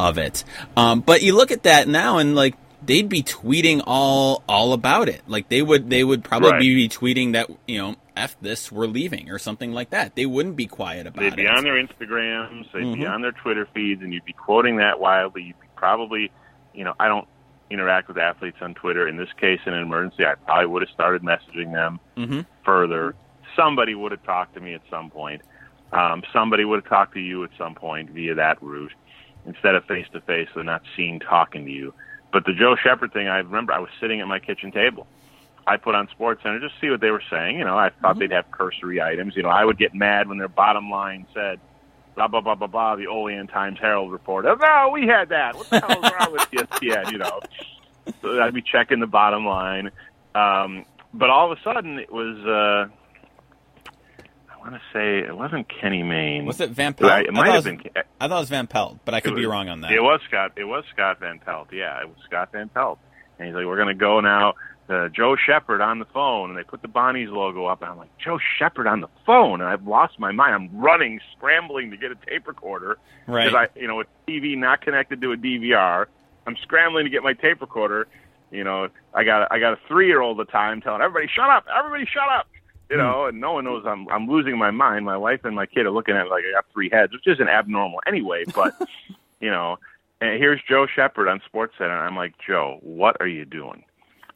of 0.00 0.18
it. 0.18 0.42
Um, 0.76 1.00
but 1.00 1.22
you 1.22 1.34
look 1.36 1.50
at 1.50 1.62
that 1.64 1.86
now 1.88 2.18
and 2.18 2.34
like 2.34 2.56
they'd 2.84 3.08
be 3.08 3.22
tweeting 3.22 3.82
all 3.86 4.42
all 4.48 4.72
about 4.72 5.08
it. 5.08 5.22
Like 5.28 5.48
they 5.48 5.62
would 5.62 5.88
they 5.90 6.02
would 6.04 6.24
probably 6.24 6.50
Right. 6.52 6.60
be 6.60 6.88
tweeting 6.88 7.32
that 7.34 7.50
you 7.66 7.78
know 7.78 7.96
f 8.16 8.34
this 8.40 8.72
we're 8.72 8.86
leaving 8.86 9.30
or 9.30 9.38
something 9.38 9.72
like 9.72 9.90
that. 9.90 10.14
They 10.16 10.24
wouldn't 10.26 10.56
be 10.56 10.66
quiet 10.66 11.06
about 11.06 11.22
it. 11.22 11.30
They'd 11.30 11.36
be 11.36 11.42
it. 11.44 11.50
on 11.50 11.64
their 11.64 11.74
Instagrams, 11.74 12.70
they'd 12.72 12.80
be 12.94 13.02
Mhm. 13.04 13.10
on 13.10 13.20
their 13.22 13.32
Twitter 13.32 13.68
feeds, 13.74 14.02
and 14.02 14.12
you'd 14.14 14.24
be 14.24 14.32
quoting 14.32 14.76
that 14.76 14.98
wildly. 15.00 15.42
You'd 15.42 15.60
be 15.60 15.66
probably, 15.76 16.30
you 16.74 16.84
know, 16.84 16.94
I 16.98 17.08
don't 17.08 17.28
interact 17.70 18.08
with 18.08 18.18
athletes 18.18 18.58
on 18.60 18.74
Twitter. 18.74 19.08
In 19.08 19.16
this 19.16 19.28
case, 19.40 19.60
in 19.66 19.72
an 19.74 19.82
emergency, 19.82 20.24
I 20.24 20.34
probably 20.34 20.66
would 20.66 20.82
have 20.82 20.90
started 20.90 21.22
messaging 21.22 21.72
them 21.72 22.00
hmm 22.16 22.40
further. 22.64 23.14
Somebody 23.54 23.94
would 23.94 24.10
have 24.12 24.24
talked 24.24 24.54
to 24.54 24.60
me 24.60 24.74
at 24.74 24.82
some 24.90 25.08
point. 25.10 25.40
Um, 25.92 26.22
somebody 26.32 26.64
would 26.64 26.82
have 26.82 26.88
talked 26.88 27.14
to 27.14 27.20
you 27.20 27.44
at 27.44 27.50
some 27.56 27.74
point 27.74 28.10
via 28.10 28.34
that 28.34 28.60
route 28.60 28.92
instead 29.46 29.76
of 29.76 29.84
face 29.84 30.06
to 30.12 30.20
face, 30.20 30.48
so 30.52 30.62
not 30.62 30.82
seeing 30.96 31.20
talking 31.20 31.64
to 31.64 31.70
you. 31.70 31.94
But 32.32 32.44
the 32.44 32.52
Joe 32.52 32.76
Shepard 32.76 33.12
thing, 33.12 33.28
I 33.28 33.38
remember 33.38 33.72
I 33.72 33.78
was 33.78 33.88
sitting 34.00 34.20
at 34.20 34.26
my 34.26 34.40
kitchen 34.40 34.72
table. 34.72 35.06
I 35.66 35.76
put 35.76 35.94
on 35.94 36.08
Sports 36.08 36.42
Center 36.42 36.60
just 36.60 36.74
to 36.74 36.80
see 36.80 36.90
what 36.90 37.00
they 37.00 37.10
were 37.10 37.22
saying. 37.30 37.58
You 37.58 37.64
know, 37.64 37.78
I 37.78 37.90
thought 38.02 38.18
they'd 38.18 38.30
have 38.32 38.50
cursory 38.50 39.00
items. 39.00 39.34
You 39.36 39.42
know, 39.42 39.48
I 39.48 39.64
would 39.64 39.78
get 39.78 39.94
mad 39.94 40.28
when 40.28 40.38
their 40.38 40.48
bottom 40.48 40.90
line 40.90 41.26
said, 41.34 41.60
blah, 42.16 42.26
blah, 42.28 42.40
blah, 42.40 42.54
blah, 42.56 42.66
blah, 42.66 42.96
the 42.96 43.06
Olean 43.06 43.46
Times 43.46 43.78
Herald 43.80 44.10
report. 44.10 44.44
Oh, 44.46 44.54
no, 44.54 44.90
we 44.92 45.06
had 45.06 45.28
that. 45.28 45.54
What 45.56 45.70
the 45.70 45.80
hell 45.80 46.04
is 46.04 46.12
wrong 46.12 46.32
with 46.32 46.42
ESPN, 46.50 47.12
you 47.12 47.18
know? 47.18 47.40
So 48.22 48.42
I'd 48.42 48.54
be 48.54 48.62
checking 48.62 49.00
the 49.00 49.06
bottom 49.06 49.46
line. 49.46 49.90
Um, 50.34 50.84
but 51.14 51.30
all 51.30 51.50
of 51.52 51.58
a 51.58 51.62
sudden, 51.62 51.98
it 51.98 52.12
was, 52.12 52.36
uh, 52.46 52.88
I 54.52 54.58
want 54.58 54.74
to 54.74 54.80
say, 54.92 55.18
it 55.26 55.36
wasn't 55.36 55.66
Kenny 55.80 56.02
Mayne. 56.02 56.44
Was 56.46 56.60
it 56.60 56.70
Van 56.70 56.94
Pelt? 56.94 57.10
Right, 57.10 57.24
it 57.26 57.30
I 57.30 57.32
might 57.32 57.46
thought 57.46 57.54
have 57.54 57.66
it 57.66 57.72
was- 57.84 57.92
been. 57.94 58.02
I 58.20 58.28
thought 58.28 58.36
it 58.36 58.40
was 58.40 58.48
Van 58.50 58.66
Pelt, 58.66 58.98
but 59.04 59.14
I 59.14 59.20
could 59.20 59.32
It 59.34 59.36
be 59.36 59.46
wrong 59.46 59.68
on 59.68 59.80
that. 59.82 59.92
It 59.92 60.00
was 60.02 60.20
Scott. 60.28 60.52
It 60.56 60.64
was 60.64 60.84
Scott 60.92 61.20
Van 61.20 61.38
Pelt. 61.38 61.68
Yeah, 61.72 62.00
it 62.00 62.08
was 62.08 62.16
Scott 62.24 62.50
Van 62.52 62.68
Pelt. 62.68 62.98
And 63.38 63.48
he's 63.48 63.54
like, 63.54 63.66
"We're 63.66 63.76
going 63.76 63.88
to 63.88 63.94
go 63.94 64.20
now." 64.20 64.54
Uh, 64.88 65.08
Joe 65.08 65.34
Shepard 65.34 65.80
on 65.80 65.98
the 65.98 66.04
phone, 66.04 66.50
and 66.50 66.56
they 66.56 66.62
put 66.62 66.80
the 66.80 66.88
Bonnie's 66.88 67.28
logo 67.28 67.66
up, 67.66 67.82
and 67.82 67.90
I'm 67.90 67.98
like, 67.98 68.16
"Joe 68.18 68.38
Shepard 68.58 68.86
on 68.86 69.00
the 69.00 69.08
phone," 69.24 69.60
and 69.60 69.68
I've 69.68 69.86
lost 69.86 70.18
my 70.20 70.30
mind. 70.30 70.54
I'm 70.54 70.80
running, 70.80 71.20
scrambling 71.36 71.90
to 71.90 71.96
get 71.96 72.12
a 72.12 72.14
tape 72.14 72.46
recorder 72.46 72.96
right. 73.26 73.46
because 73.46 73.68
I, 73.74 73.78
you 73.78 73.88
know, 73.88 73.96
with 73.96 74.06
TV 74.28 74.56
not 74.56 74.82
connected 74.82 75.20
to 75.22 75.32
a 75.32 75.36
DVR, 75.36 76.06
I'm 76.46 76.56
scrambling 76.62 77.04
to 77.04 77.10
get 77.10 77.24
my 77.24 77.32
tape 77.32 77.60
recorder. 77.60 78.06
You 78.52 78.62
know, 78.62 78.88
I 79.12 79.24
got 79.24 79.50
I 79.50 79.58
got 79.58 79.72
a 79.72 79.78
three 79.88 80.06
year 80.06 80.20
old 80.20 80.38
at 80.40 80.46
the 80.46 80.52
time 80.52 80.80
telling 80.80 81.02
everybody, 81.02 81.26
"Shut 81.34 81.50
up! 81.50 81.66
Everybody, 81.76 82.06
shut 82.06 82.28
up!" 82.28 82.46
You 82.88 82.96
know, 82.96 83.26
and 83.26 83.40
no 83.40 83.54
one 83.54 83.64
knows 83.64 83.84
I'm 83.84 84.08
I'm 84.08 84.28
losing 84.28 84.56
my 84.56 84.70
mind. 84.70 85.04
My 85.04 85.16
wife 85.16 85.40
and 85.44 85.56
my 85.56 85.66
kid 85.66 85.86
are 85.86 85.90
looking 85.90 86.14
at 86.14 86.24
me 86.24 86.30
like 86.30 86.44
I 86.48 86.52
got 86.54 86.66
three 86.72 86.90
heads, 86.90 87.12
which 87.12 87.26
isn't 87.26 87.48
abnormal 87.48 87.98
anyway. 88.06 88.44
But 88.54 88.74
you 89.40 89.50
know, 89.50 89.78
and 90.20 90.38
here's 90.40 90.60
Joe 90.68 90.86
Shepard 90.86 91.28
on 91.28 91.40
Sports 91.46 91.74
Center. 91.78 91.92
And 91.96 92.04
I'm 92.06 92.16
like, 92.16 92.34
Joe, 92.46 92.78
what 92.82 93.16
are 93.20 93.26
you 93.28 93.44
doing? 93.44 93.84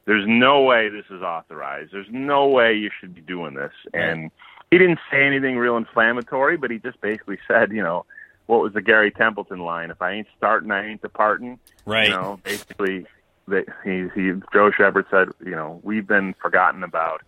There's 0.05 0.25
no 0.27 0.61
way 0.63 0.89
this 0.89 1.05
is 1.09 1.21
authorized. 1.21 1.91
There's 1.93 2.07
no 2.11 2.47
way 2.47 2.73
you 2.73 2.89
should 2.99 3.13
be 3.13 3.21
doing 3.21 3.53
this. 3.53 3.71
And 3.93 4.31
he 4.71 4.77
didn't 4.77 4.99
say 5.11 5.23
anything 5.25 5.57
real 5.57 5.77
inflammatory, 5.77 6.57
but 6.57 6.71
he 6.71 6.79
just 6.79 6.99
basically 7.01 7.37
said, 7.47 7.71
you 7.71 7.83
know, 7.83 8.05
what 8.47 8.61
was 8.61 8.73
the 8.73 8.81
Garry 8.81 9.11
Templeton 9.11 9.59
line? 9.59 9.91
If 9.91 10.01
I 10.01 10.13
ain't 10.13 10.27
starting, 10.37 10.71
I 10.71 10.87
ain't 10.87 11.01
departing. 11.01 11.59
right. 11.85 12.09
You 12.09 12.15
know, 12.15 12.39
basically, 12.43 13.05
that 13.47 13.65
he, 13.83 14.07
he 14.19 14.31
Joe 14.53 14.71
Shepard 14.75 15.05
said, 15.11 15.29
you 15.43 15.51
know, 15.51 15.79
we've 15.83 16.07
been 16.07 16.33
forgotten 16.41 16.83
about, 16.83 17.21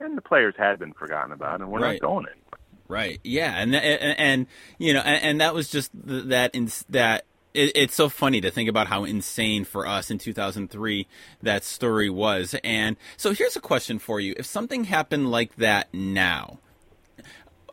and 0.00 0.16
the 0.16 0.22
players 0.22 0.54
had 0.56 0.78
been 0.78 0.92
forgotten 0.94 1.32
about, 1.32 1.60
and 1.60 1.70
we're 1.70 1.80
Right. 1.80 2.00
not 2.02 2.08
going 2.08 2.26
anywhere. 2.26 2.40
Right. 2.88 3.20
Yeah. 3.22 3.54
And 3.56 3.74
and, 3.74 4.18
and 4.18 4.46
you 4.78 4.92
know, 4.94 5.00
and, 5.00 5.22
and 5.24 5.40
that 5.40 5.54
was 5.54 5.68
just 5.70 5.90
th- 6.06 6.24
that 6.26 6.54
in, 6.54 6.70
that. 6.90 7.24
It, 7.54 7.72
it's 7.74 7.94
so 7.94 8.08
funny 8.08 8.40
to 8.40 8.50
think 8.50 8.68
about 8.68 8.88
how 8.88 9.04
insane 9.04 9.64
for 9.64 9.86
us 9.86 10.10
in 10.10 10.18
2003 10.18 11.06
that 11.42 11.64
story 11.64 12.10
was. 12.10 12.54
And 12.62 12.96
so 13.16 13.32
here's 13.32 13.56
a 13.56 13.60
question 13.60 13.98
for 13.98 14.20
you: 14.20 14.34
If 14.36 14.46
something 14.46 14.84
happened 14.84 15.30
like 15.30 15.56
that 15.56 15.88
now, 15.94 16.58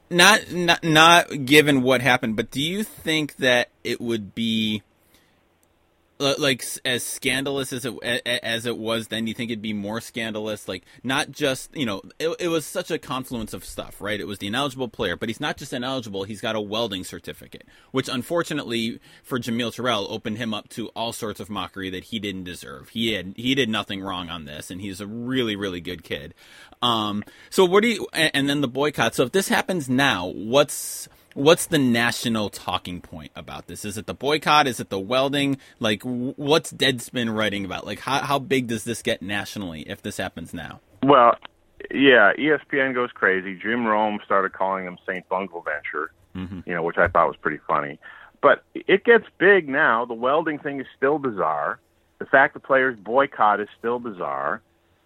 not 0.10 0.52
not 0.52 0.84
not 0.84 1.46
given 1.46 1.82
what 1.82 2.02
happened, 2.02 2.36
but 2.36 2.52
do 2.52 2.62
you 2.62 2.84
think 2.84 3.38
that 3.38 3.70
it 3.84 4.00
would 4.00 4.36
be 4.36 4.84
Uh, 6.22 6.36
like 6.38 6.64
as 6.86 7.04
scandalous 7.04 7.74
as 7.74 7.84
it 7.84 7.96
as 8.04 8.68
it 8.68 8.78
was 8.78 9.08
then? 9.08 9.26
You 9.26 9.34
think 9.34 9.50
it'd 9.50 9.62
be 9.62 9.74
more 9.74 10.00
scandalous? 10.00 10.68
Like 10.68 10.84
not 11.04 11.32
just 11.32 11.76
you 11.76 11.86
know, 11.86 12.04
it, 12.20 12.36
it 12.40 12.48
was 12.50 12.64
such 12.66 12.92
a 12.92 13.00
confluence 13.00 13.54
of 13.54 13.66
stuff, 13.66 14.00
right? 14.00 14.20
It 14.20 14.28
was 14.28 14.38
the 14.38 14.48
ineligible 14.48 14.88
player, 14.88 15.16
but 15.16 15.30
he's 15.30 15.40
not 15.40 15.58
just 15.58 15.74
ineligible; 15.74 16.24
he's 16.24 16.40
got 16.40 16.56
a 16.56 16.62
welding 16.62 17.04
certificate, 17.04 17.64
which 17.92 18.08
unfortunately 18.08 19.00
for 19.24 19.40
Jamil 19.40 19.74
Terrell 19.74 20.06
opened 20.12 20.38
him 20.38 20.54
up 20.54 20.70
to 20.70 20.90
all 20.90 21.12
sorts 21.12 21.40
of 21.40 21.50
mockery 21.50 21.90
that 21.90 22.06
he 22.06 22.20
didn't 22.20 22.44
deserve. 22.44 22.90
He 22.90 23.14
had 23.14 23.34
he 23.36 23.56
did 23.56 23.70
nothing 23.70 24.02
wrong 24.04 24.30
on 24.30 24.46
this, 24.46 24.70
and 24.70 24.80
he's 24.80 25.02
a 25.02 25.08
really 25.08 25.56
really 25.56 25.82
good 25.82 26.04
kid. 26.04 26.36
Um, 26.82 27.24
so 27.50 27.66
what 27.66 27.84
do 27.84 27.90
you? 27.90 28.08
And, 28.14 28.32
and 28.34 28.50
then 28.50 28.62
the 28.62 28.68
boycott. 28.68 29.16
So 29.16 29.24
if 29.24 29.32
this 29.32 29.48
happens 29.48 29.90
now, 29.90 30.28
what's 30.28 31.08
what's 31.34 31.68
the 31.68 31.78
national 31.78 32.50
talking 32.50 33.02
point 33.02 33.32
about 33.36 33.68
this? 33.68 33.86
Is 33.86 33.98
it 33.98 34.06
the 34.06 34.14
boycott? 34.14 34.68
Is 34.68 34.80
it 34.80 34.90
the 34.90 35.00
welding? 35.00 35.58
Like, 35.80 36.02
what's 36.04 36.74
Deadspin 36.74 37.36
writing 37.36 37.66
about? 37.66 37.86
Like, 37.86 38.00
how 38.00 38.20
how 38.22 38.40
big 38.40 38.68
does 38.68 38.84
this 38.84 39.02
get 39.02 39.22
nationally 39.22 39.82
if 39.82 40.02
this 40.02 40.18
happens 40.18 40.54
now? 40.54 40.80
Well, 41.04 41.36
yeah, 41.92 42.34
ESPN 42.38 42.94
goes 42.94 43.10
crazy. 43.14 43.58
Jim 43.62 43.86
Rome 43.86 44.20
started 44.26 44.54
calling 44.54 44.86
him 44.86 44.98
St. 45.08 45.28
Bungle 45.30 45.62
Venture, 45.62 46.12
Mhm. 46.36 46.66
you 46.68 46.74
know, 46.74 46.84
which 46.84 46.98
I 46.98 47.08
thought 47.08 47.28
was 47.28 47.38
pretty 47.38 47.60
funny. 47.68 48.00
But 48.42 48.64
it 48.74 49.04
gets 49.04 49.26
big 49.38 49.70
now. 49.70 50.06
The 50.06 50.14
welding 50.14 50.60
thing 50.60 50.80
is 50.80 50.88
still 50.98 51.20
bizarre. 51.20 51.80
The 52.20 52.26
fact 52.26 52.54
the 52.54 52.60
players 52.60 52.98
boycott 53.00 53.60
is 53.60 53.68
still 53.78 54.00
bizarre. 54.00 54.62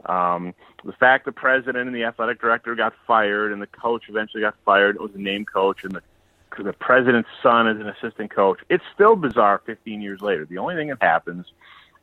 Um, 0.05 0.53
the 0.83 0.93
fact 0.93 1.25
the 1.25 1.31
president 1.31 1.87
and 1.87 1.95
the 1.95 2.03
athletic 2.03 2.39
director 2.39 2.75
got 2.75 2.93
fired 3.07 3.51
and 3.51 3.61
the 3.61 3.67
coach 3.67 4.03
eventually 4.07 4.41
got 4.41 4.55
fired, 4.63 4.95
it 4.95 5.01
was 5.01 5.11
a 5.15 5.19
name 5.19 5.45
coach, 5.45 5.83
and 5.83 5.93
the 5.93 6.01
the 6.63 6.73
president's 6.73 7.27
son 7.43 7.67
is 7.67 7.81
an 7.81 7.87
assistant 7.87 8.33
coach. 8.33 8.59
It's 8.69 8.83
still 8.93 9.17
bizarre 9.17 9.61
15 9.65 10.01
years 10.01 10.21
later. 10.21 10.45
The 10.45 10.57
only 10.57 10.75
thing 10.75 10.87
that 10.87 11.01
happens 11.01 11.47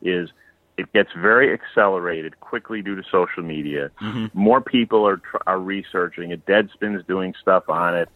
is 0.03 0.29
it 0.77 0.93
gets 0.93 1.11
very 1.17 1.53
accelerated 1.53 2.39
quickly 2.41 2.83
due 2.83 2.95
to 2.97 3.03
social 3.11 3.43
media. 3.43 3.91
Mhm. 4.01 4.35
More 4.35 4.61
people 4.61 5.07
are 5.07 5.21
are 5.47 5.59
researching 5.59 6.31
it. 6.33 6.45
Deadspin's 6.47 7.05
doing 7.07 7.35
stuff 7.41 7.69
on 7.69 7.95
it. 7.97 8.09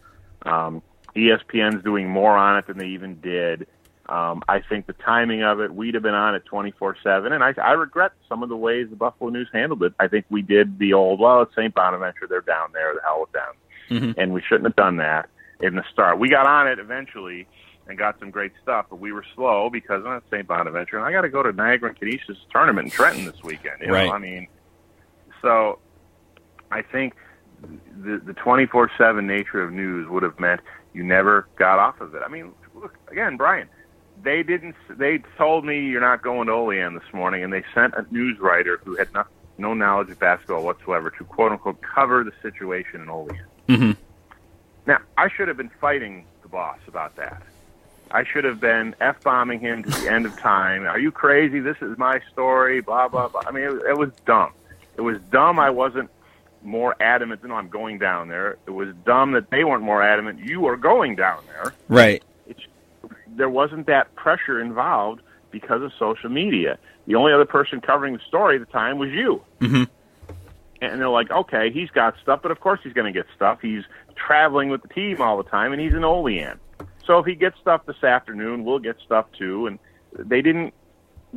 Um, 0.43 0.81
ESPN's 1.15 1.83
doing 1.83 2.07
more 2.07 2.37
on 2.37 2.57
it 2.57 2.67
than 2.67 2.77
they 2.77 2.87
even 2.87 3.19
did. 3.21 3.67
Um, 4.09 4.41
I 4.47 4.61
think 4.61 4.87
the 4.87 4.93
timing 4.93 5.43
of 5.43 5.59
it, 5.59 5.73
we'd 5.73 5.93
have 5.93 6.03
been 6.03 6.13
on 6.13 6.33
it 6.33 6.43
24-7, 6.49 7.31
and 7.33 7.43
I, 7.43 7.53
I 7.61 7.73
regret 7.73 8.13
some 8.29 8.41
of 8.41 8.47
the 8.47 8.55
ways 8.55 8.87
the 8.89 8.95
Buffalo 8.95 9.29
News 9.29 9.49
handled 9.51 9.83
it. 9.83 9.93
I 9.99 10.07
think 10.07 10.25
we 10.29 10.41
did 10.41 10.79
the 10.79 10.93
old, 10.93 11.19
well, 11.19 11.41
it's 11.41 11.53
St. 11.53 11.73
Bonaventure, 11.73 12.25
they're 12.29 12.41
down 12.41 12.69
there, 12.73 12.93
the 12.93 13.01
hell 13.03 13.19
with 13.21 13.31
them. 13.33 13.53
Mm-hmm. 13.89 14.19
And 14.19 14.33
we 14.33 14.41
shouldn't 14.41 14.65
have 14.65 14.75
done 14.77 14.97
that 14.97 15.29
in 15.59 15.75
the 15.75 15.83
start. 15.91 16.19
We 16.19 16.29
got 16.29 16.45
on 16.45 16.67
it 16.67 16.79
eventually 16.79 17.47
and 17.87 17.97
got 17.97 18.19
some 18.19 18.31
great 18.31 18.51
stuff, 18.61 18.85
but 18.89 18.99
we 18.99 19.11
were 19.11 19.25
slow 19.35 19.69
because 19.69 20.03
I'm 20.05 20.17
at 20.17 20.23
St. 20.31 20.47
Bonaventure, 20.47 20.97
and 20.97 21.05
I 21.05 21.11
got 21.11 21.21
to 21.21 21.29
go 21.29 21.43
to 21.43 21.51
Niagara 21.51 21.89
and 21.89 21.99
Canisius 21.99 22.37
tournament 22.51 22.85
in 22.85 22.91
Trenton 22.91 23.25
this 23.25 23.41
weekend. 23.43 23.81
You 23.81 23.87
know, 23.87 23.93
Right. 23.93 24.11
I 24.11 24.17
mean, 24.17 24.47
so 25.41 25.79
I 26.71 26.81
think 26.81 27.15
the 28.03 28.21
the 28.23 28.33
24/7 28.33 29.23
nature 29.25 29.61
of 29.61 29.71
news 29.71 30.07
would 30.09 30.23
have 30.23 30.39
meant 30.39 30.61
you 30.93 31.03
never 31.03 31.47
got 31.57 31.79
off 31.79 32.01
of 32.01 32.13
it. 32.15 32.21
I 32.25 32.27
mean, 32.27 32.53
look 32.75 32.95
again, 33.09 33.37
Brian. 33.37 33.69
They 34.23 34.43
didn't. 34.43 34.75
They 34.89 35.19
told 35.37 35.65
me 35.65 35.87
you're 35.87 36.01
not 36.01 36.21
going 36.21 36.47
to 36.47 36.53
Olean 36.53 36.95
this 36.95 37.13
morning, 37.13 37.43
and 37.43 37.53
they 37.53 37.63
sent 37.73 37.93
a 37.93 38.05
news 38.11 38.39
writer 38.39 38.79
who 38.83 38.95
had 38.95 39.13
no, 39.13 39.23
no 39.57 39.73
knowledge 39.73 40.09
of 40.09 40.19
basketball 40.19 40.63
whatsoever 40.63 41.09
to 41.11 41.23
quote 41.23 41.51
unquote 41.51 41.81
cover 41.81 42.23
the 42.23 42.33
situation 42.41 43.01
in 43.01 43.09
Olean. 43.09 43.45
Mm-hmm. 43.69 43.91
Now, 44.87 44.99
I 45.17 45.29
should 45.29 45.47
have 45.47 45.57
been 45.57 45.71
fighting 45.81 46.25
the 46.41 46.47
boss 46.47 46.79
about 46.87 47.15
that. 47.17 47.43
I 48.11 48.23
should 48.23 48.45
have 48.45 48.59
been 48.59 48.95
f 49.01 49.21
bombing 49.21 49.59
him 49.59 49.83
to 49.83 49.89
the 49.89 50.09
end 50.09 50.25
of 50.25 50.37
time. 50.39 50.85
Are 50.85 50.99
you 50.99 51.11
crazy? 51.11 51.59
This 51.59 51.77
is 51.81 51.97
my 51.97 52.21
story. 52.31 52.81
Blah 52.81 53.09
blah 53.09 53.27
blah. 53.27 53.41
I 53.45 53.51
mean, 53.51 53.65
it, 53.65 53.89
it 53.89 53.97
was 53.97 54.11
dumb. 54.25 54.51
It 54.95 55.01
was 55.01 55.19
dumb. 55.31 55.59
I 55.59 55.69
wasn't 55.69 56.09
more 56.63 56.95
adamant. 56.99 57.43
No, 57.43 57.55
I'm 57.55 57.69
going 57.69 57.99
down 57.99 58.29
there. 58.29 58.57
It 58.65 58.71
was 58.71 58.93
dumb 59.05 59.33
that 59.33 59.49
they 59.49 59.63
weren't 59.63 59.83
more 59.83 60.01
adamant. 60.01 60.39
You 60.39 60.65
are 60.67 60.77
going 60.77 61.15
down 61.15 61.43
there. 61.47 61.73
Right. 61.87 62.23
There 63.37 63.49
wasn't 63.49 63.87
that 63.87 64.13
pressure 64.15 64.59
involved 64.59 65.21
because 65.51 65.81
of 65.81 65.91
social 65.97 66.29
media. 66.29 66.77
The 67.05 67.15
only 67.15 67.31
other 67.31 67.45
person 67.45 67.79
covering 67.79 68.13
the 68.13 68.19
story 68.27 68.59
at 68.59 68.65
the 68.65 68.71
time 68.71 68.97
was 68.97 69.09
you. 69.11 69.41
Mm-hmm. 69.61 69.83
And 70.81 71.01
they're 71.01 71.09
like, 71.09 71.31
okay, 71.31 71.71
he's 71.71 71.89
got 71.89 72.15
stuff, 72.21 72.41
but 72.43 72.51
of 72.51 72.59
course 72.59 72.79
he's 72.83 72.93
going 72.93 73.11
to 73.11 73.17
get 73.17 73.27
stuff. 73.35 73.59
He's 73.61 73.83
traveling 74.15 74.69
with 74.69 74.81
the 74.81 74.89
team 74.89 75.21
all 75.21 75.37
the 75.37 75.49
time, 75.49 75.71
and 75.71 75.81
he's 75.81 75.93
an 75.93 76.03
Olean. 76.03 76.59
So 77.05 77.19
if 77.19 77.25
he 77.25 77.35
gets 77.35 77.57
stuff 77.59 77.85
this 77.85 78.03
afternoon, 78.03 78.65
we'll 78.65 78.79
get 78.79 78.97
stuff 79.03 79.25
too. 79.37 79.67
And 79.67 79.79
they 80.13 80.41
didn't 80.41 80.73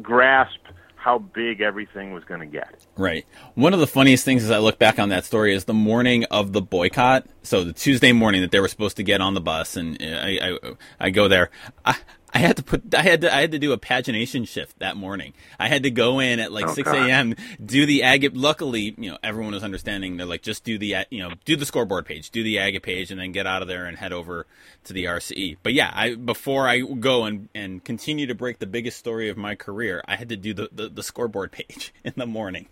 grasp 0.02 0.58
how 1.00 1.18
big 1.18 1.62
everything 1.62 2.12
was 2.12 2.24
going 2.24 2.40
to 2.40 2.46
get. 2.46 2.86
Right. 2.96 3.26
One 3.54 3.72
of 3.72 3.80
the 3.80 3.86
funniest 3.86 4.22
things 4.24 4.44
as 4.44 4.50
I 4.50 4.58
look 4.58 4.78
back 4.78 4.98
on 4.98 5.08
that 5.08 5.24
story 5.24 5.54
is 5.54 5.64
the 5.64 5.72
morning 5.72 6.24
of 6.24 6.52
the 6.52 6.60
boycott. 6.60 7.26
So 7.42 7.64
the 7.64 7.72
Tuesday 7.72 8.12
morning 8.12 8.42
that 8.42 8.50
they 8.50 8.60
were 8.60 8.68
supposed 8.68 8.98
to 8.98 9.02
get 9.02 9.22
on 9.22 9.32
the 9.32 9.40
bus, 9.40 9.76
and 9.76 10.00
uh, 10.00 10.04
I 10.04 10.38
I, 10.42 10.72
I 11.00 11.10
go 11.10 11.26
there. 11.26 11.50
I, 11.86 11.96
I 12.32 12.38
had 12.38 12.56
to 12.58 12.62
put 12.62 12.94
I 12.94 13.02
had 13.02 13.20
to 13.22 13.34
I 13.34 13.40
had 13.40 13.52
to 13.52 13.58
do 13.58 13.72
a 13.72 13.78
pagination 13.78 14.46
shift 14.46 14.78
that 14.78 14.96
morning. 14.96 15.32
I 15.58 15.68
had 15.68 15.82
to 15.82 15.90
go 15.90 16.20
in 16.20 16.38
at 16.40 16.52
like 16.52 16.68
Oh, 16.68 16.74
six 16.74 16.90
God. 16.90 17.08
a.m. 17.08 17.34
do 17.64 17.86
the 17.86 18.02
agate. 18.02 18.36
Luckily, 18.36 18.94
you 18.96 19.10
know 19.10 19.18
everyone 19.22 19.52
was 19.52 19.64
understanding. 19.64 20.16
They're 20.16 20.26
like 20.26 20.42
just 20.42 20.62
do 20.64 20.78
the 20.78 20.96
you 21.10 21.18
know 21.22 21.32
do 21.44 21.56
the 21.56 21.66
scoreboard 21.66 22.06
page, 22.06 22.30
do 22.30 22.42
the 22.42 22.58
agate 22.58 22.82
page, 22.82 23.10
and 23.10 23.20
then 23.20 23.32
get 23.32 23.46
out 23.46 23.62
of 23.62 23.68
there 23.68 23.86
and 23.86 23.96
head 23.96 24.12
over 24.12 24.46
to 24.84 24.92
the 24.92 25.04
RCE. 25.04 25.56
But 25.62 25.72
yeah, 25.72 25.90
I 25.94 26.14
before 26.14 26.68
I 26.68 26.80
go 26.80 27.24
and 27.24 27.48
and 27.54 27.82
continue 27.84 28.26
to 28.26 28.34
break 28.34 28.58
the 28.60 28.66
biggest 28.66 28.98
story 28.98 29.28
of 29.28 29.36
my 29.36 29.54
career, 29.54 30.02
I 30.06 30.16
had 30.16 30.28
to 30.28 30.36
do 30.36 30.54
the 30.54 30.68
the, 30.70 30.88
the 30.88 31.02
scoreboard 31.02 31.52
page 31.52 31.92
in 32.04 32.12
the 32.16 32.26
morning. 32.26 32.68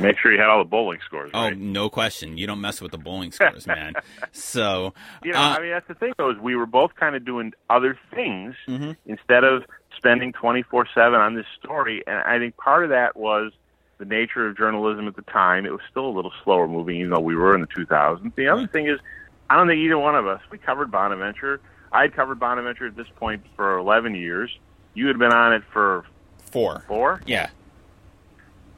Make 0.00 0.18
sure 0.18 0.32
you 0.32 0.38
had 0.40 0.48
all 0.48 0.58
the 0.62 0.68
bowling 0.68 0.98
scores 1.04 1.30
Oh, 1.34 1.50
no 1.50 1.88
question. 1.88 2.36
You 2.38 2.46
don't 2.46 2.60
mess 2.60 2.80
with 2.80 2.92
the 2.92 2.98
bowling 2.98 3.32
scores, 3.32 3.66
man. 3.66 3.94
So, 4.32 4.94
You 5.22 5.32
know, 5.32 5.38
uh, 5.40 5.56
I 5.58 5.60
mean, 5.60 5.70
that's 5.70 5.88
the 5.88 5.94
thing, 5.94 6.12
though, 6.18 6.30
is 6.30 6.38
we 6.38 6.56
were 6.56 6.66
both 6.66 6.94
kind 6.94 7.14
of 7.16 7.24
doing 7.24 7.52
other 7.70 7.98
things 8.14 8.54
Mhm. 8.68 8.96
instead 9.06 9.44
of 9.44 9.64
spending 9.96 10.32
24 10.32 10.86
7 10.94 11.20
on 11.20 11.34
this 11.34 11.46
story. 11.58 12.02
And 12.06 12.16
I 12.18 12.38
think 12.38 12.56
part 12.56 12.84
of 12.84 12.90
that 12.90 13.16
was 13.16 13.52
the 13.98 14.04
nature 14.04 14.46
of 14.48 14.56
journalism 14.56 15.06
at 15.08 15.14
the 15.16 15.22
time. 15.22 15.66
It 15.66 15.72
was 15.72 15.80
still 15.90 16.06
a 16.06 16.10
little 16.14 16.32
slower 16.42 16.66
moving, 16.66 16.96
even 16.96 17.10
though 17.10 17.20
we 17.20 17.36
were 17.36 17.54
in 17.54 17.60
the 17.60 17.66
2000s. 17.68 18.34
The 18.34 18.48
other 18.48 18.62
Right. 18.62 18.70
thing 18.70 18.86
is, 18.88 18.98
I 19.48 19.56
don't 19.56 19.68
think 19.68 19.78
either 19.78 19.98
one 19.98 20.16
of 20.16 20.26
us, 20.26 20.40
we 20.50 20.58
covered 20.58 20.90
Bonaventure. 20.90 21.60
I 21.92 22.02
had 22.02 22.14
covered 22.14 22.40
Bonaventure 22.40 22.86
at 22.88 22.96
this 22.96 23.06
point 23.16 23.44
for 23.56 23.78
11 23.78 24.14
years. 24.16 24.56
You 24.94 25.06
had 25.06 25.18
been 25.18 25.32
on 25.32 25.52
it 25.52 25.62
for 25.72 26.04
four. 26.50 26.82
four? 26.88 27.20
Yeah. 27.26 27.48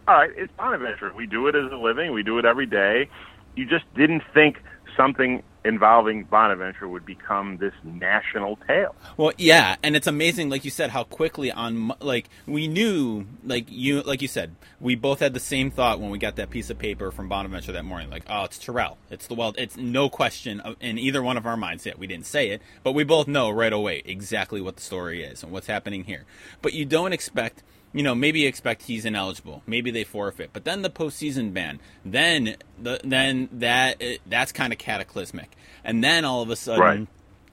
All 0.09 0.15
right, 0.15 0.31
it's 0.37 0.53
Bonaventure. 0.57 1.13
We 1.15 1.27
do 1.27 1.49
it 1.49 1.55
as 1.55 1.71
a 1.73 1.77
living. 1.77 2.13
We 2.13 2.23
do 2.23 2.39
it 2.39 2.45
every 2.45 2.67
day. 2.67 3.09
You 3.55 3.67
just 3.67 3.85
didn't 3.95 4.23
think 4.35 4.63
something 4.97 5.43
involving 5.65 6.23
Bonaventure 6.25 6.87
would 6.87 7.05
become 7.05 7.57
this 7.57 7.73
national 7.83 8.57
tale. 8.69 8.95
Well, 9.17 9.33
yeah, 9.37 9.77
and 9.83 9.97
it's 9.97 10.07
amazing, 10.07 10.49
like 10.49 10.65
you 10.65 10.71
said, 10.71 10.91
how 10.91 11.03
quickly 11.03 11.51
on 11.51 11.93
like 12.01 12.29
we 12.47 12.69
knew, 12.69 13.27
like 13.45 13.67
you, 13.69 14.03
like 14.03 14.23
you 14.23 14.29
said, 14.29 14.55
we 14.81 14.95
both 14.95 15.19
had 15.19 15.35
the 15.35 15.41
same 15.41 15.71
thought 15.71 16.01
when 16.01 16.11
we 16.11 16.19
got 16.19 16.37
that 16.37 16.51
piece 16.51 16.71
of 16.71 16.79
paper 16.79 17.11
from 17.11 17.29
Bonaventure 17.29 17.73
that 17.73 17.85
morning. 17.85 18.11
Like, 18.11 18.25
oh, 18.29 18.45
it's 18.45 18.59
Terrell. 18.59 18.97
It's 19.11 19.27
the 19.27 19.35
well. 19.35 19.55
It's 19.59 19.77
no 19.77 20.09
question 20.09 20.63
in 20.81 20.99
either 20.99 21.23
one 21.23 21.37
of 21.37 21.47
our 21.47 21.57
minds 21.57 21.85
yet. 21.85 21.99
We 21.99 22.07
didn't 22.07 22.27
say 22.27 22.51
it, 22.51 22.63
but 22.85 22.93
we 22.93 23.03
both 23.03 23.27
know 23.27 23.51
right 23.51 23.73
away 23.73 24.03
exactly 24.05 24.61
what 24.61 24.77
the 24.77 24.83
story 24.83 25.25
is 25.25 25.43
and 25.43 25.51
what's 25.51 25.67
happening 25.67 26.05
here. 26.05 26.25
But 26.63 26.75
you 26.75 26.85
don't 26.85 27.13
expect. 27.13 27.65
You 27.93 28.03
know, 28.03 28.15
maybe 28.15 28.45
expect 28.47 28.83
he's 28.83 29.05
ineligible. 29.07 29.63
Maybe 29.67 29.91
they 29.91 30.05
forfeit, 30.05 30.51
but 30.53 30.65
then 30.65 30.83
the 30.83 30.91
postseason 30.91 31.55
ban. 31.55 31.81
Then 32.05 32.57
the 32.81 33.01
then 33.03 33.49
that 33.53 34.03
that's 34.27 34.53
kind 34.53 34.73
of 34.73 34.79
cataclysmic. 34.79 35.53
And 35.83 36.05
then 36.05 36.25
all 36.25 36.43
of 36.43 36.51
a 36.51 36.57
sudden, 36.57 36.81
Right. 36.83 37.07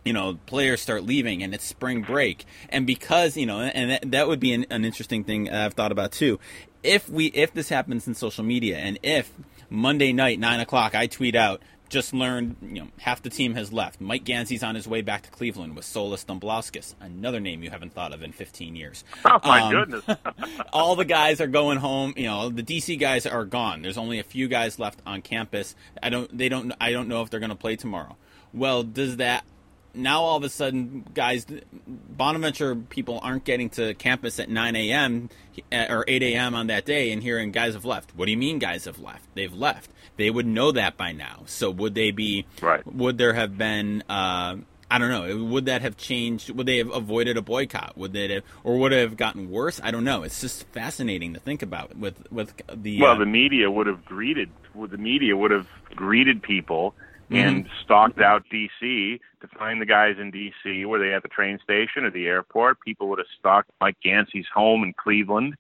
you 0.04 0.12
know 0.12 0.38
players 0.48 0.82
start 0.82 1.04
leaving 1.04 1.44
and 1.44 1.54
it's 1.54 1.64
spring 1.64 2.02
break 2.02 2.44
and 2.70 2.86
because 2.86 3.38
you 3.38 3.46
know 3.46 3.62
and 3.62 3.92
that, 3.92 4.12
that 4.12 4.28
would 4.28 4.40
be 4.42 4.52
an, 4.54 4.66
an 4.70 4.84
interesting 4.84 5.24
thing 5.24 5.50
i've 5.50 5.74
thought 5.76 5.94
about 5.94 6.12
too 6.12 6.40
if 6.84 7.08
we 7.08 7.28
if 7.28 7.54
this 7.54 7.70
happens 7.70 8.06
in 8.06 8.14
social 8.14 8.44
media 8.44 8.78
and 8.78 9.00
if 9.02 9.32
monday 9.70 10.12
night 10.12 10.40
nine 10.40 10.60
o'clock 10.60 10.94
i 10.94 11.08
tweet 11.08 11.36
out 11.36 11.62
just 11.94 12.14
learned 12.14 12.56
you 12.62 12.82
know 12.82 12.88
half 13.00 13.22
the 13.22 13.30
team 13.30 13.54
has 13.54 13.72
left 13.72 14.02
mike 14.02 14.24
gansey's 14.26 14.64
on 14.64 14.76
his 14.76 14.88
way 14.88 15.02
back 15.02 15.22
to 15.24 15.30
cleveland 15.30 15.76
with 15.76 15.86
solis 15.86 16.26
domblauskas 16.26 16.96
another 17.00 17.40
name 17.40 17.64
you 17.64 17.70
haven't 17.70 17.94
thought 17.94 18.14
of 18.14 18.22
in 18.24 18.32
15 18.34 18.76
years 18.76 19.04
Oh 19.26 19.40
my 19.46 19.62
Um, 19.62 19.72
goodness! 19.72 20.18
all 20.74 20.96
the 20.96 21.06
guys 21.06 21.40
are 21.40 21.48
going 21.48 21.78
home. 21.78 22.14
You 22.18 22.26
know, 22.26 22.50
the 22.50 22.64
DC 22.64 23.00
guys 23.00 23.26
are 23.26 23.46
gone. 23.46 23.82
There's 23.82 23.98
only 23.98 24.20
a 24.20 24.24
few 24.24 24.48
guys 24.48 24.80
left 24.80 25.02
on 25.06 25.22
campus. 25.22 25.76
I 26.02 26.10
don't. 26.10 26.36
They 26.38 26.50
don't. 26.50 26.74
I 26.82 26.92
don't 26.92 27.08
know 27.08 27.22
if 27.22 27.30
they're 27.30 27.40
going 27.40 27.50
to 27.52 27.56
play 27.56 27.76
tomorrow. 27.76 28.18
Well, 28.54 28.84
does 28.84 29.18
that 29.18 29.46
now 29.94 30.22
all 30.22 30.38
of 30.38 30.44
a 30.44 30.50
sudden, 30.50 31.06
guys, 31.14 31.46
Bonaventure 31.88 32.76
people 32.76 33.20
aren't 33.22 33.44
getting 33.44 33.70
to 33.72 33.94
campus 33.96 34.40
at 34.40 34.50
9 34.50 34.76
a.m. 34.76 35.30
or 35.72 36.06
8 36.08 36.24
a.m. 36.24 36.56
on 36.56 36.68
that 36.68 36.86
day 36.86 37.12
and 37.12 37.22
hearing 37.22 37.52
guys 37.52 37.74
have 37.74 37.86
left. 37.86 38.16
What 38.16 38.26
do 38.26 38.32
you 38.32 38.38
mean 38.38 38.60
guys 38.60 38.86
have 38.86 39.00
left? 39.00 39.24
They've 39.36 39.54
left. 39.54 39.90
They 40.18 40.30
would 40.30 40.46
know 40.46 40.72
that 40.72 40.98
by 40.98 41.12
now. 41.12 41.44
So 41.46 41.70
would 41.72 41.96
they 41.96 42.12
be? 42.12 42.46
Right. 42.62 42.86
Would 42.86 43.18
there 43.18 43.34
have 43.34 43.58
been? 43.58 44.04
Uh, 44.08 44.58
I 44.92 45.00
don't 45.00 45.10
know. 45.10 45.44
Would 45.46 45.66
that 45.66 45.82
have 45.82 45.98
changed? 45.98 46.52
Would 46.52 46.68
they 46.68 46.78
have 46.78 46.92
avoided 46.92 47.36
a 47.38 47.42
boycott? 47.42 47.98
Would 47.98 48.14
they 48.14 48.32
have, 48.32 48.44
or 48.64 48.78
would 48.78 48.94
it 48.94 49.00
have 49.02 49.18
gotten 49.18 49.50
worse? 49.50 49.82
I 49.84 49.90
don't 49.90 50.04
know. 50.04 50.22
It's 50.22 50.40
just 50.40 50.68
fascinating 50.68 51.34
to 51.34 51.40
think 51.40 51.64
about 51.64 51.98
with 51.98 52.32
with 52.32 52.54
the. 52.72 53.02
well, 53.02 53.14
uh, 53.14 53.18
the 53.18 53.26
media 53.26 53.72
would 53.72 53.88
have 53.88 54.06
greeted. 54.06 54.50
well, 54.76 54.88
The 54.88 54.98
media 55.00 55.36
would 55.36 55.50
have 55.50 55.68
greeted 55.96 56.44
people 56.44 56.94
Mm-hmm. 57.34 57.48
and 57.48 57.70
stalked 57.84 58.20
out 58.22 58.44
D.C. 58.52 59.20
to 59.42 59.48
find 59.58 59.82
the 59.82 59.86
guys 59.86 60.16
in 60.20 60.32
D.C. 60.32 60.86
Were 60.86 61.00
they 61.00 61.14
at 61.14 61.24
the 61.24 61.30
train 61.30 61.60
station 61.64 62.06
or 62.06 62.12
the 62.12 62.28
airport? 62.28 62.80
People 62.82 63.08
would 63.10 63.20
have 63.20 63.28
stalked 63.40 63.70
Mike 63.82 63.98
Gansey's 64.04 64.46
home 64.54 64.84
in 64.84 64.94
Cleveland. 64.94 65.56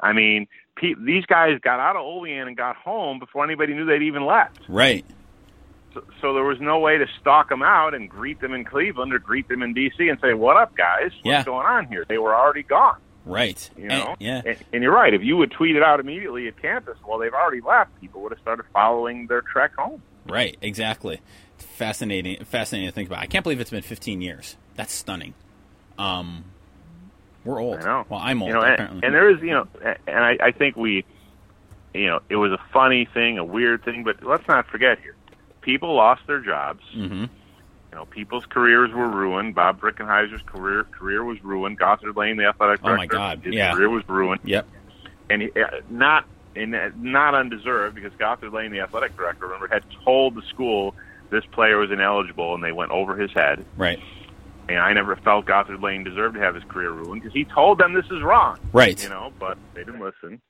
I 0.00 0.12
mean, 0.12 0.48
pe- 0.76 0.94
these 0.98 1.24
guys 1.26 1.58
got 1.62 1.78
out 1.80 1.94
of 1.96 2.02
Olean 2.02 2.48
and 2.48 2.56
got 2.56 2.76
home 2.76 3.18
before 3.20 3.44
anybody 3.44 3.72
knew 3.74 3.84
they'd 3.84 4.02
even 4.02 4.26
left. 4.26 4.60
right. 4.68 5.04
So, 5.94 6.02
so 6.22 6.32
there 6.32 6.42
was 6.44 6.58
no 6.58 6.78
way 6.78 6.96
to 6.96 7.04
stalk 7.20 7.50
them 7.50 7.62
out 7.62 7.92
and 7.92 8.08
greet 8.08 8.40
them 8.40 8.54
in 8.54 8.64
Cleveland 8.64 9.12
or 9.12 9.18
greet 9.18 9.46
them 9.48 9.62
in 9.62 9.74
D.C. 9.74 10.08
and 10.08 10.18
say, 10.20 10.32
"What 10.32 10.56
up, 10.56 10.74
guys? 10.74 11.10
What's 11.12 11.24
Yeah. 11.24 11.44
going 11.44 11.66
on 11.66 11.86
here?" 11.88 12.06
They 12.08 12.16
were 12.16 12.34
already 12.34 12.62
gone. 12.62 12.96
Right. 13.26 13.68
You 13.76 13.88
know, 13.88 14.06
And- 14.08 14.16
yeah. 14.18 14.40
And, 14.46 14.56
and 14.72 14.82
you're 14.82 14.94
right. 14.94 15.12
If 15.12 15.22
you 15.22 15.36
would 15.36 15.50
tweet 15.50 15.76
it 15.76 15.82
out 15.82 16.00
immediately 16.00 16.48
at 16.48 16.60
campus, 16.62 16.96
well, 17.06 17.18
they've 17.18 17.34
already 17.34 17.60
left. 17.60 17.90
People 18.00 18.22
would 18.22 18.32
have 18.32 18.40
started 18.40 18.64
following 18.72 19.26
their 19.26 19.42
trek 19.42 19.74
home. 19.76 20.02
Right. 20.26 20.56
Exactly. 20.62 21.20
Fascinating. 21.58 22.44
Fascinating 22.44 22.88
to 22.88 22.94
think 22.94 23.08
about. 23.08 23.20
I 23.20 23.26
can't 23.26 23.42
believe 23.42 23.60
it's 23.60 23.70
been 23.70 23.82
15 23.82 24.20
years. 24.20 24.56
That's 24.76 24.92
stunning. 24.92 25.34
Um, 25.98 26.44
we're 27.44 27.60
old. 27.60 27.78
I 27.78 27.84
know. 27.84 28.06
Well, 28.08 28.20
I'm 28.22 28.42
old. 28.42 28.48
you 28.50 28.54
know, 28.54 28.62
and, 28.62 28.74
apparently. 28.74 29.00
and 29.04 29.14
there 29.14 29.30
is, 29.30 29.40
you 29.40 29.50
know, 29.50 29.66
and 30.06 30.24
I, 30.24 30.38
I 30.40 30.52
think 30.52 30.76
we, 30.76 31.04
you 31.94 32.06
know, 32.06 32.20
it 32.28 32.36
was 32.36 32.52
a 32.52 32.60
funny 32.72 33.04
thing, 33.12 33.38
a 33.38 33.44
weird 33.44 33.84
thing, 33.84 34.04
but 34.04 34.22
let's 34.22 34.46
not 34.48 34.66
forget 34.68 34.98
here, 35.00 35.14
people 35.60 35.94
lost 35.94 36.22
their 36.26 36.40
jobs. 36.40 36.82
hmm 36.92 37.24
You 37.24 37.28
know, 37.92 38.04
people's 38.06 38.46
careers 38.46 38.90
were 38.92 39.08
ruined. 39.08 39.54
Bob 39.54 39.80
Wickenheiser's 39.80 40.42
career 40.46 40.84
career 40.84 41.24
was 41.24 41.42
ruined. 41.44 41.78
Gothard 41.78 42.16
Lane, 42.16 42.36
the 42.36 42.46
athletic 42.46 42.80
director, 42.82 42.94
Oh, 42.94 42.96
my 42.96 43.06
God, 43.06 43.42
his 43.44 43.54
yeah. 43.54 43.72
career 43.74 43.90
was 43.90 44.08
ruined. 44.08 44.40
Yep. 44.44 44.66
and 45.30 45.42
he, 45.42 45.48
uh, 45.60 45.80
not 45.90 46.24
and 46.54 46.74
not 47.02 47.34
undeserved 47.34 47.94
because 47.94 48.12
Gothard 48.18 48.52
Lane, 48.52 48.72
the 48.72 48.80
athletic 48.80 49.16
director, 49.16 49.46
remember 49.46 49.68
had 49.68 49.84
told 50.04 50.34
the 50.34 50.42
school 50.42 50.94
this 51.30 51.44
player 51.46 51.78
was 51.78 51.90
ineligible, 51.90 52.54
and 52.54 52.62
they 52.62 52.72
went 52.72 52.90
over 52.90 53.16
his 53.16 53.32
head. 53.32 53.64
Right. 53.76 53.98
And 54.68 54.78
I 54.78 54.92
never 54.92 55.16
felt 55.16 55.46
Gothard 55.46 55.82
Lane 55.82 56.04
deserved 56.04 56.34
to 56.34 56.40
have 56.40 56.54
his 56.54 56.64
career 56.64 56.90
ruined 56.90 57.22
because 57.22 57.34
he 57.34 57.44
told 57.44 57.78
them 57.78 57.94
this 57.94 58.06
is 58.10 58.22
wrong. 58.22 58.58
Right. 58.72 59.02
You 59.02 59.08
know, 59.08 59.32
but 59.38 59.58
they 59.74 59.82
didn't 59.82 60.00
listen. 60.00 60.40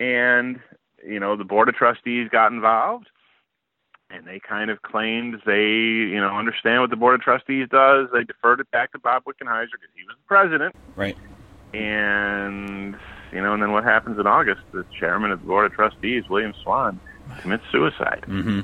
And, 0.00 0.60
you 1.06 1.20
know, 1.20 1.36
the 1.36 1.44
Board 1.44 1.68
of 1.68 1.76
Trustees 1.76 2.28
got 2.30 2.52
involved 2.52 3.08
and 4.10 4.26
they 4.26 4.40
kind 4.40 4.70
of 4.70 4.82
claimed 4.82 5.40
they, 5.46 5.64
you 5.64 6.20
know, 6.20 6.36
understand 6.36 6.82
what 6.82 6.90
the 6.90 6.96
Board 6.96 7.14
of 7.14 7.20
Trustees 7.22 7.68
does. 7.70 8.08
They 8.12 8.24
deferred 8.24 8.60
it 8.60 8.70
back 8.70 8.92
to 8.92 8.98
Bob 8.98 9.22
Wickenheiser 9.24 9.72
because 9.72 9.94
he 9.94 10.04
was 10.04 10.16
the 10.16 10.26
president. 10.26 10.74
Right. 10.96 11.16
And, 11.72 12.96
you 13.32 13.40
know, 13.40 13.54
and 13.54 13.62
then 13.62 13.72
what 13.72 13.84
happens 13.84 14.18
in 14.18 14.26
August? 14.26 14.60
The 14.72 14.84
chairman 14.98 15.30
of 15.30 15.40
the 15.40 15.46
Board 15.46 15.66
of 15.66 15.72
Trustees, 15.72 16.28
William 16.28 16.54
Swan, 16.62 17.00
commits 17.40 17.64
suicide. 17.70 18.24
Mm-hmm. 18.26 18.60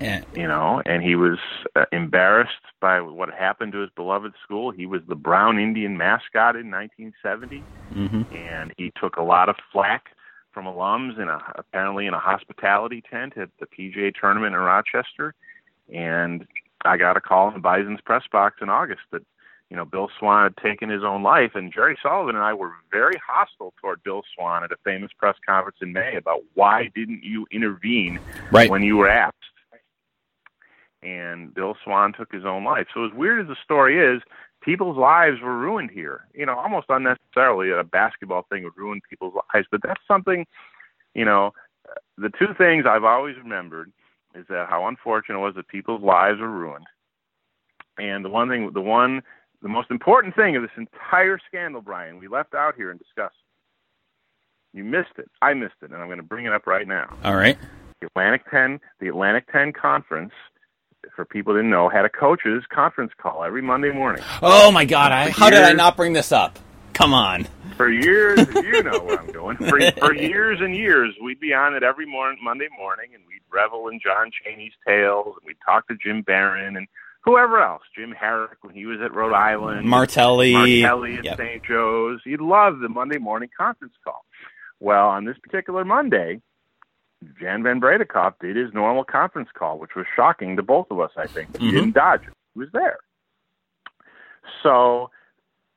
And, 0.00 0.24
you 0.34 0.46
know, 0.46 0.80
and 0.86 1.02
he 1.02 1.16
was 1.16 1.38
uh, 1.74 1.84
embarrassed 1.90 2.52
by 2.80 3.00
what 3.00 3.30
happened 3.30 3.72
to 3.72 3.78
his 3.78 3.90
beloved 3.96 4.32
school. 4.44 4.70
He 4.70 4.86
was 4.86 5.02
the 5.08 5.16
Brown 5.16 5.58
Indian 5.58 5.96
mascot 5.96 6.54
in 6.54 6.70
1970, 6.70 7.64
mm-hmm. 7.92 8.34
and 8.34 8.72
he 8.76 8.92
took 9.00 9.16
a 9.16 9.22
lot 9.22 9.48
of 9.48 9.56
flack 9.72 10.10
from 10.52 10.66
alums 10.66 11.20
in 11.20 11.28
a 11.28 11.40
apparently 11.56 12.06
in 12.06 12.14
a 12.14 12.18
hospitality 12.18 13.02
tent 13.10 13.36
at 13.36 13.50
the 13.58 13.66
PGA 13.66 14.14
tournament 14.14 14.54
in 14.54 14.60
Rochester. 14.60 15.34
And 15.92 16.46
I 16.84 16.96
got 16.96 17.16
a 17.16 17.20
call 17.20 17.48
in 17.48 17.54
the 17.54 17.60
Bison's 17.60 18.00
press 18.00 18.24
box 18.30 18.58
in 18.60 18.68
August 18.68 19.02
that 19.10 19.22
you 19.70 19.76
know 19.76 19.84
Bill 19.84 20.08
Swan 20.18 20.44
had 20.44 20.56
taken 20.56 20.88
his 20.88 21.04
own 21.04 21.22
life, 21.22 21.52
and 21.54 21.72
Jerry 21.72 21.98
Sullivan 22.02 22.34
and 22.34 22.44
I 22.44 22.54
were 22.54 22.72
very 22.90 23.20
hostile 23.26 23.74
toward 23.80 24.02
Bill 24.02 24.22
Swan 24.34 24.64
at 24.64 24.72
a 24.72 24.76
famous 24.84 25.10
press 25.18 25.36
conference 25.46 25.78
in 25.80 25.92
May 25.92 26.16
about 26.16 26.40
why 26.54 26.90
didn't 26.94 27.22
you 27.22 27.46
intervene 27.50 28.18
right. 28.50 28.70
when 28.70 28.82
you 28.82 28.96
were 28.96 29.08
asked 29.08 29.34
and 31.02 31.54
Bill 31.54 31.76
Swan 31.84 32.12
took 32.12 32.32
his 32.32 32.44
own 32.44 32.64
life. 32.64 32.86
So 32.92 33.04
as 33.04 33.12
weird 33.12 33.40
as 33.40 33.48
the 33.48 33.56
story 33.62 34.00
is, 34.00 34.22
people's 34.62 34.96
lives 34.96 35.40
were 35.40 35.56
ruined 35.56 35.90
here. 35.90 36.26
You 36.34 36.46
know, 36.46 36.58
almost 36.58 36.86
unnecessarily 36.88 37.70
that 37.70 37.78
a 37.78 37.84
basketball 37.84 38.46
thing 38.50 38.64
would 38.64 38.76
ruin 38.76 39.00
people's 39.08 39.34
lives, 39.54 39.66
but 39.70 39.80
that's 39.82 40.00
something, 40.08 40.46
you 41.14 41.24
know, 41.24 41.52
the 42.16 42.30
two 42.38 42.52
things 42.56 42.84
I've 42.86 43.04
always 43.04 43.36
remembered 43.36 43.92
is 44.34 44.44
that 44.48 44.68
how 44.68 44.86
unfortunate 44.86 45.38
it 45.38 45.42
was 45.42 45.54
that 45.54 45.68
people's 45.68 46.02
lives 46.02 46.40
were 46.40 46.50
ruined. 46.50 46.86
And 47.98 48.24
the 48.24 48.28
one 48.28 48.48
thing, 48.48 48.70
the 48.72 48.80
one, 48.80 49.22
the 49.62 49.68
most 49.68 49.90
important 49.90 50.34
thing 50.34 50.56
of 50.56 50.62
this 50.62 50.70
entire 50.76 51.38
scandal, 51.46 51.80
Brian, 51.80 52.18
we 52.18 52.28
left 52.28 52.54
out 52.54 52.74
here 52.74 52.90
and 52.90 52.98
discussed. 52.98 53.36
You 54.72 54.84
missed 54.84 55.18
it. 55.18 55.30
I 55.42 55.54
missed 55.54 55.74
it, 55.82 55.90
and 55.90 55.96
I'm 55.96 56.08
going 56.08 56.18
to 56.18 56.22
bring 56.22 56.46
it 56.46 56.52
up 56.52 56.66
right 56.66 56.86
now. 56.86 57.16
All 57.24 57.34
right. 57.34 57.58
The 58.00 58.06
Atlantic 58.06 58.48
10, 58.50 58.80
the 59.00 59.08
Atlantic 59.08 59.50
10 59.50 59.72
conference 59.72 60.32
for 61.14 61.24
people 61.24 61.52
who 61.52 61.60
didn't 61.60 61.70
know, 61.70 61.88
had 61.88 62.04
a 62.04 62.08
coaches 62.08 62.64
conference 62.72 63.12
call 63.20 63.44
every 63.44 63.62
Monday 63.62 63.92
morning. 63.92 64.22
Oh 64.42 64.70
my 64.70 64.84
God! 64.84 65.12
I, 65.12 65.30
how 65.30 65.46
years, 65.46 65.60
did 65.60 65.64
I 65.64 65.72
not 65.72 65.96
bring 65.96 66.12
this 66.12 66.32
up? 66.32 66.58
Come 66.92 67.14
on. 67.14 67.46
For 67.76 67.88
years, 67.88 68.40
you 68.54 68.82
know 68.82 68.98
where 69.00 69.20
I'm 69.20 69.30
going. 69.32 69.56
For, 69.56 69.80
for 69.92 70.14
years 70.14 70.58
and 70.60 70.74
years, 70.74 71.14
we'd 71.22 71.40
be 71.40 71.54
on 71.54 71.74
it 71.74 71.82
every 71.82 72.06
morning, 72.06 72.38
Monday 72.42 72.68
morning, 72.76 73.10
and 73.14 73.22
we'd 73.28 73.42
revel 73.52 73.88
in 73.88 74.00
John 74.02 74.30
Chaney's 74.32 74.72
tales, 74.86 75.36
and 75.38 75.46
we'd 75.46 75.58
talk 75.64 75.86
to 75.88 75.96
Jim 75.96 76.22
Baron 76.22 76.76
and 76.76 76.88
whoever 77.24 77.60
else, 77.62 77.82
Jim 77.96 78.12
Herrick 78.12 78.58
when 78.62 78.74
he 78.74 78.86
was 78.86 79.00
at 79.04 79.12
Rhode 79.14 79.34
Island, 79.34 79.86
Martelli, 79.88 80.52
Martelli 80.52 81.18
at 81.18 81.24
yep. 81.24 81.36
St. 81.38 81.62
Joe's. 81.64 82.20
You'd 82.24 82.40
love 82.40 82.78
the 82.80 82.88
Monday 82.88 83.18
morning 83.18 83.50
conference 83.56 83.94
call. 84.04 84.24
Well, 84.80 85.08
on 85.08 85.24
this 85.24 85.36
particular 85.38 85.84
Monday, 85.84 86.40
Jan 87.40 87.62
Van 87.64 87.80
Breda 87.80 88.04
Kolff 88.04 88.34
did 88.40 88.56
his 88.56 88.72
normal 88.72 89.04
conference 89.04 89.48
call, 89.52 89.78
which 89.78 89.96
was 89.96 90.06
shocking 90.14 90.56
to 90.56 90.62
both 90.62 90.86
of 90.90 91.00
us, 91.00 91.10
I 91.16 91.26
think. 91.26 91.56
He 91.58 91.68
Mhm. 91.68 91.72
didn't 91.72 91.94
dodge 91.94 92.22
it. 92.22 92.34
He 92.54 92.60
was 92.60 92.70
there. 92.72 92.98
So 94.62 95.10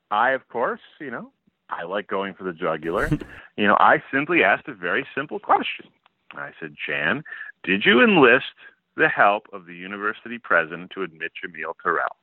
I, 0.09 0.31
of 0.31 0.47
course, 0.49 0.81
you 0.99 1.09
know, 1.11 1.31
I 1.69 1.83
like 1.83 2.07
going 2.07 2.33
for 2.33 2.43
the 2.43 2.53
jugular. 2.53 3.09
you 3.57 3.67
know, 3.67 3.77
I 3.79 4.03
simply 4.11 4.43
asked 4.43 4.67
a 4.67 4.73
very 4.73 5.07
simple 5.15 5.39
question. 5.39 5.87
I 6.33 6.51
said, 6.59 6.75
Jan, 6.87 7.23
did 7.63 7.85
you 7.85 8.01
enlist 8.01 8.53
the 9.01 9.09
help 9.09 9.47
of 9.51 9.65
the 9.65 9.75
university 9.75 10.37
president 10.37 10.91
to 10.91 11.03
admit 11.03 11.31
Jamil 11.43 11.73
Terrell? 11.81 12.15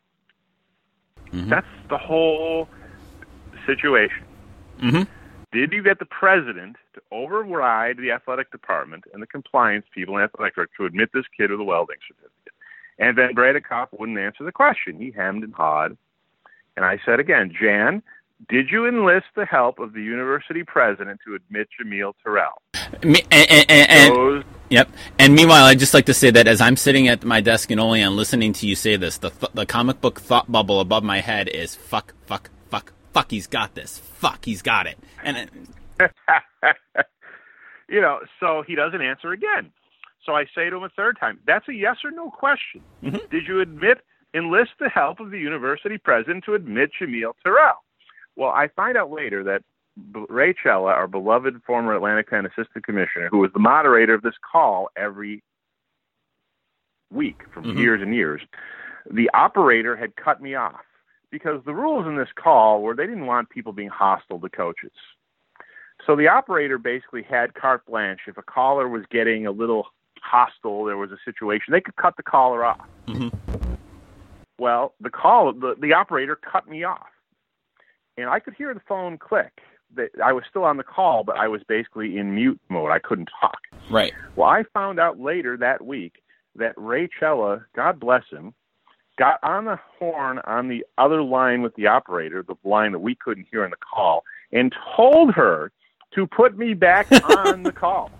Mhm. 1.33 1.51
That's 1.51 1.67
the 1.91 1.99
whole 1.99 2.69
situation. 3.67 4.25
hmm 4.81 5.03
Did 5.51 5.73
you 5.73 5.83
get 5.83 5.99
the 5.99 6.07
president 6.07 6.77
to 6.95 7.03
override 7.11 7.97
the 7.97 8.13
athletic 8.13 8.51
department 8.51 9.05
and 9.13 9.23
the 9.23 9.27
compliance 9.27 9.87
people 9.95 10.17
in 10.17 10.23
athletic 10.23 10.55
director 10.55 10.75
to 10.79 10.87
admit 10.87 11.11
this 11.13 11.25
kid 11.37 11.51
with 11.51 11.61
a 11.61 11.65
welding 11.65 11.97
certificate? 12.07 12.55
And 12.99 13.17
then 13.17 13.35
Breda 13.35 13.61
Kolff 13.61 13.89
wouldn't 13.99 14.19
answer 14.19 14.45
the 14.45 14.53
question. 14.53 14.99
He 14.99 15.11
hemmed 15.11 15.43
and 15.45 15.55
hawed. 15.55 15.97
And 16.77 16.85
I 16.85 16.99
said 17.05 17.19
again, 17.19 17.53
Jan, 17.59 18.03
did 18.49 18.71
you 18.71 18.87
enlist 18.87 19.27
the 19.35 19.45
help 19.45 19.79
of 19.79 19.95
the 19.95 20.03
university 20.03 20.63
president 20.63 21.21
to 21.27 21.35
admit 21.35 21.69
Jamil 21.81 22.13
Terrell? 22.23 22.63
Me, 23.03 23.23
and, 23.31 23.51
and, 23.51 23.67
and, 23.69 23.91
and 23.91 24.15
Those, 24.15 24.45
Yep. 24.71 24.91
And 25.19 25.35
meanwhile, 25.35 25.65
I'd 25.65 25.79
just 25.79 25.95
like 25.95 26.07
to 26.07 26.15
say 26.15 26.31
that 26.31 26.47
as 26.47 26.61
I'm 26.61 26.77
sitting 26.77 27.09
at 27.09 27.25
my 27.25 27.41
desk 27.41 27.71
and 27.71 27.81
only 27.81 28.03
on 28.03 28.17
listening 28.17 28.53
to 28.55 28.67
you 28.67 28.75
say 28.75 28.97
this, 28.97 29.19
the 29.19 29.31
th- 29.31 29.53
the 29.55 29.65
comic 29.67 30.01
book 30.01 30.21
thought 30.21 30.51
bubble 30.51 30.81
above 30.81 31.03
my 31.03 31.21
head 31.21 31.49
is 31.49 31.75
fuck, 31.75 32.13
fuck, 32.27 32.51
fuck, 32.71 32.93
fuck. 33.13 33.31
He's 33.31 33.47
got 33.47 33.75
this. 33.75 33.99
Fuck, 33.99 34.45
he's 34.45 34.61
got 34.63 34.87
it. 34.87 34.99
And 35.25 35.37
it, 35.39 35.51
you 37.89 38.01
know, 38.01 38.21
so 38.41 38.63
he 38.67 38.75
doesn't 38.75 39.01
answer 39.01 39.33
again. 39.33 39.73
So 40.27 40.35
I 40.35 40.45
say 40.55 40.69
to 40.69 40.77
him 40.77 40.83
a 40.83 40.91
third 40.91 41.17
time, 41.19 41.39
that's 41.47 41.67
a 41.69 41.75
yes 41.75 41.97
or 42.05 42.11
no 42.11 42.31
question. 42.31 42.83
Mhm. 43.03 43.31
Did 43.31 43.47
you 43.49 43.61
admit, 43.61 43.99
enlist 44.35 44.73
the 44.79 44.91
help 44.91 45.21
of 45.21 45.31
the 45.31 45.39
university 45.39 45.97
president 45.97 46.45
to 46.45 46.55
admit 46.55 46.91
Jamil 47.01 47.33
Terrell? 47.43 47.83
Well, 48.37 48.51
I 48.51 48.69
find 48.77 48.97
out 48.99 49.11
later 49.11 49.43
that 49.45 49.63
Ray 50.29 50.55
Cella, 50.63 50.93
our 50.93 51.07
beloved 51.07 51.61
former 51.67 51.95
Atlantic 51.95 52.31
10 52.31 52.47
assistant 52.47 52.85
commissioner, 52.85 53.29
who 53.31 53.39
was 53.39 53.53
the 53.53 53.59
moderator 53.59 54.15
of 54.15 54.23
this 54.23 54.35
call 54.51 54.91
every 54.97 55.43
week 57.11 57.43
for 57.53 57.63
Mhm. 57.63 57.79
years 57.79 58.03
and 58.03 58.15
years, 58.15 58.43
the 59.11 59.31
operator 59.33 59.97
had 59.97 60.15
cut 60.17 60.41
me 60.43 60.55
off 60.55 60.85
because 61.31 61.63
the 61.65 61.75
rules 61.75 62.07
in 62.07 62.17
this 62.17 62.33
call 62.33 62.83
were 62.83 62.95
they 62.95 63.07
didn't 63.07 63.27
want 63.27 63.49
people 63.49 63.73
being 63.73 63.89
hostile 63.89 64.39
to 64.41 64.49
coaches. 64.49 64.93
So 66.05 66.15
the 66.17 66.29
operator 66.29 66.79
basically 66.79 67.23
had 67.23 67.55
carte 67.55 67.85
blanche. 67.87 68.21
If 68.27 68.39
a 68.39 68.43
caller 68.43 68.89
was 68.89 69.05
getting 69.07 69.47
a 69.47 69.51
little 69.51 69.89
hostile, 70.21 70.85
there 70.85 70.97
was 70.97 71.11
a 71.13 71.19
situation, 71.25 71.73
they 71.73 71.81
could 71.81 71.97
cut 71.97 72.17
the 72.17 72.23
caller 72.23 72.65
off. 72.65 72.87
Mhm. 73.07 73.33
Well, 74.59 74.95
the 75.01 75.11
call, 75.11 75.53
the, 75.53 75.75
the 75.77 75.93
operator 75.93 76.37
cut 76.37 76.69
me 76.69 76.85
off. 76.85 77.09
And 78.17 78.29
I 78.29 78.41
could 78.41 78.55
hear 78.55 78.75
the 78.75 78.81
phone 78.81 79.17
click. 79.17 79.63
That 79.97 80.11
I 80.23 80.33
was 80.33 80.45
still 80.49 80.65
on 80.65 80.77
the 80.77 80.83
call, 80.85 81.25
but 81.25 81.37
I 81.37 81.49
was 81.49 81.63
basically 81.67 82.19
in 82.19 82.35
mute 82.35 82.61
mode. 82.69 82.91
I 82.91 82.99
couldn't 82.99 83.31
talk. 83.41 83.59
right. 83.91 84.13
Well, 84.37 84.49
I 84.49 84.65
found 84.75 85.01
out 85.01 85.19
later 85.19 85.57
that 85.57 85.85
week 85.85 86.23
that 86.57 86.75
Ray 86.77 87.09
Cella, 87.19 87.65
God 87.75 87.99
bless 87.99 88.25
him, 88.31 88.53
got 89.19 89.39
on 89.43 89.65
the 89.65 89.79
horn 89.99 90.41
on 90.41 90.69
the 90.69 90.85
other 90.99 91.23
line 91.23 91.63
with 91.63 91.75
the 91.75 91.87
operator, 91.87 92.43
the 92.43 92.55
line 92.65 92.93
that 92.93 92.99
we 92.99 93.15
couldn't 93.15 93.47
hear 93.51 93.65
in 93.65 93.71
the 93.71 93.77
call, 93.77 94.25
and 94.53 94.75
told 94.97 95.33
her 95.35 95.73
to 96.15 96.27
put 96.27 96.57
me 96.57 96.75
back 96.75 97.07
on 97.25 97.63
the 97.63 97.73
call. 97.73 98.11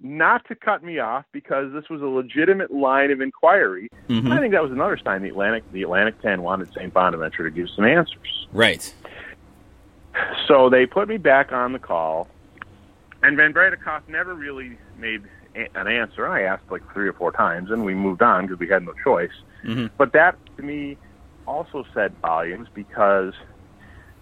Not 0.00 0.46
to 0.46 0.54
cut 0.54 0.84
me 0.84 1.00
off 1.00 1.24
because 1.32 1.72
this 1.72 1.88
was 1.90 2.00
a 2.02 2.06
legitimate 2.06 2.72
line 2.72 3.10
of 3.10 3.20
inquiry. 3.20 3.88
hmm 4.06 4.30
I 4.30 4.38
think 4.38 4.52
that 4.52 4.62
was 4.62 4.70
another 4.70 4.96
sign 5.02 5.22
the 5.22 5.28
Atlantic 5.28 5.64
the 5.72 5.82
Atlantic 5.82 6.20
10 6.22 6.42
wanted 6.42 6.72
St. 6.72 6.94
Bonaventure 6.94 7.42
to 7.42 7.50
give 7.50 7.68
some 7.74 7.84
answers. 7.84 8.46
Right. 8.52 8.94
So 10.46 10.68
they 10.70 10.86
put 10.86 11.08
me 11.08 11.16
back 11.16 11.52
on 11.52 11.72
the 11.72 11.78
call, 11.78 12.28
and 13.22 13.36
Van 13.36 13.52
Breda 13.52 13.76
Kolff 13.76 14.02
never 14.08 14.34
really 14.34 14.78
made 14.98 15.22
a- 15.54 15.68
an 15.78 15.86
answer. 15.88 16.26
I 16.28 16.42
asked 16.42 16.70
like 16.70 16.82
three 16.92 17.08
or 17.08 17.12
four 17.12 17.32
times, 17.32 17.70
and 17.70 17.84
we 17.84 17.94
moved 17.94 18.22
on 18.22 18.46
because 18.46 18.58
we 18.58 18.68
had 18.68 18.84
no 18.84 18.92
choice. 19.04 19.32
hmm 19.62 19.86
But 19.96 20.12
that 20.12 20.36
to 20.56 20.62
me 20.62 20.96
also 21.46 21.84
said 21.94 22.12
volumes 22.22 22.68
because 22.72 23.34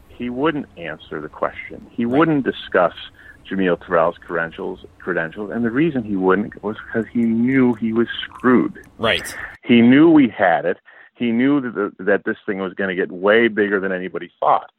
he 0.08 0.30
wouldn't 0.30 0.66
answer 0.76 1.20
the 1.20 1.28
question. 1.28 1.86
He 1.90 2.06
wouldn't 2.06 2.44
discuss 2.44 2.94
Jamil 3.48 3.78
Terrell's 3.84 4.18
credentials, 4.18 4.84
credentials, 4.98 5.50
and 5.50 5.64
the 5.64 5.70
reason 5.70 6.02
he 6.02 6.16
wouldn't 6.16 6.62
was 6.62 6.76
because 6.86 7.06
he 7.12 7.20
knew 7.22 7.74
he 7.74 7.92
was 7.92 8.08
screwed. 8.24 8.84
Right. 8.98 9.36
He 9.62 9.82
knew 9.82 10.10
we 10.10 10.28
had 10.28 10.64
it. 10.64 10.78
He 11.14 11.30
knew 11.32 11.60
that, 11.60 11.74
the, 11.74 12.04
that 12.04 12.24
this 12.24 12.36
thing 12.44 12.58
was 12.58 12.74
going 12.74 12.88
to 12.88 12.96
get 12.96 13.10
way 13.12 13.48
bigger 13.48 13.78
than 13.80 13.92
anybody 13.92 14.30
thought. 14.40 14.70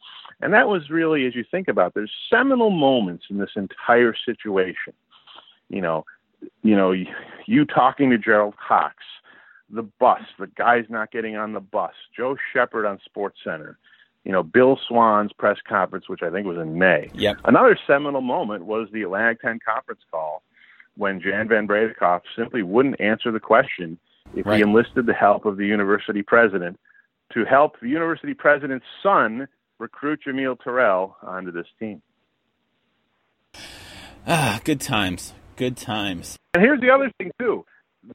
And 0.41 0.53
that 0.53 0.67
was 0.67 0.89
really, 0.89 1.25
as 1.25 1.35
you 1.35 1.43
think 1.49 1.67
about, 1.67 1.93
there's 1.93 2.11
seminal 2.31 2.69
moments 2.69 3.25
in 3.29 3.38
this 3.38 3.49
entire 3.55 4.13
situation. 4.25 4.93
You 5.69 5.81
know, 5.81 6.05
you 6.61 6.75
know, 6.75 6.93
you, 7.45 7.65
talking 7.65 8.09
to 8.11 8.17
Gerald 8.17 8.55
Cox, 8.57 8.95
the 9.69 9.83
bus, 9.83 10.21
the 10.39 10.47
guy's 10.47 10.85
not 10.89 11.11
getting 11.11 11.35
on 11.35 11.53
the 11.53 11.59
bus, 11.59 11.93
Joe 12.15 12.38
Shepard 12.53 12.85
on 12.85 12.99
Sports 13.03 13.39
Center, 13.43 13.77
you 14.23 14.31
know, 14.31 14.43
Bill 14.43 14.79
Swan's 14.88 15.33
press 15.33 15.57
conference, 15.67 16.07
which 16.07 16.21
I 16.21 16.29
think 16.29 16.45
was 16.45 16.57
in 16.57 16.77
May. 16.77 17.09
Yep. 17.13 17.38
Another 17.45 17.77
seminal 17.88 18.21
moment 18.21 18.65
was 18.65 18.88
the 18.91 19.01
Atlantic 19.01 19.41
10 19.41 19.59
conference 19.65 20.01
call 20.11 20.43
when 20.95 21.21
Jan 21.21 21.47
Van 21.47 21.65
Breda 21.65 21.93
Kolff 21.93 22.21
simply 22.35 22.61
wouldn't 22.61 22.99
answer 22.99 23.31
the 23.31 23.39
question 23.39 23.97
if 24.35 24.45
Right. 24.45 24.57
he 24.57 24.61
enlisted 24.61 25.05
the 25.05 25.13
help 25.13 25.45
of 25.45 25.57
the 25.57 25.65
university 25.65 26.21
president 26.21 26.79
to 27.33 27.45
help 27.45 27.79
the 27.79 27.89
university 27.89 28.33
president's 28.33 28.85
son 29.01 29.47
recruit 29.80 30.21
Jamil 30.25 30.61
Terrell 30.61 31.15
onto 31.21 31.51
this 31.51 31.67
team. 31.80 32.01
Ah, 34.25 34.59
good 34.63 34.82
times. 34.82 35.34
Good 35.55 35.78
times. 35.78 36.38
And 36.53 36.61
here's 36.61 36.82
the 36.82 36.89
other 36.89 37.11
thing 37.17 37.32
too. 37.39 37.65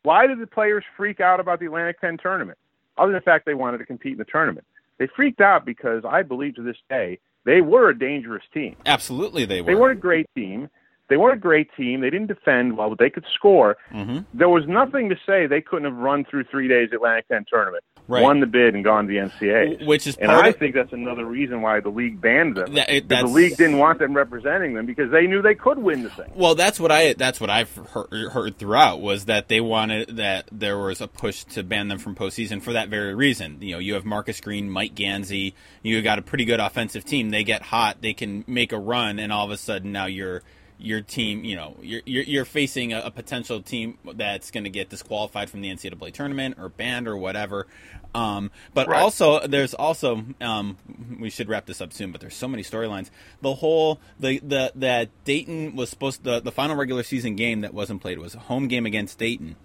Why 0.03 0.27
did 0.27 0.41
the 0.41 0.47
players 0.47 0.85
freak 0.97 1.21
out 1.21 1.41
about 1.41 1.61
the 1.61 1.67
Atlantic 1.67 2.01
10 2.01 2.19
tournament? 2.23 2.59
Other 2.97 3.13
than 3.13 3.21
the 3.21 3.25
fact 3.25 3.47
they 3.47 3.55
wanted 3.55 3.79
to 3.79 3.87
compete 3.87 4.13
in 4.13 4.19
the 4.19 4.25
tournament. 4.25 4.67
They 4.99 5.09
freaked 5.17 5.41
out 5.41 5.65
because 5.65 6.05
I 6.09 6.23
believe 6.23 6.57
to 6.57 6.63
this 6.63 6.77
day 6.89 7.19
they 7.45 7.61
were 7.61 7.91
a 7.91 7.99
dangerous 7.99 8.45
team. 8.53 8.77
Absolutely, 8.87 9.47
they 9.47 9.61
were. 9.61 9.67
They 9.67 9.75
weren't 9.75 9.99
a 9.99 10.01
great 10.01 10.27
team. 10.35 10.69
They 11.09 11.17
weren't 11.17 11.37
a 11.37 11.41
great 11.41 11.69
team. 11.77 12.01
They 12.01 12.11
didn't 12.11 12.29
defend 12.29 12.77
well, 12.79 12.89
but 12.89 12.99
they 12.99 13.11
could 13.11 13.25
score. 13.35 13.77
Mm-hmm. 13.93 14.21
There 14.33 14.49
was 14.49 14.65
nothing 14.67 15.09
to 15.11 15.17
say 15.27 15.47
they 15.47 15.61
couldn't 15.61 15.85
have 15.85 15.97
run 16.01 16.25
through 16.25 16.45
three 16.45 16.69
days 16.69 16.89
Atlantic 16.93 17.29
10 17.29 17.45
tournament, 17.51 17.85
Right. 18.09 18.23
won 18.23 18.41
the 18.41 18.47
bid, 18.47 18.75
and 18.75 18.83
gone 18.83 19.07
to 19.07 19.13
the 19.13 19.19
NCAA. 19.19 19.85
Which 19.87 20.07
is 20.07 20.17
and 20.17 20.31
I 20.31 20.49
of- 20.49 20.57
think 20.57 20.75
that's 20.75 20.93
another 20.93 21.27
reason 21.27 21.61
why 21.61 21.81
the 21.81 21.91
league 21.91 22.21
banned 22.21 22.57
them. 22.57 22.75
That- 22.75 22.89
it- 22.91 23.09
the 23.09 23.25
league 23.27 23.57
didn't 23.57 23.77
want 23.79 23.99
them 23.99 24.15
representing 24.15 24.73
them 24.75 24.87
because 24.87 25.11
they 25.11 25.27
knew 25.27 25.43
they 25.43 25.55
could 25.55 25.79
win 25.79 26.03
the 26.03 26.11
thing. 26.11 26.31
Well, 26.35 26.55
that's 26.55 26.81
what 26.81 26.91
I 26.91 27.13
that's 27.13 27.41
what 27.41 27.51
I've 27.51 27.75
heard, 27.93 28.31
heard 28.33 28.57
throughout 28.59 29.01
was 29.03 29.27
that 29.27 29.49
they 29.49 29.61
wanted 29.61 30.17
that 30.17 30.49
there 30.51 30.79
was 30.79 31.01
a 31.03 31.09
push 31.09 31.45
to 31.45 31.63
ban 31.63 31.89
them 31.89 31.99
from 31.99 32.15
postseason 32.15 32.63
for 32.63 32.73
that 32.73 32.89
very 32.89 33.15
reason. 33.15 33.59
You 33.61 33.73
know, 33.73 33.79
you 33.81 33.95
have 33.95 34.05
Marques 34.07 34.41
Green, 34.41 34.71
Mike 34.71 34.95
Gansey, 34.95 35.53
you 35.83 36.01
got 36.01 36.19
a 36.19 36.23
pretty 36.23 36.45
good 36.47 36.61
offensive 36.61 37.05
team. 37.05 37.31
They 37.31 37.45
get 37.45 37.61
hot, 37.63 37.99
they 38.01 38.15
can 38.15 38.45
make 38.47 38.73
a 38.73 38.79
run, 38.79 39.19
and 39.19 39.31
all 39.33 39.45
of 39.45 39.51
a 39.51 39.57
sudden 39.59 39.93
now 39.93 40.07
you're 40.07 40.43
your 40.83 41.01
team, 41.01 41.45
you 41.45 41.57
know, 41.57 41.76
you're 41.80 42.03
you're, 42.05 42.24
you're 42.24 42.45
facing 42.45 42.93
a, 42.93 43.01
a 43.01 43.11
potential 43.11 43.62
team 43.62 43.99
that's 44.14 44.51
going 44.51 44.64
to 44.64 44.70
get 44.70 44.91
disqualified 44.91 45.49
from 45.51 45.61
the 45.61 45.70
NCAA 45.70 46.12
tournament 46.12 46.57
or 46.59 46.68
banned 46.68 47.09
or 47.09 47.16
whatever. 47.16 47.66
Um, 48.14 48.51
but 48.74 48.89
Right. 48.89 49.01
also, 49.01 49.47
there's 49.47 49.72
also 49.74 50.22
um, 50.41 50.76
we 51.18 51.30
should 51.30 51.49
wrap 51.49 51.66
this 51.66 51.80
up 51.80 51.93
soon. 51.93 52.12
But 52.12 52.20
there's 52.20 52.37
so 52.37 52.49
many 52.49 52.62
storylines. 52.62 53.11
The 53.41 53.55
whole 53.55 54.01
the 54.20 54.39
the 54.41 54.72
that 54.74 55.09
Dayton 55.24 55.76
was 55.76 55.89
supposed 55.91 56.24
the 56.24 56.41
the 56.41 56.53
final 56.53 56.76
regular 56.76 57.03
season 57.03 57.37
game 57.37 57.61
that 57.62 57.72
wasn't 57.72 58.03
played 58.03 58.18
was 58.18 58.35
a 58.35 58.41
home 58.41 58.68
game 58.68 58.85
against 58.87 59.18
Dayton. 59.18 59.57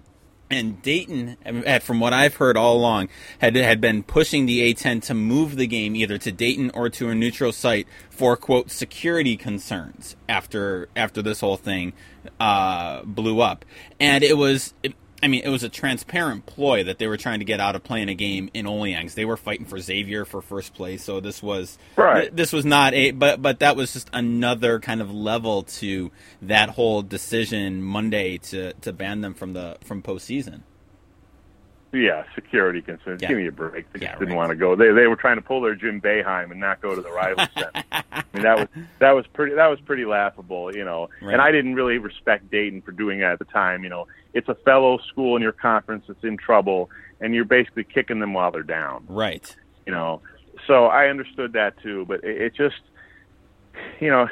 And 0.50 0.82
Dayton, 0.82 1.38
from 1.82 2.00
what 2.00 2.14
I've 2.14 2.36
heard 2.36 2.56
all 2.56 2.78
along, 2.78 3.10
had 3.40 3.56
had 3.56 3.82
been 3.82 4.02
pushing 4.02 4.46
the 4.46 4.74
A10 4.74 5.02
to 5.04 5.14
move 5.14 5.58
the 5.58 5.68
game 5.68 5.96
either 5.96 6.18
to 6.20 6.32
Dayton 6.32 6.72
or 6.74 6.90
to 6.90 7.10
a 7.10 7.16
neutral 7.16 7.52
site 7.52 7.86
for 8.10 8.38
quote 8.38 8.72
security 8.72 9.36
concerns 9.36 10.16
after 10.30 10.88
after 10.96 11.22
this 11.22 11.42
whole 11.42 11.58
thing 11.58 11.92
uh, 12.40 13.04
blew 13.04 13.42
up. 13.42 13.66
And 14.00 14.24
it 14.24 14.38
was, 14.38 14.74
I 15.24 15.28
mean, 15.28 15.42
it 15.44 15.50
was 15.50 15.64
a 15.64 15.70
transparent 15.70 16.46
ploy 16.46 16.84
that 16.84 17.00
they 17.00 17.08
were 17.08 17.18
trying 17.18 17.40
to 17.40 17.46
get 17.46 17.60
out 17.60 17.76
of 17.76 17.84
playing 17.84 18.08
a 18.10 18.14
game 18.14 18.50
in 18.54 18.68
Olean. 18.68 19.10
They 19.16 19.26
were 19.26 19.38
fighting 19.38 19.66
for 19.66 19.80
Xavier 19.80 20.26
for 20.26 20.42
first 20.42 20.74
place, 20.76 21.04
so 21.04 21.20
this 21.20 21.42
was 21.42 21.78
Right. 21.96 22.22
th- 22.22 22.34
this 22.34 22.54
was 22.54 22.66
not 22.66 22.94
a 22.94 23.12
but 23.12 23.42
but 23.42 23.60
that 23.60 23.76
was 23.76 23.94
just 23.94 24.10
another 24.14 24.80
kind 24.80 25.02
of 25.02 25.12
level 25.12 25.64
to 25.64 26.12
that 26.44 26.70
whole 26.70 27.02
decision 27.02 27.82
Monday 27.82 28.38
to 28.38 28.74
to 28.74 28.94
ban 28.94 29.22
them 29.22 29.34
from 29.34 29.54
the 29.54 29.78
from 29.84 30.02
postseason. 30.04 30.62
Yeah, 31.94 32.26
security 32.36 32.82
concerns. 32.82 33.22
Yeah. 33.22 33.30
Give 33.30 33.38
me 33.38 33.48
a 33.48 33.52
break. 33.52 33.92
They 33.94 34.02
Yeah, 34.02 34.08
just 34.10 34.20
didn't 34.20 34.34
right. 34.34 34.38
want 34.38 34.50
to 34.50 34.56
go. 34.56 34.76
They 34.76 34.92
they 34.92 35.08
were 35.08 35.16
trying 35.16 35.38
to 35.38 35.42
pull 35.42 35.62
their 35.62 35.74
Jim 35.76 36.02
Boeheim 36.02 36.52
and 36.52 36.60
not 36.60 36.82
go 36.82 36.94
to 36.94 37.02
the 37.02 37.10
rival 37.12 37.46
center. 37.54 37.72
I 37.92 38.24
mean 38.34 38.44
that 38.44 38.58
was 38.58 38.68
that 39.00 39.12
was 39.12 39.26
pretty 39.28 39.56
that 39.56 39.68
was 39.68 39.80
pretty 39.82 40.04
laughable, 40.06 40.76
you 40.76 40.84
know. 40.84 41.10
Right. 41.22 41.34
And 41.34 41.42
I 41.42 41.52
didn't 41.52 41.76
really 41.76 41.98
respect 41.98 42.52
Dayton 42.52 42.82
for 42.82 42.92
doing 42.92 43.20
that 43.22 43.32
at 43.34 43.40
the 43.40 43.46
time. 43.46 43.84
You 43.84 43.90
know, 43.90 44.08
it's 44.34 44.50
a 44.50 44.56
fellow 44.56 44.98
school 45.10 45.36
in 45.38 45.42
your 45.42 45.54
conference 45.54 46.06
that's 46.08 46.24
in 46.24 46.36
trouble, 46.38 46.90
and 47.22 47.34
you're 47.34 47.46
basically 47.46 47.86
kicking 47.86 48.20
them 48.20 48.34
while 48.34 48.52
they're 48.52 48.64
down. 48.64 49.06
Right. 49.08 49.56
You 49.86 49.94
know, 49.94 50.22
so 50.68 50.88
I 50.88 51.08
understood 51.08 51.54
that 51.54 51.82
too. 51.82 52.04
But 52.06 52.24
it, 52.26 52.42
it 52.42 52.54
just, 52.56 52.82
you 54.02 54.10
know, 54.10 54.28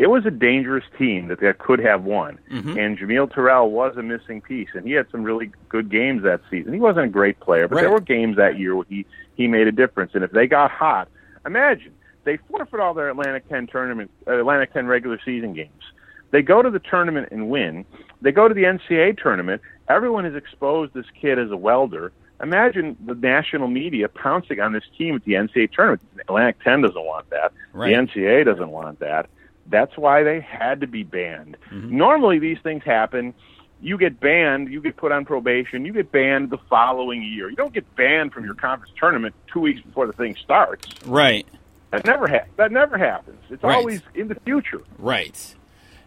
it 0.00 0.08
was 0.08 0.24
a 0.24 0.30
dangerous 0.30 0.84
team 0.96 1.28
that 1.28 1.40
they 1.40 1.52
could 1.52 1.78
have 1.78 2.04
won. 2.04 2.38
Mhm. 2.50 2.78
And 2.78 2.98
Jamil 2.98 3.32
Terrell 3.32 3.70
was 3.70 3.96
a 3.98 4.02
missing 4.02 4.40
piece, 4.40 4.70
and 4.74 4.86
he 4.86 4.92
had 4.92 5.06
some 5.10 5.22
really 5.22 5.50
good 5.68 5.90
games 5.90 6.22
that 6.22 6.40
season. 6.50 6.72
He 6.72 6.80
wasn't 6.80 7.04
a 7.04 7.08
great 7.08 7.38
player, 7.40 7.68
but 7.68 7.76
there 7.82 7.90
were 7.90 8.00
games 8.00 8.36
that 8.36 8.58
year 8.58 8.74
where 8.74 8.86
he 8.88 9.04
he 9.34 9.46
made 9.46 9.66
a 9.66 9.72
difference. 9.72 10.14
And 10.14 10.24
if 10.24 10.32
they 10.32 10.46
got 10.46 10.70
hot, 10.70 11.08
imagine 11.44 11.92
they 12.24 12.38
forfeit 12.38 12.80
all 12.80 12.94
their 12.94 13.10
Atlantic 13.10 13.48
10 13.48 13.66
tournament, 13.66 14.10
uh, 14.26 14.38
Atlantic 14.38 14.72
10 14.72 14.86
regular 14.86 15.18
season 15.24 15.52
games. 15.52 15.92
They 16.30 16.42
go 16.42 16.62
to 16.62 16.70
the 16.70 16.78
tournament 16.78 17.28
and 17.30 17.50
win. 17.50 17.84
They 18.22 18.32
go 18.32 18.48
to 18.48 18.54
the 18.54 18.64
NCAA 18.64 19.12
tournament. 19.12 19.60
Everyone 19.88 20.24
has 20.24 20.34
exposed 20.34 20.94
this 20.94 21.06
kid 21.20 21.38
as 21.38 21.50
a 21.50 21.56
welder. 21.56 22.12
Imagine 22.42 22.96
the 23.04 23.14
national 23.14 23.68
media 23.68 24.08
pouncing 24.08 24.60
on 24.60 24.72
this 24.72 24.84
team 24.96 25.16
at 25.16 25.24
the 25.24 25.34
NCAA 25.34 25.72
tournament. 25.72 26.02
Atlantic 26.20 26.62
10 26.62 26.82
doesn't 26.82 27.04
want 27.04 27.28
that. 27.30 27.52
Right. 27.72 27.88
The 27.88 27.94
NCAA 27.96 28.44
doesn't 28.44 28.70
want 28.70 29.00
that. 29.00 29.28
That's 29.70 29.96
why 29.96 30.22
they 30.24 30.40
had 30.40 30.80
to 30.80 30.86
be 30.86 31.04
banned. 31.04 31.56
Mm-hmm. 31.72 31.96
Normally, 31.96 32.38
these 32.38 32.58
things 32.62 32.82
happen. 32.84 33.34
You 33.80 33.96
get 33.96 34.20
banned, 34.20 34.68
you 34.70 34.82
get 34.82 34.96
put 34.98 35.10
on 35.10 35.24
probation, 35.24 35.86
you 35.86 35.92
get 35.94 36.12
banned 36.12 36.50
the 36.50 36.58
following 36.68 37.22
year. 37.22 37.48
You 37.48 37.56
don't 37.56 37.72
get 37.72 37.96
banned 37.96 38.32
from 38.32 38.44
your 38.44 38.54
conference 38.54 38.92
tournament 38.98 39.34
two 39.50 39.60
weeks 39.60 39.80
before 39.80 40.06
the 40.06 40.12
thing 40.12 40.36
starts. 40.42 40.86
Right. 41.06 41.46
That 41.90 42.04
never 42.04 42.28
ha- 42.28 42.44
that 42.56 42.72
never 42.72 42.98
happens. 42.98 43.40
It's 43.48 43.62
Right. 43.62 43.74
always 43.74 44.02
in 44.14 44.28
the 44.28 44.34
future. 44.44 44.82
Right. 44.98 45.54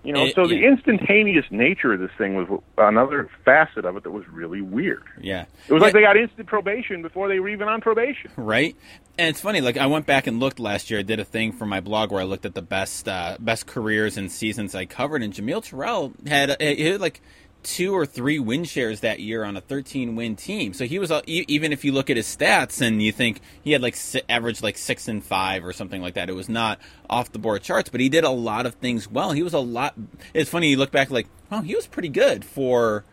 You 0.04 0.12
know, 0.14 0.26
It- 0.26 0.36
so 0.36 0.45
the 0.47 0.56
yeah. 0.58 0.70
instantaneous 0.70 1.45
nature 1.49 1.93
of 1.93 1.99
this 2.01 2.12
thing 2.18 2.36
was 2.36 2.62
another 2.78 3.30
facet 3.45 3.86
of 3.86 3.95
it 3.95 4.04
that 4.04 4.12
was 4.12 4.28
really 4.28 4.62
weird. 4.62 5.04
Yeah. 5.20 5.45
It 5.68 5.74
was 5.74 5.82
like 5.82 5.93
they 5.93 6.01
got 6.01 6.18
instant 6.18 6.47
probation 6.47 7.01
before 7.01 7.30
they 7.30 7.39
were 7.39 7.47
even 7.49 7.68
on 7.70 7.80
probation. 7.80 8.30
right? 8.36 8.76
And 9.18 9.30
it's 9.30 9.39
funny, 9.41 9.62
like 9.62 9.78
I 9.78 9.86
went 9.86 10.06
back 10.06 10.26
and 10.28 10.39
looked 10.39 10.60
last 10.60 10.89
year. 10.89 10.99
I 10.99 11.04
did 11.04 11.20
a 11.20 11.24
thing 11.24 11.51
for 11.51 11.66
my 11.66 11.80
blog 11.80 12.12
where 12.12 12.20
I 12.20 12.26
looked 12.26 12.45
at 12.45 12.56
the 12.56 12.62
best 12.64 13.08
uh, 13.08 13.38
best 13.39 13.68
careers 13.68 14.18
and 14.18 14.32
seasons 14.32 14.74
I 14.74 14.86
covered, 14.86 15.22
and 15.22 15.32
Jamil 15.32 15.64
Terrell 15.64 16.14
had 16.28 16.60
he 16.60 16.84
had 16.86 16.99
like 16.99 17.22
two 17.64 17.93
or 17.95 18.05
three 18.05 18.39
win 18.39 18.64
shares 18.66 18.99
that 18.99 19.20
year 19.20 19.43
on 19.43 19.57
a 19.57 19.61
13 19.61 20.16
win 20.16 20.36
team. 20.36 20.74
So 20.74 20.86
he 20.86 20.99
was 20.99 21.11
uh, 21.11 21.22
even 21.26 21.74
if 21.74 21.84
you 21.86 21.91
look 21.91 22.09
at 22.09 22.18
his 22.18 22.28
stats 22.28 22.82
and 22.86 23.01
you 23.01 23.11
think 23.11 23.41
he 23.64 23.72
had 23.72 23.82
like 23.82 23.95
averaged 24.30 24.61
like 24.61 24.78
six 24.78 25.07
and 25.07 25.24
five 25.24 25.66
or 25.66 25.74
something 25.74 26.01
like 26.01 26.14
that, 26.16 26.30
it 26.30 26.36
was 26.36 26.49
not 26.49 26.80
off 27.09 27.32
the 27.32 27.39
board 27.39 27.64
charts, 27.64 27.89
but 27.89 28.01
he 28.01 28.09
did 28.09 28.24
a 28.24 28.30
lot 28.30 28.66
of 28.66 28.76
things 28.76 29.09
well. 29.09 29.32
He 29.32 29.43
was 29.43 29.53
a 29.53 29.59
lot. 29.59 29.95
It's 30.34 30.49
funny 30.49 30.70
you 30.70 30.78
look 30.78 30.91
back 30.91 31.09
like, 31.09 31.28
oh, 31.51 31.61
he 31.61 31.76
was 31.76 31.88
pretty 31.88 32.09
good 32.09 32.45
for 32.45 33.05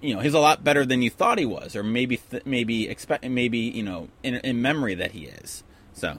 you 0.00 0.14
know 0.14 0.20
he's 0.20 0.34
a 0.34 0.40
lot 0.40 0.64
better 0.64 0.86
than 0.86 1.02
you 1.02 1.10
thought 1.10 1.38
he 1.38 1.46
was, 1.46 1.76
or 1.76 1.82
maybe 1.82 2.16
th- 2.16 2.46
maybe 2.46 2.88
expect 2.88 3.24
maybe 3.28 3.58
you 3.58 3.82
know 3.82 4.08
in, 4.22 4.36
in 4.36 4.62
memory 4.62 4.94
that 4.94 5.12
he 5.12 5.26
is. 5.26 5.62
So 5.92 6.18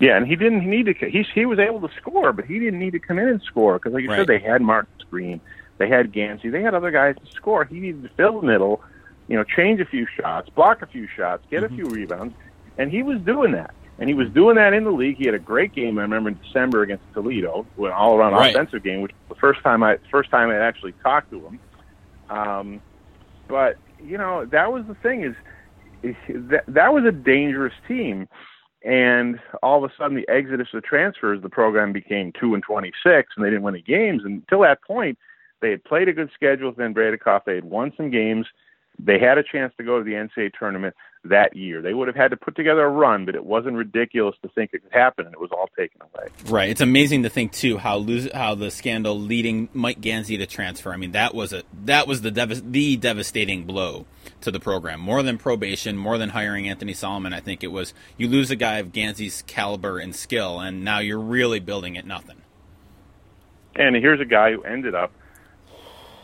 Yeah, 0.00 0.16
and 0.16 0.26
he 0.26 0.36
didn't 0.36 0.68
need 0.68 0.86
to. 0.86 0.94
He 0.94 1.24
he 1.34 1.46
was 1.46 1.58
able 1.58 1.80
to 1.80 1.94
score, 1.96 2.32
but 2.32 2.44
he 2.44 2.58
didn't 2.60 2.78
need 2.78 2.92
to 2.92 3.00
come 3.00 3.18
in 3.18 3.28
and 3.28 3.42
score 3.42 3.74
because, 3.74 3.92
like 3.92 4.04
you 4.04 4.10
Right. 4.10 4.18
said, 4.18 4.28
they 4.28 4.38
had 4.38 4.62
Marques 4.62 4.90
Green, 5.10 5.40
they 5.78 5.88
had 5.88 6.12
Gansey, 6.12 6.50
they 6.50 6.62
had 6.62 6.74
other 6.74 6.90
guys 6.90 7.14
to 7.16 7.26
score. 7.36 7.64
He 7.64 7.80
needed 7.80 8.02
to 8.02 8.10
fill 8.16 8.40
the 8.40 8.46
middle, 8.46 8.80
you 9.28 9.36
know, 9.36 9.44
change 9.44 9.80
a 9.80 9.86
few 9.86 10.06
shots, 10.20 10.48
block 10.54 10.82
a 10.82 10.86
few 10.86 11.06
shots, 11.16 11.44
get 11.50 11.62
a 11.64 11.68
few 11.68 11.86
rebounds, 11.88 12.34
and 12.76 12.90
he 12.90 13.02
was 13.02 13.20
doing 13.22 13.52
that. 13.52 13.70
And 14.00 14.08
he 14.08 14.14
was 14.14 14.28
doing 14.30 14.56
that 14.56 14.74
in 14.74 14.84
the 14.84 14.92
league. 14.92 15.16
He 15.18 15.24
had 15.26 15.34
a 15.34 15.40
great 15.40 15.72
game. 15.74 15.98
I 15.98 16.02
remember 16.02 16.28
in 16.30 16.38
December 16.38 16.82
against 16.82 17.04
Toledo, 17.12 17.66
an 17.78 17.90
all-around 17.90 18.32
Right. 18.32 18.54
offensive 18.54 18.84
game, 18.84 19.00
which 19.00 19.12
was 19.28 19.36
the 19.36 19.40
first 19.40 19.60
time 19.64 19.82
I 19.82 19.98
first 20.10 20.30
time 20.30 20.50
I 20.50 20.56
actually 20.56 20.94
talked 21.02 21.30
to 21.30 21.46
him. 21.46 21.60
Um, 22.30 22.80
but 23.48 23.76
you 23.98 24.18
know, 24.18 24.46
that 24.46 24.72
was 24.72 24.84
the 24.86 24.94
thing 24.94 25.24
is, 25.24 25.34
is 26.04 26.14
that 26.50 26.62
that 26.68 26.92
was 26.92 27.04
a 27.04 27.10
dangerous 27.10 27.74
team 27.88 28.28
and 28.84 29.40
all 29.62 29.82
of 29.84 29.90
a 29.90 29.94
sudden 29.98 30.16
the 30.16 30.28
exodus 30.28 30.68
of 30.72 30.84
transfers, 30.84 31.42
the 31.42 31.48
program 31.48 31.92
became 31.92 32.32
two 32.38 32.54
and 32.54 32.62
twenty 32.62 32.92
six, 33.04 33.32
and 33.36 33.44
they 33.44 33.50
didn't 33.50 33.62
win 33.62 33.74
any 33.74 33.82
games. 33.82 34.22
And 34.24 34.34
until 34.34 34.62
that 34.62 34.82
point, 34.82 35.18
they 35.60 35.70
had 35.70 35.84
played 35.84 36.08
a 36.08 36.12
good 36.12 36.30
schedule 36.34 36.68
with 36.68 36.76
Van 36.76 36.92
Breda 36.92 37.18
Kolff. 37.18 37.44
They 37.44 37.56
had 37.56 37.64
won 37.64 37.92
some 37.96 38.10
games. 38.10 38.46
They 38.98 39.18
had 39.18 39.38
a 39.38 39.42
chance 39.42 39.72
to 39.76 39.84
go 39.84 39.98
to 39.98 40.04
the 40.04 40.12
NCAA 40.12 40.52
tournament 40.58 40.94
that 41.24 41.56
year. 41.56 41.82
They 41.82 41.94
would 41.94 42.08
have 42.08 42.16
had 42.16 42.30
to 42.30 42.36
put 42.36 42.56
together 42.56 42.84
a 42.84 42.88
run, 42.88 43.24
but 43.24 43.34
it 43.34 43.44
wasn't 43.44 43.76
ridiculous 43.76 44.34
to 44.42 44.48
think 44.48 44.70
it 44.72 44.82
could 44.82 44.92
happen, 44.92 45.26
and 45.26 45.34
it 45.34 45.40
was 45.40 45.50
all 45.52 45.68
taken 45.76 46.00
away. 46.02 46.28
right, 46.46 46.70
it's 46.70 46.80
amazing 46.80 47.22
to 47.24 47.28
think 47.28 47.52
too 47.52 47.78
how 47.78 47.96
lose 47.96 48.30
how 48.32 48.54
the 48.54 48.70
scandal 48.70 49.18
leading 49.18 49.68
Mike 49.72 50.00
Gansey 50.00 50.38
to 50.38 50.46
transfer. 50.46 50.92
I 50.92 50.96
mean 50.96 51.12
that 51.12 51.34
was 51.34 51.52
a 51.52 51.62
that 51.84 52.06
was 52.06 52.22
the 52.22 52.30
dev- 52.30 52.72
the 52.72 52.96
devastating 52.96 53.64
blow 53.64 54.06
to 54.40 54.50
the 54.50 54.60
program. 54.60 55.00
More 55.00 55.22
than 55.22 55.38
probation, 55.38 55.96
more 55.96 56.18
than 56.18 56.30
hiring 56.30 56.68
Anthony 56.68 56.92
Solomon. 56.92 57.32
I 57.32 57.40
think 57.40 57.62
it 57.62 57.68
was 57.68 57.94
you 58.16 58.28
lose 58.28 58.50
a 58.50 58.56
guy 58.56 58.78
of 58.78 58.92
Gansey's 58.92 59.42
caliber 59.46 59.98
and 59.98 60.14
skill, 60.14 60.60
and 60.60 60.84
now 60.84 60.98
you're 60.98 61.18
really 61.18 61.60
building 61.60 61.98
at 61.98 62.06
nothing. 62.06 62.42
And 63.76 63.94
here's 63.94 64.20
a 64.20 64.24
guy 64.24 64.52
who 64.52 64.62
ended 64.62 64.94
up 64.94 65.12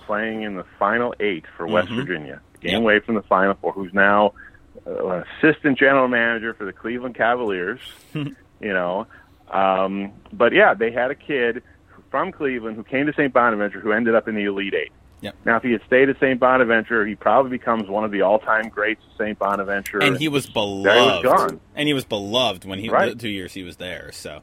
playing 0.07 0.43
in 0.43 0.57
the 0.57 0.65
final 0.79 1.15
eight 1.21 1.45
for 1.57 1.67
West 1.67 1.89
Mhm. 1.89 1.97
Virginia, 1.97 2.41
game 2.61 2.73
Yep. 2.73 2.81
away 2.81 3.01
from 3.01 3.15
the 3.15 3.23
final 3.23 3.55
four, 3.55 3.73
who's 3.73 3.93
now 3.95 4.33
uh, 4.87 5.07
an 5.09 5.25
assistant 5.41 5.79
general 5.79 6.09
manager 6.09 6.53
for 6.55 6.65
the 6.65 6.73
Cleveland 6.73 7.15
Cavaliers. 7.15 7.81
you 8.15 8.35
know, 8.61 9.07
um, 9.51 10.13
but 10.33 10.53
yeah, 10.53 10.75
they 10.75 10.91
had 10.91 11.11
a 11.11 11.15
kid 11.15 11.63
from 12.11 12.33
Cleveland 12.33 12.77
who 12.77 12.85
came 12.85 13.07
to 13.07 13.13
St. 13.13 13.33
Bonaventure 13.33 13.81
who 13.81 13.93
ended 13.93 14.15
up 14.15 14.29
in 14.29 14.35
the 14.35 14.45
Elite 14.45 14.75
Eight. 14.75 14.93
Yep. 15.21 15.35
Now, 15.47 15.57
if 15.57 15.63
he 15.63 15.73
had 15.73 15.81
stayed 15.87 16.11
at 16.11 16.17
St. 16.21 16.39
Bonaventure, 16.39 17.07
he 17.07 17.15
probably 17.15 17.51
becomes 17.51 17.89
one 17.89 18.05
of 18.05 18.11
the 18.11 18.21
all-time 18.21 18.69
greats 18.69 19.03
of 19.07 19.13
St. 19.17 19.39
Bonaventure. 19.39 20.03
And 20.03 20.19
he 20.19 20.29
was 20.29 20.47
beloved. 20.47 21.23
He 21.23 21.27
was. 21.29 21.53
And 21.75 21.89
he 21.89 21.95
was 21.95 22.05
beloved 22.05 22.67
when 22.67 22.79
he 22.79 22.91
Right. 22.91 23.09
the 23.11 23.17
two 23.17 23.31
years 23.31 23.55
he 23.55 23.63
was 23.63 23.77
there. 23.79 24.11
So 24.13 24.43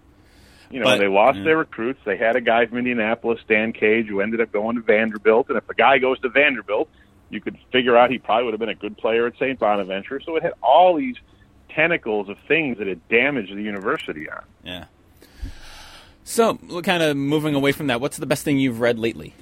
you 0.72 0.80
know, 0.80 0.86
but- 0.86 1.00
they 1.00 1.08
lost 1.08 1.38
yeah. 1.40 1.44
their 1.44 1.58
recruits. 1.58 2.00
They 2.06 2.18
had 2.18 2.36
a 2.36 2.42
guy 2.42 2.66
from 2.66 2.78
Indianapolis, 2.78 3.40
Dan 3.48 3.74
Cage, 3.74 4.08
who 4.08 4.22
ended 4.22 4.42
up 4.42 4.52
going 4.52 4.76
to 4.76 4.82
Vanderbilt. 4.82 5.50
And 5.50 5.58
if 5.58 5.70
a 5.70 5.74
guy 5.74 5.98
goes 5.98 6.20
to 6.22 6.30
Vanderbilt, 6.30 6.90
you 7.30 7.40
could 7.42 7.58
figure 7.72 7.96
out 7.98 8.12
he 8.12 8.18
probably 8.18 8.46
would 8.46 8.54
have 8.54 8.60
been 8.60 8.70
a 8.70 8.76
good 8.76 8.98
player 8.98 9.28
at 9.28 9.36
St. 9.36 9.58
Bonaventure. 9.60 10.20
So 10.20 10.36
it 10.36 10.44
had 10.44 10.54
all 10.62 10.96
these 10.98 11.16
tentacles 11.70 12.28
of 12.30 12.38
things 12.48 12.78
that 12.80 12.88
had 12.88 13.08
damaged 13.08 13.56
the 13.56 13.62
university 13.62 14.30
on. 14.30 14.44
yeah. 14.64 14.86
So 16.24 16.56
kind 16.84 17.02
of 17.02 17.18
moving 17.18 17.56
away 17.56 17.72
from 17.72 17.88
that, 17.88 18.00
what's 18.00 18.18
the 18.18 18.26
best 18.26 18.46
thing 18.46 18.58
you've 18.60 18.80
read 18.80 19.00
lately? 19.00 19.34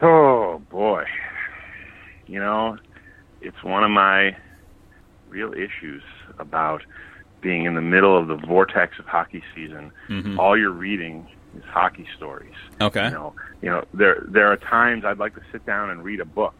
Oh 0.00 0.62
boy, 0.70 1.04
you 2.26 2.38
know, 2.38 2.76
it's 3.40 3.62
one 3.62 3.82
of 3.82 3.90
my 3.90 4.36
real 5.36 5.52
issues 5.52 6.02
about 6.38 6.82
being 7.42 7.66
in 7.66 7.74
the 7.74 7.82
middle 7.82 8.18
of 8.18 8.28
the 8.28 8.36
vortex 8.46 8.98
of 8.98 9.04
hockey 9.04 9.42
season. 9.54 9.92
Mhm. 10.08 10.38
All 10.38 10.56
you're 10.56 10.70
reading 10.70 11.26
is 11.56 11.64
hockey 11.64 12.06
stories. 12.16 12.54
Okay. 12.80 13.04
You 13.04 13.10
know, 13.10 13.34
you 13.62 13.70
know, 13.70 13.84
there 13.92 14.24
there 14.28 14.50
are 14.50 14.56
times 14.56 15.04
I'd 15.04 15.18
like 15.18 15.34
to 15.34 15.42
sit 15.52 15.64
down 15.66 15.90
and 15.90 16.02
read 16.02 16.20
a 16.20 16.24
book. 16.24 16.54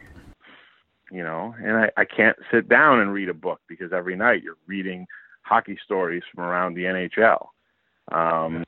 You 1.10 1.22
know, 1.22 1.54
and 1.62 1.76
I, 1.76 1.90
I 1.96 2.04
can't 2.04 2.36
sit 2.50 2.68
down 2.68 3.00
and 3.00 3.12
read 3.12 3.28
a 3.28 3.34
book 3.34 3.60
because 3.68 3.92
every 3.92 4.16
night 4.16 4.42
you're 4.42 4.58
reading 4.66 5.06
hockey 5.42 5.78
stories 5.84 6.24
from 6.34 6.44
around 6.44 6.74
the 6.74 6.84
NHL. 6.84 7.48
Um, 8.10 8.64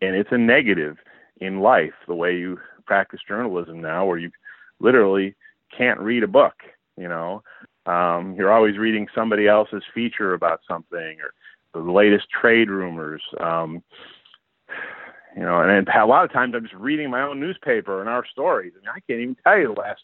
and 0.00 0.14
it's 0.14 0.30
a 0.30 0.38
negative 0.38 0.96
in 1.40 1.60
life 1.60 1.94
the 2.06 2.14
way 2.14 2.36
you 2.36 2.60
practice 2.86 3.20
journalism 3.26 3.80
now 3.80 4.06
where 4.06 4.18
you 4.18 4.30
literally 4.78 5.34
can't 5.76 5.98
read 5.98 6.22
a 6.22 6.28
book 6.28 6.54
you 6.96 7.08
know 7.08 7.42
um, 7.86 8.34
you're 8.36 8.52
always 8.52 8.78
reading 8.78 9.06
somebody 9.14 9.46
else's 9.48 9.82
feature 9.94 10.34
about 10.34 10.60
something 10.68 11.18
or 11.20 11.32
the 11.72 11.90
latest 11.90 12.26
trade 12.30 12.70
rumors. 12.70 13.22
Um, 13.38 13.82
you 15.36 15.42
know 15.42 15.60
and 15.60 15.70
and 15.70 15.88
a 15.88 16.06
lot 16.06 16.24
of 16.24 16.32
times 16.32 16.54
i'm 16.56 16.62
just 16.62 16.74
reading 16.74 17.10
my 17.10 17.22
own 17.22 17.38
newspaper 17.38 18.00
and 18.00 18.08
our 18.08 18.24
stories. 18.26 18.72
I, 18.74 18.80
mean, 18.80 18.88
I 18.88 19.00
can't 19.00 19.20
even 19.20 19.36
tell 19.44 19.58
you 19.58 19.74
the 19.74 19.80
last 19.80 20.02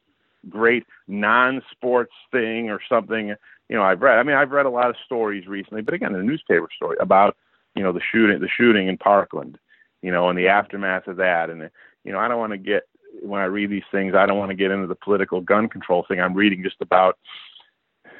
great 0.49 0.85
non-sports 1.09 2.13
thing 2.31 2.69
or 2.69 2.81
something 2.89 3.29
you 3.69 3.77
know 3.77 3.83
i've 3.83 4.03
read. 4.03 4.19
I 4.19 4.23
mean 4.23 4.37
i've 4.37 4.51
read 4.51 4.67
a 4.67 4.71
lot 4.71 4.91
of 4.91 4.97
stories 5.05 5.47
recently 5.47 5.83
but 5.83 5.95
again 5.95 6.15
a 6.15 6.23
newspaper 6.23 6.69
story 6.75 6.97
about 7.01 7.37
you 7.75 7.83
know 7.83 7.93
the 7.93 8.01
shooting 8.13 8.41
the 8.41 8.49
shooting 8.49 8.89
in 8.89 8.99
parkland 8.99 9.59
you 10.03 10.13
know 10.13 10.29
and 10.29 10.39
the 10.39 10.49
aftermath 10.49 11.07
of 11.07 11.17
that. 11.17 11.49
And 11.51 11.71
you 12.05 12.13
know 12.13 12.19
i 12.19 12.29
don't 12.29 12.39
want 12.39 12.53
to 12.53 12.59
get 12.59 12.83
when 13.23 13.41
i 13.41 13.45
read 13.45 13.71
these 13.71 13.83
things 13.91 14.15
i 14.15 14.27
don't 14.27 14.39
want 14.39 14.51
to 14.51 14.57
get 14.57 14.71
into 14.71 14.87
the 14.87 14.95
political 14.97 15.41
gun 15.41 15.69
control 15.69 16.05
thing. 16.07 16.21
I'm 16.21 16.35
reading 16.35 16.63
just 16.63 16.81
about 16.81 17.19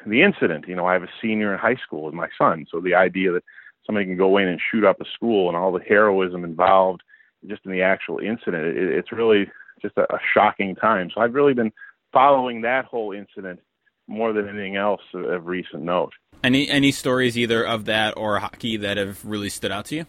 the 0.05 0.21
incident. 0.21 0.67
You 0.67 0.75
know 0.75 0.85
i 0.85 0.93
have 0.93 1.03
a 1.03 1.09
senior 1.21 1.53
in 1.53 1.59
high 1.59 1.75
school 1.75 2.03
with 2.03 2.13
my 2.13 2.29
son 2.37 2.65
so 2.69 2.79
the 2.79 2.95
idea 2.95 3.31
that 3.31 3.43
somebody 3.85 4.05
can 4.05 4.17
go 4.17 4.37
in 4.37 4.47
and 4.47 4.59
shoot 4.71 4.85
up 4.85 5.01
a 5.01 5.05
school 5.13 5.47
and 5.49 5.57
all 5.57 5.71
the 5.71 5.79
heroism 5.79 6.43
involved 6.43 7.01
just 7.47 7.65
in 7.65 7.71
the 7.71 7.81
actual 7.81 8.19
incident 8.19 8.65
it, 8.65 8.77
it's 8.77 9.11
really 9.11 9.49
just 9.81 9.97
a, 9.97 10.03
a 10.13 10.19
shocking 10.33 10.75
time. 10.75 11.09
So 11.13 11.21
i've 11.21 11.33
really 11.33 11.53
been 11.53 11.71
following 12.11 12.61
that 12.61 12.85
whole 12.85 13.11
incident 13.11 13.59
more 14.07 14.33
than 14.33 14.47
anything 14.47 14.75
else 14.75 15.01
of, 15.13 15.25
of 15.25 15.45
recent 15.47 15.83
note. 15.83 16.13
Any 16.43 16.69
any 16.69 16.91
stories 16.91 17.37
either 17.37 17.65
of 17.65 17.85
that 17.85 18.15
or 18.17 18.39
hockey 18.39 18.77
that 18.77 18.97
have 18.97 19.23
really 19.25 19.49
stood 19.49 19.71
out 19.71 19.85
to 19.85 19.95
you? 19.95 20.05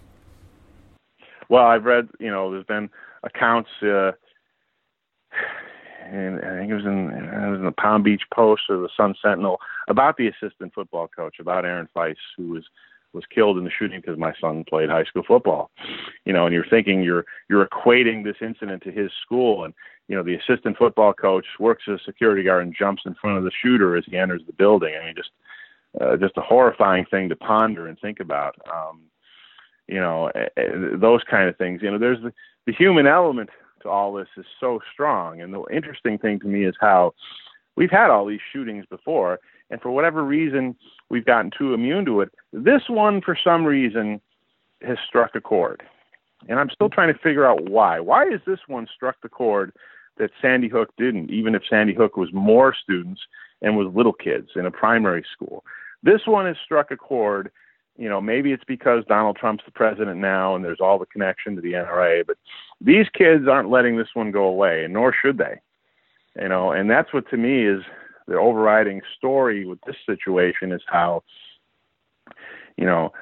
Well, 1.48 1.64
I've 1.64 1.84
read, 1.84 2.08
you 2.18 2.30
know, 2.30 2.50
there's 2.50 2.64
been 2.64 2.90
accounts, 3.22 3.68
uh, 3.82 4.12
and 6.04 6.36
I 6.44 6.58
think 6.58 6.70
it 6.70 6.74
was 6.74 6.84
in 6.84 7.10
it 7.10 7.50
was 7.50 7.58
in 7.58 7.64
the 7.64 7.72
Palm 7.72 8.02
Beach 8.02 8.22
Post 8.32 8.62
or 8.68 8.78
the 8.78 8.88
Sun 8.96 9.14
Sentinel 9.22 9.58
about 9.88 10.16
the 10.16 10.28
assistant 10.28 10.74
football 10.74 11.08
coach, 11.08 11.36
about 11.40 11.64
Aaron 11.64 11.88
Feis, 11.94 12.16
who 12.36 12.48
was 12.48 12.64
was 13.12 13.24
killed 13.32 13.56
in 13.56 13.64
the 13.64 13.70
shooting 13.70 14.00
because 14.00 14.18
my 14.18 14.34
son 14.40 14.64
played 14.68 14.90
high 14.90 15.04
school 15.04 15.22
football. 15.26 15.70
You 16.24 16.32
know, 16.32 16.46
and 16.46 16.54
you're 16.54 16.66
thinking 16.68 17.02
you're 17.02 17.24
you're 17.48 17.66
equating 17.66 18.24
this 18.24 18.36
incident 18.40 18.82
to 18.82 18.90
his 18.90 19.10
school, 19.24 19.64
and 19.64 19.72
you 20.08 20.16
know 20.16 20.22
the 20.22 20.34
assistant 20.34 20.76
football 20.76 21.12
coach 21.12 21.46
works 21.58 21.84
as 21.88 22.00
a 22.00 22.04
security 22.04 22.42
guard 22.42 22.64
and 22.64 22.76
jumps 22.76 23.02
in 23.06 23.14
front 23.14 23.38
of 23.38 23.44
the 23.44 23.52
shooter 23.62 23.96
as 23.96 24.04
he 24.06 24.16
enters 24.16 24.42
the 24.46 24.52
building. 24.52 24.94
I 25.00 25.06
mean, 25.06 25.14
just 25.16 25.30
uh, 26.00 26.16
just 26.16 26.36
a 26.36 26.42
horrifying 26.42 27.06
thing 27.06 27.28
to 27.28 27.36
ponder 27.36 27.86
and 27.86 27.98
think 28.00 28.20
about. 28.20 28.56
Um, 28.72 29.02
you 29.86 30.00
know, 30.00 30.28
eh, 30.34 30.48
eh, 30.56 30.70
those 30.94 31.22
kind 31.30 31.48
of 31.48 31.56
things. 31.56 31.82
You 31.82 31.90
know, 31.90 31.98
there's 31.98 32.22
the, 32.22 32.32
the 32.66 32.72
human 32.72 33.06
element 33.06 33.50
to 33.84 33.88
all 33.88 34.12
this 34.12 34.28
is 34.36 34.44
so 34.58 34.80
strong. 34.92 35.40
And 35.40 35.54
the 35.54 35.62
interesting 35.72 36.18
thing 36.18 36.40
to 36.40 36.46
me 36.46 36.64
is 36.64 36.74
how 36.80 37.14
we've 37.76 37.90
had 37.90 38.10
all 38.10 38.26
these 38.26 38.40
shootings 38.52 38.84
before, 38.90 39.38
and 39.70 39.80
for 39.80 39.90
whatever 39.90 40.24
reason, 40.24 40.76
we've 41.08 41.24
gotten 41.24 41.50
too 41.56 41.72
immune 41.72 42.04
to 42.06 42.20
it. 42.20 42.32
This 42.52 42.82
one, 42.88 43.20
for 43.20 43.38
some 43.42 43.64
reason, 43.64 44.20
has 44.82 44.98
struck 45.06 45.34
a 45.34 45.40
chord. 45.40 45.82
And 46.48 46.58
I'm 46.58 46.70
still 46.70 46.90
trying 46.90 47.12
to 47.12 47.18
figure 47.18 47.46
out 47.46 47.70
why. 47.70 48.00
Why 48.00 48.24
is 48.24 48.40
this 48.46 48.58
one 48.66 48.86
struck 48.94 49.16
the 49.22 49.28
chord 49.28 49.72
that 50.18 50.30
Sandy 50.42 50.68
Hook 50.68 50.90
didn't, 50.98 51.30
even 51.30 51.54
if 51.54 51.62
Sandy 51.68 51.94
Hook 51.94 52.16
was 52.16 52.32
more 52.32 52.74
students 52.74 53.22
and 53.62 53.76
was 53.76 53.92
little 53.94 54.12
kids 54.12 54.50
in 54.56 54.66
a 54.66 54.70
primary 54.70 55.24
school? 55.32 55.64
This 56.02 56.20
one 56.26 56.46
has 56.46 56.56
struck 56.62 56.90
a 56.90 56.96
chord 56.96 57.50
you 57.96 58.08
know, 58.08 58.20
maybe 58.20 58.52
it's 58.52 58.64
because 58.64 59.04
Donald 59.06 59.36
Trump's 59.36 59.64
the 59.64 59.70
president 59.70 60.20
now 60.20 60.56
and 60.56 60.64
there's 60.64 60.80
all 60.80 60.98
the 60.98 61.06
connection 61.06 61.54
to 61.56 61.62
the 61.62 61.72
NRA, 61.72 62.26
but 62.26 62.36
these 62.80 63.06
kids 63.16 63.46
aren't 63.48 63.70
letting 63.70 63.96
this 63.96 64.08
one 64.14 64.30
go 64.30 64.44
away, 64.44 64.84
and 64.84 64.92
nor 64.92 65.14
should 65.14 65.38
they. 65.38 65.60
You 66.40 66.48
know, 66.48 66.72
and 66.72 66.90
that's 66.90 67.12
what 67.12 67.28
to 67.30 67.36
me 67.36 67.66
is 67.66 67.82
the 68.26 68.36
overriding 68.36 69.00
story 69.16 69.64
with 69.64 69.78
this 69.86 69.96
situation 70.04 70.72
is 70.72 70.82
how, 70.86 71.22
you 72.76 72.84
know, 72.84 73.12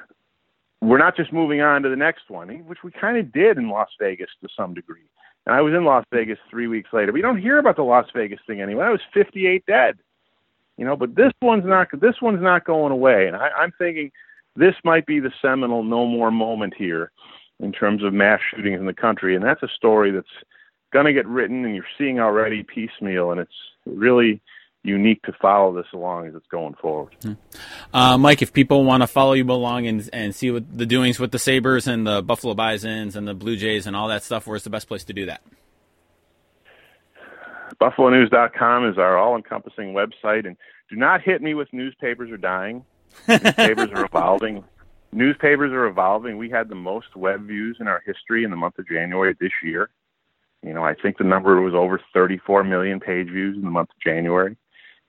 we're 0.81 0.97
not 0.97 1.15
just 1.15 1.31
moving 1.31 1.61
on 1.61 1.83
to 1.83 1.89
the 1.89 1.95
next 1.95 2.29
one, 2.29 2.49
which 2.65 2.79
we 2.83 2.91
kind 2.91 3.17
of 3.17 3.31
did 3.31 3.57
in 3.57 3.69
Las 3.69 3.89
Vegas 3.99 4.29
to 4.41 4.49
some 4.57 4.73
degree. 4.73 5.07
And 5.45 5.55
I 5.55 5.61
was 5.61 5.73
in 5.73 5.85
Las 5.85 6.05
Vegas 6.11 6.39
three 6.49 6.67
weeks 6.67 6.89
later. 6.91 7.11
We 7.11 7.21
don't 7.21 7.37
hear 7.37 7.59
about 7.59 7.75
the 7.75 7.83
Las 7.83 8.07
Vegas 8.15 8.39
thing 8.47 8.61
anymore. 8.61 8.85
That 8.85 8.91
was 8.91 9.01
58 9.13 9.65
dead. 9.65 9.97
You 10.77 10.85
know, 10.85 10.95
but 10.95 11.15
this 11.15 11.31
one's 11.41 11.65
not. 11.65 11.87
This 12.01 12.15
one's 12.21 12.41
not 12.41 12.65
going 12.65 12.91
away. 12.91 13.27
And 13.27 13.35
I, 13.35 13.49
I'm 13.49 13.71
thinking 13.77 14.11
this 14.55 14.75
might 14.83 15.05
be 15.05 15.19
the 15.19 15.31
seminal 15.41 15.83
no 15.83 16.05
more 16.05 16.31
moment 16.31 16.73
here 16.77 17.11
in 17.59 17.71
terms 17.71 18.03
of 18.03 18.13
mass 18.13 18.39
shootings 18.51 18.79
in 18.79 18.85
the 18.85 18.93
country. 18.93 19.35
And 19.35 19.43
that's 19.43 19.63
a 19.63 19.69
story 19.75 20.11
that's 20.11 20.27
going 20.91 21.05
to 21.05 21.13
get 21.13 21.27
written, 21.27 21.65
and 21.65 21.75
you're 21.75 21.85
seeing 21.97 22.19
already 22.19 22.63
piecemeal, 22.63 23.31
and 23.31 23.39
it's 23.39 23.51
really 23.85 24.41
unique 24.83 25.21
to 25.23 25.33
follow 25.41 25.73
this 25.73 25.87
along 25.93 26.27
as 26.27 26.35
it's 26.35 26.45
going 26.47 26.75
forward. 26.75 27.15
Uh, 27.93 28.17
Mike, 28.17 28.41
if 28.41 28.51
people 28.51 28.83
want 28.83 29.01
to 29.01 29.07
follow 29.07 29.33
you 29.33 29.45
along 29.45 29.87
and 29.87 30.09
and 30.11 30.35
see 30.35 30.51
what 30.51 30.77
the 30.77 30.85
doings 30.85 31.19
with 31.19 31.31
the 31.31 31.39
Sabres 31.39 31.87
and 31.87 32.05
the 32.05 32.21
Buffalo 32.21 32.53
Bisons 32.53 33.15
and 33.15 33.27
the 33.27 33.33
Blue 33.33 33.55
Jays 33.55 33.87
and 33.87 33.95
all 33.95 34.09
that 34.09 34.23
stuff, 34.23 34.45
where's 34.45 34.63
the 34.63 34.69
best 34.69 34.87
place 34.87 35.05
to 35.05 35.13
do 35.13 35.25
that? 35.27 35.41
BuffaloNews.com 37.81 38.87
is 38.87 38.97
our 38.97 39.17
all-encompassing 39.17 39.93
website, 39.93 40.45
and 40.45 40.55
do 40.89 40.95
not 40.95 41.21
hit 41.21 41.41
me 41.41 41.53
with 41.53 41.71
newspapers 41.73 42.29
are 42.29 42.37
dying. 42.37 42.85
Newspapers 43.27 43.89
are 43.91 44.05
evolving. 44.05 44.63
Newspapers 45.11 45.71
are 45.71 45.85
evolving. 45.85 46.37
We 46.37 46.49
had 46.49 46.69
the 46.69 46.75
most 46.75 47.15
web 47.15 47.45
views 47.45 47.77
in 47.79 47.87
our 47.87 48.01
history 48.05 48.43
in 48.43 48.49
the 48.49 48.57
month 48.57 48.79
of 48.79 48.87
January 48.87 49.35
this 49.39 49.51
year. 49.63 49.89
You 50.63 50.73
know, 50.73 50.83
I 50.83 50.95
think 50.95 51.17
the 51.17 51.23
number 51.23 51.61
was 51.61 51.73
over 51.73 52.01
34 52.13 52.63
million 52.63 52.99
page 52.99 53.27
views 53.27 53.55
in 53.55 53.63
the 53.63 53.69
month 53.69 53.89
of 53.89 53.99
January. 54.01 54.55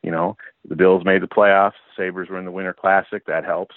You 0.02 0.11
know, 0.11 0.36
the 0.68 0.76
Bills 0.76 1.05
made 1.05 1.22
the 1.22 1.28
playoffs. 1.28 1.72
The 1.96 2.05
Sabres 2.05 2.28
were 2.28 2.38
in 2.38 2.44
the 2.44 2.50
Winter 2.50 2.74
Classic. 2.74 3.24
That 3.26 3.44
helps. 3.44 3.74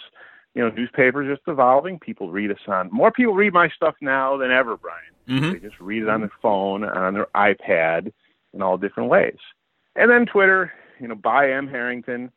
You 0.55 0.63
know, 0.63 0.69
newspapers 0.71 1.33
just 1.33 1.47
evolving. 1.47 1.99
People 1.99 2.31
read 2.31 2.51
us 2.51 2.57
on. 2.67 2.89
More 2.91 3.11
people 3.11 3.35
read 3.35 3.53
my 3.53 3.69
stuff 3.69 3.95
now 4.01 4.37
than 4.37 4.51
ever, 4.51 4.75
Brian. 4.75 5.03
Mm-hmm. 5.29 5.53
They 5.53 5.59
just 5.59 5.79
read 5.79 6.03
it 6.03 6.09
on 6.09 6.21
their 6.21 6.31
phone, 6.41 6.83
on 6.83 7.13
their 7.13 7.27
iPad, 7.35 8.11
in 8.53 8.61
all 8.61 8.77
different 8.77 9.09
ways. 9.09 9.37
And 9.95 10.09
then 10.09 10.25
Twitter, 10.25 10.73
you 10.99 11.07
know, 11.07 11.15
by 11.15 11.51
M 11.51 11.67
Harrington. 11.67 12.31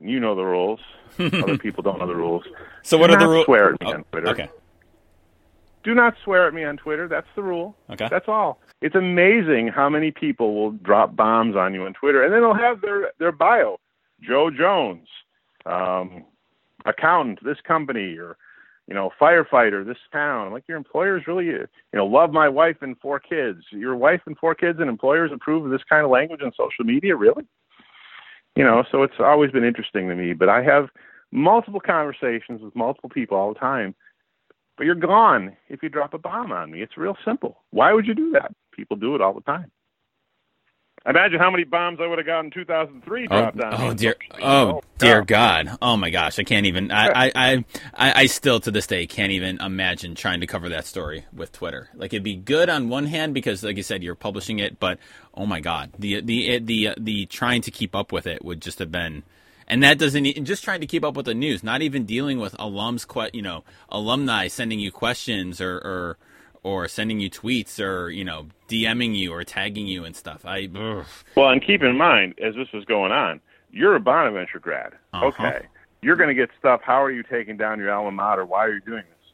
You 0.00 0.20
know 0.20 0.34
the 0.34 0.44
rules. 0.44 0.80
Other 1.18 1.58
people 1.62 1.82
don't 1.82 1.98
know 1.98 2.06
the 2.06 2.16
rules. 2.16 2.44
So 2.82 2.98
what 2.98 3.10
are 3.10 3.16
the 3.16 3.24
not 3.24 3.30
rules? 3.30 3.44
Swear 3.46 3.74
at 3.74 3.80
me 3.80 3.92
on 3.92 4.04
Twitter. 4.04 4.28
Okay. 4.28 4.50
Do 5.84 5.94
not 5.94 6.14
swear 6.24 6.48
at 6.48 6.54
me 6.54 6.64
on 6.64 6.76
Twitter. 6.76 7.08
That's 7.08 7.28
the 7.36 7.42
rule. 7.42 7.76
Okay. 7.90 8.08
That's 8.10 8.28
all. 8.28 8.58
It's 8.82 8.96
amazing 8.96 9.68
how 9.68 9.88
many 9.88 10.10
people 10.10 10.54
will 10.54 10.72
drop 10.72 11.14
bombs 11.16 11.56
on 11.56 11.74
you 11.74 11.84
on 11.86 11.94
Twitter, 11.94 12.24
and 12.24 12.32
then 12.32 12.40
they'll 12.40 12.54
have 12.54 12.80
their 12.80 13.12
their 13.18 13.32
bio, 13.32 13.78
Joe 14.20 14.50
Jones, 14.50 15.06
um, 15.64 16.24
accountant, 16.84 17.38
this 17.42 17.58
company, 17.66 18.16
or 18.18 18.36
you 18.88 18.94
know, 18.94 19.10
firefighter, 19.20 19.84
this 19.84 19.96
town. 20.12 20.46
I'm 20.46 20.52
like, 20.52 20.68
your 20.68 20.76
employers 20.76 21.24
really, 21.26 21.46
you 21.46 21.66
know, 21.92 22.06
love 22.06 22.32
my 22.32 22.48
wife 22.48 22.76
and 22.82 22.96
four 23.00 23.18
kids. 23.18 23.62
Your 23.72 23.96
wife 23.96 24.20
and 24.26 24.38
four 24.38 24.54
kids, 24.54 24.78
and 24.80 24.88
employers 24.88 25.32
approve 25.32 25.64
of 25.64 25.70
this 25.70 25.82
kind 25.88 26.04
of 26.04 26.10
language 26.10 26.40
on 26.42 26.52
social 26.52 26.84
media, 26.84 27.16
really? 27.16 27.44
You 28.56 28.64
know, 28.64 28.84
so 28.90 29.02
it's 29.02 29.20
always 29.20 29.50
been 29.50 29.64
interesting 29.64 30.08
to 30.08 30.14
me. 30.14 30.32
But 30.32 30.48
I 30.48 30.62
have 30.62 30.88
multiple 31.30 31.80
conversations 31.80 32.62
with 32.62 32.74
multiple 32.74 33.10
people 33.10 33.36
all 33.36 33.52
the 33.52 33.60
time 33.60 33.94
but 34.76 34.84
you're 34.84 34.94
gone 34.94 35.56
if 35.68 35.82
you 35.82 35.88
drop 35.88 36.14
a 36.14 36.18
bomb 36.18 36.52
on 36.52 36.70
me. 36.70 36.82
It's 36.82 36.96
real 36.96 37.16
simple. 37.24 37.62
Why 37.70 37.92
would 37.92 38.06
you 38.06 38.14
do 38.14 38.30
that? 38.32 38.52
People 38.72 38.96
do 38.96 39.14
it 39.14 39.20
all 39.20 39.32
the 39.32 39.40
time. 39.40 39.70
Imagine 41.08 41.38
how 41.38 41.52
many 41.52 41.62
bombs 41.62 42.00
I 42.02 42.06
would 42.08 42.18
have 42.18 42.26
gotten 42.26 42.46
in 42.46 42.50
2003 42.50 43.26
dropped 43.28 43.60
oh, 43.60 43.64
on 43.64 43.74
oh 43.80 43.94
dear, 43.94 44.16
oh 44.42 44.80
dear 44.98 45.24
God! 45.24 45.78
Oh 45.80 45.96
my 45.96 46.10
gosh, 46.10 46.40
I 46.40 46.42
can't 46.42 46.66
even. 46.66 46.90
I, 46.90 47.26
I, 47.26 47.32
I, 47.34 47.64
I, 47.94 48.22
I 48.22 48.26
still 48.26 48.58
to 48.60 48.72
this 48.72 48.88
day 48.88 49.06
can't 49.06 49.30
even 49.30 49.60
imagine 49.60 50.16
trying 50.16 50.40
to 50.40 50.48
cover 50.48 50.68
that 50.70 50.84
story 50.84 51.24
with 51.32 51.52
Twitter. 51.52 51.90
Like 51.94 52.12
it'd 52.12 52.24
be 52.24 52.34
good 52.34 52.68
on 52.68 52.88
one 52.88 53.06
hand 53.06 53.34
because, 53.34 53.62
like 53.62 53.76
you 53.76 53.84
said, 53.84 54.02
you're 54.02 54.16
publishing 54.16 54.58
it, 54.58 54.80
but 54.80 54.98
oh 55.32 55.46
my 55.46 55.60
God, 55.60 55.92
the 55.96 56.20
the 56.22 56.58
the 56.58 56.88
uh, 56.88 56.94
the 56.98 57.26
trying 57.26 57.62
to 57.62 57.70
keep 57.70 57.94
up 57.94 58.10
with 58.10 58.26
it 58.26 58.44
would 58.44 58.60
just 58.60 58.80
have 58.80 58.90
been. 58.90 59.22
And 59.68 59.82
that 59.82 59.98
doesn't 59.98 60.26
e- 60.26 60.40
just 60.40 60.64
trying 60.64 60.80
to 60.80 60.86
keep 60.86 61.04
up 61.04 61.16
with 61.16 61.26
the 61.26 61.34
news, 61.34 61.62
not 61.62 61.82
even 61.82 62.04
dealing 62.04 62.38
with 62.38 62.54
alums, 62.54 63.30
you 63.32 63.42
know, 63.42 63.64
alumni 63.88 64.46
sending 64.46 64.78
you 64.78 64.92
questions 64.92 65.60
or, 65.60 65.76
or 65.76 66.18
or 66.66 66.88
sending 66.88 67.20
you 67.20 67.30
tweets 67.30 67.78
or 67.80 68.10
you 68.10 68.24
know 68.24 68.48
DMing 68.68 69.14
you 69.14 69.32
or 69.32 69.44
tagging 69.44 69.86
you 69.86 70.04
and 70.04 70.16
stuff. 70.16 70.44
I 70.44 70.68
ugh. 70.74 71.06
Well, 71.36 71.50
and 71.50 71.64
keep 71.64 71.82
in 71.82 71.96
mind, 71.96 72.34
as 72.42 72.56
this 72.56 72.66
was 72.74 72.84
going 72.84 73.12
on, 73.12 73.40
you're 73.70 73.94
a 73.94 74.00
Bonaventure 74.00 74.58
grad. 74.58 74.94
Uh-huh. 75.12 75.26
Okay. 75.26 75.66
You're 76.02 76.16
going 76.16 76.28
to 76.28 76.34
get 76.34 76.50
stuff. 76.58 76.80
How 76.84 77.02
are 77.02 77.10
you 77.10 77.22
taking 77.22 77.56
down 77.56 77.78
your 77.78 77.92
alma 77.92 78.10
mater? 78.10 78.44
Why 78.44 78.64
are 78.64 78.74
you 78.74 78.80
doing 78.80 79.04
this? 79.08 79.32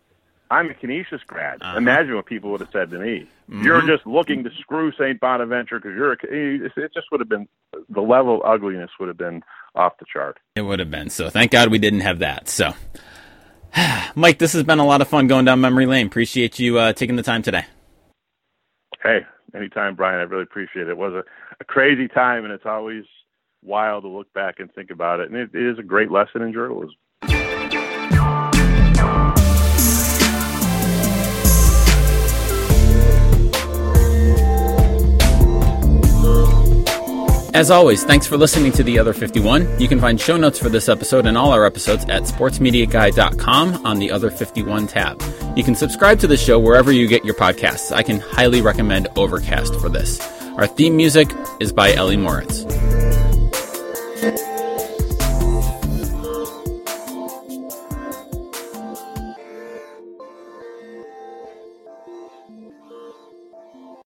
I'm 0.51 0.69
a 0.69 0.75
Canisius 0.75 1.23
grad. 1.27 1.63
Uh-huh. 1.63 1.79
Imagine 1.79 2.15
what 2.17 2.27
people 2.27 2.51
would 2.51 2.61
have 2.61 2.69
said 2.71 2.91
to 2.91 2.99
me. 2.99 3.27
Mm-hmm. 3.51 3.65
You're 3.65 3.81
just 3.87 4.07
looking 4.07 4.45
to 4.45 4.51
screw 4.61 4.93
St. 4.93 5.19
Bonaventure 5.19 5.81
because 5.81 5.97
you're 5.97 6.13
a. 6.13 6.17
It 6.23 6.93
just 6.93 7.07
would 7.11 7.21
have 7.21 7.31
been 7.31 7.49
the 7.89 8.03
level 8.03 8.43
of 8.43 8.43
ugliness 8.45 8.91
would 9.01 9.09
have 9.09 9.17
been 9.17 9.43
off 9.75 9.95
the 9.99 10.05
chart. 10.13 10.39
It 10.55 10.63
would 10.63 10.81
have 10.81 10.91
been. 10.91 11.09
So 11.09 11.31
thank 11.31 11.51
God 11.51 11.71
we 11.71 11.79
didn't 11.79 12.01
have 12.01 12.19
that. 12.19 12.51
So, 12.51 12.75
Mike, 14.15 14.39
this 14.39 14.53
has 14.53 14.63
been 14.63 14.79
a 14.79 14.87
lot 14.87 15.01
of 15.01 15.09
fun 15.09 15.27
going 15.27 15.45
down 15.45 15.61
memory 15.61 15.87
lane. 15.87 16.07
Appreciate 16.07 16.59
you 16.59 16.79
uh, 16.79 16.93
taking 16.93 17.17
the 17.17 17.23
time 17.23 17.43
today. 17.43 17.65
Hey, 19.03 19.21
anytime, 19.55 19.95
Brian. 19.97 20.21
I 20.21 20.23
really 20.25 20.43
appreciate 20.43 20.87
it. 20.87 20.91
It 20.91 20.97
was 20.97 21.13
a, 21.13 21.25
a 21.61 21.65
crazy 21.65 22.09
time, 22.09 22.45
and 22.45 22.53
it's 22.53 22.67
always 22.67 23.05
wild 23.63 24.05
to 24.05 24.09
look 24.09 24.33
back 24.33 24.57
and 24.59 24.73
think 24.75 24.91
about 24.91 25.21
it. 25.21 25.31
And 25.31 25.37
it, 25.37 25.51
it 25.55 25.73
is 25.73 25.79
a 25.79 25.83
great 25.83 26.11
lesson 26.11 26.43
in 26.43 26.53
journalism. 26.53 26.95
As 37.55 37.71
always, 37.71 38.03
thanks 38.03 38.27
for 38.27 38.39
listening 38.39 38.73
to 38.73 38.83
The 38.83 38.99
Other 38.99 39.13
51. 39.13 39.79
You 39.79 39.87
can 39.87 40.01
find 40.01 40.19
show 40.19 40.39
notes 40.39 40.59
for 40.59 40.71
this 40.71 40.89
episode 40.89 41.27
and 41.27 41.37
all 41.37 41.53
our 41.53 41.67
episodes 41.67 42.05
at 42.07 42.23
sportsmediaguy.com 42.23 43.85
on 43.85 43.99
the 43.99 44.11
Other 44.11 44.31
51 44.31 44.87
tab. 44.87 45.23
You 45.55 45.63
can 45.63 45.75
subscribe 45.75 46.19
to 46.21 46.27
the 46.27 46.37
show 46.39 46.59
wherever 46.59 46.91
you 46.93 47.07
get 47.07 47.27
your 47.27 47.35
podcasts. 47.35 47.93
I 47.93 48.03
can 48.03 48.21
highly 48.21 48.63
recommend 48.63 49.09
Overcast 49.17 49.75
for 49.81 49.91
this. 49.91 50.19
Our 50.57 50.67
theme 50.67 50.97
music 50.97 51.31
is 51.61 51.75
by 51.75 51.93
Ellie 51.93 52.17
Moritz. 52.17 52.65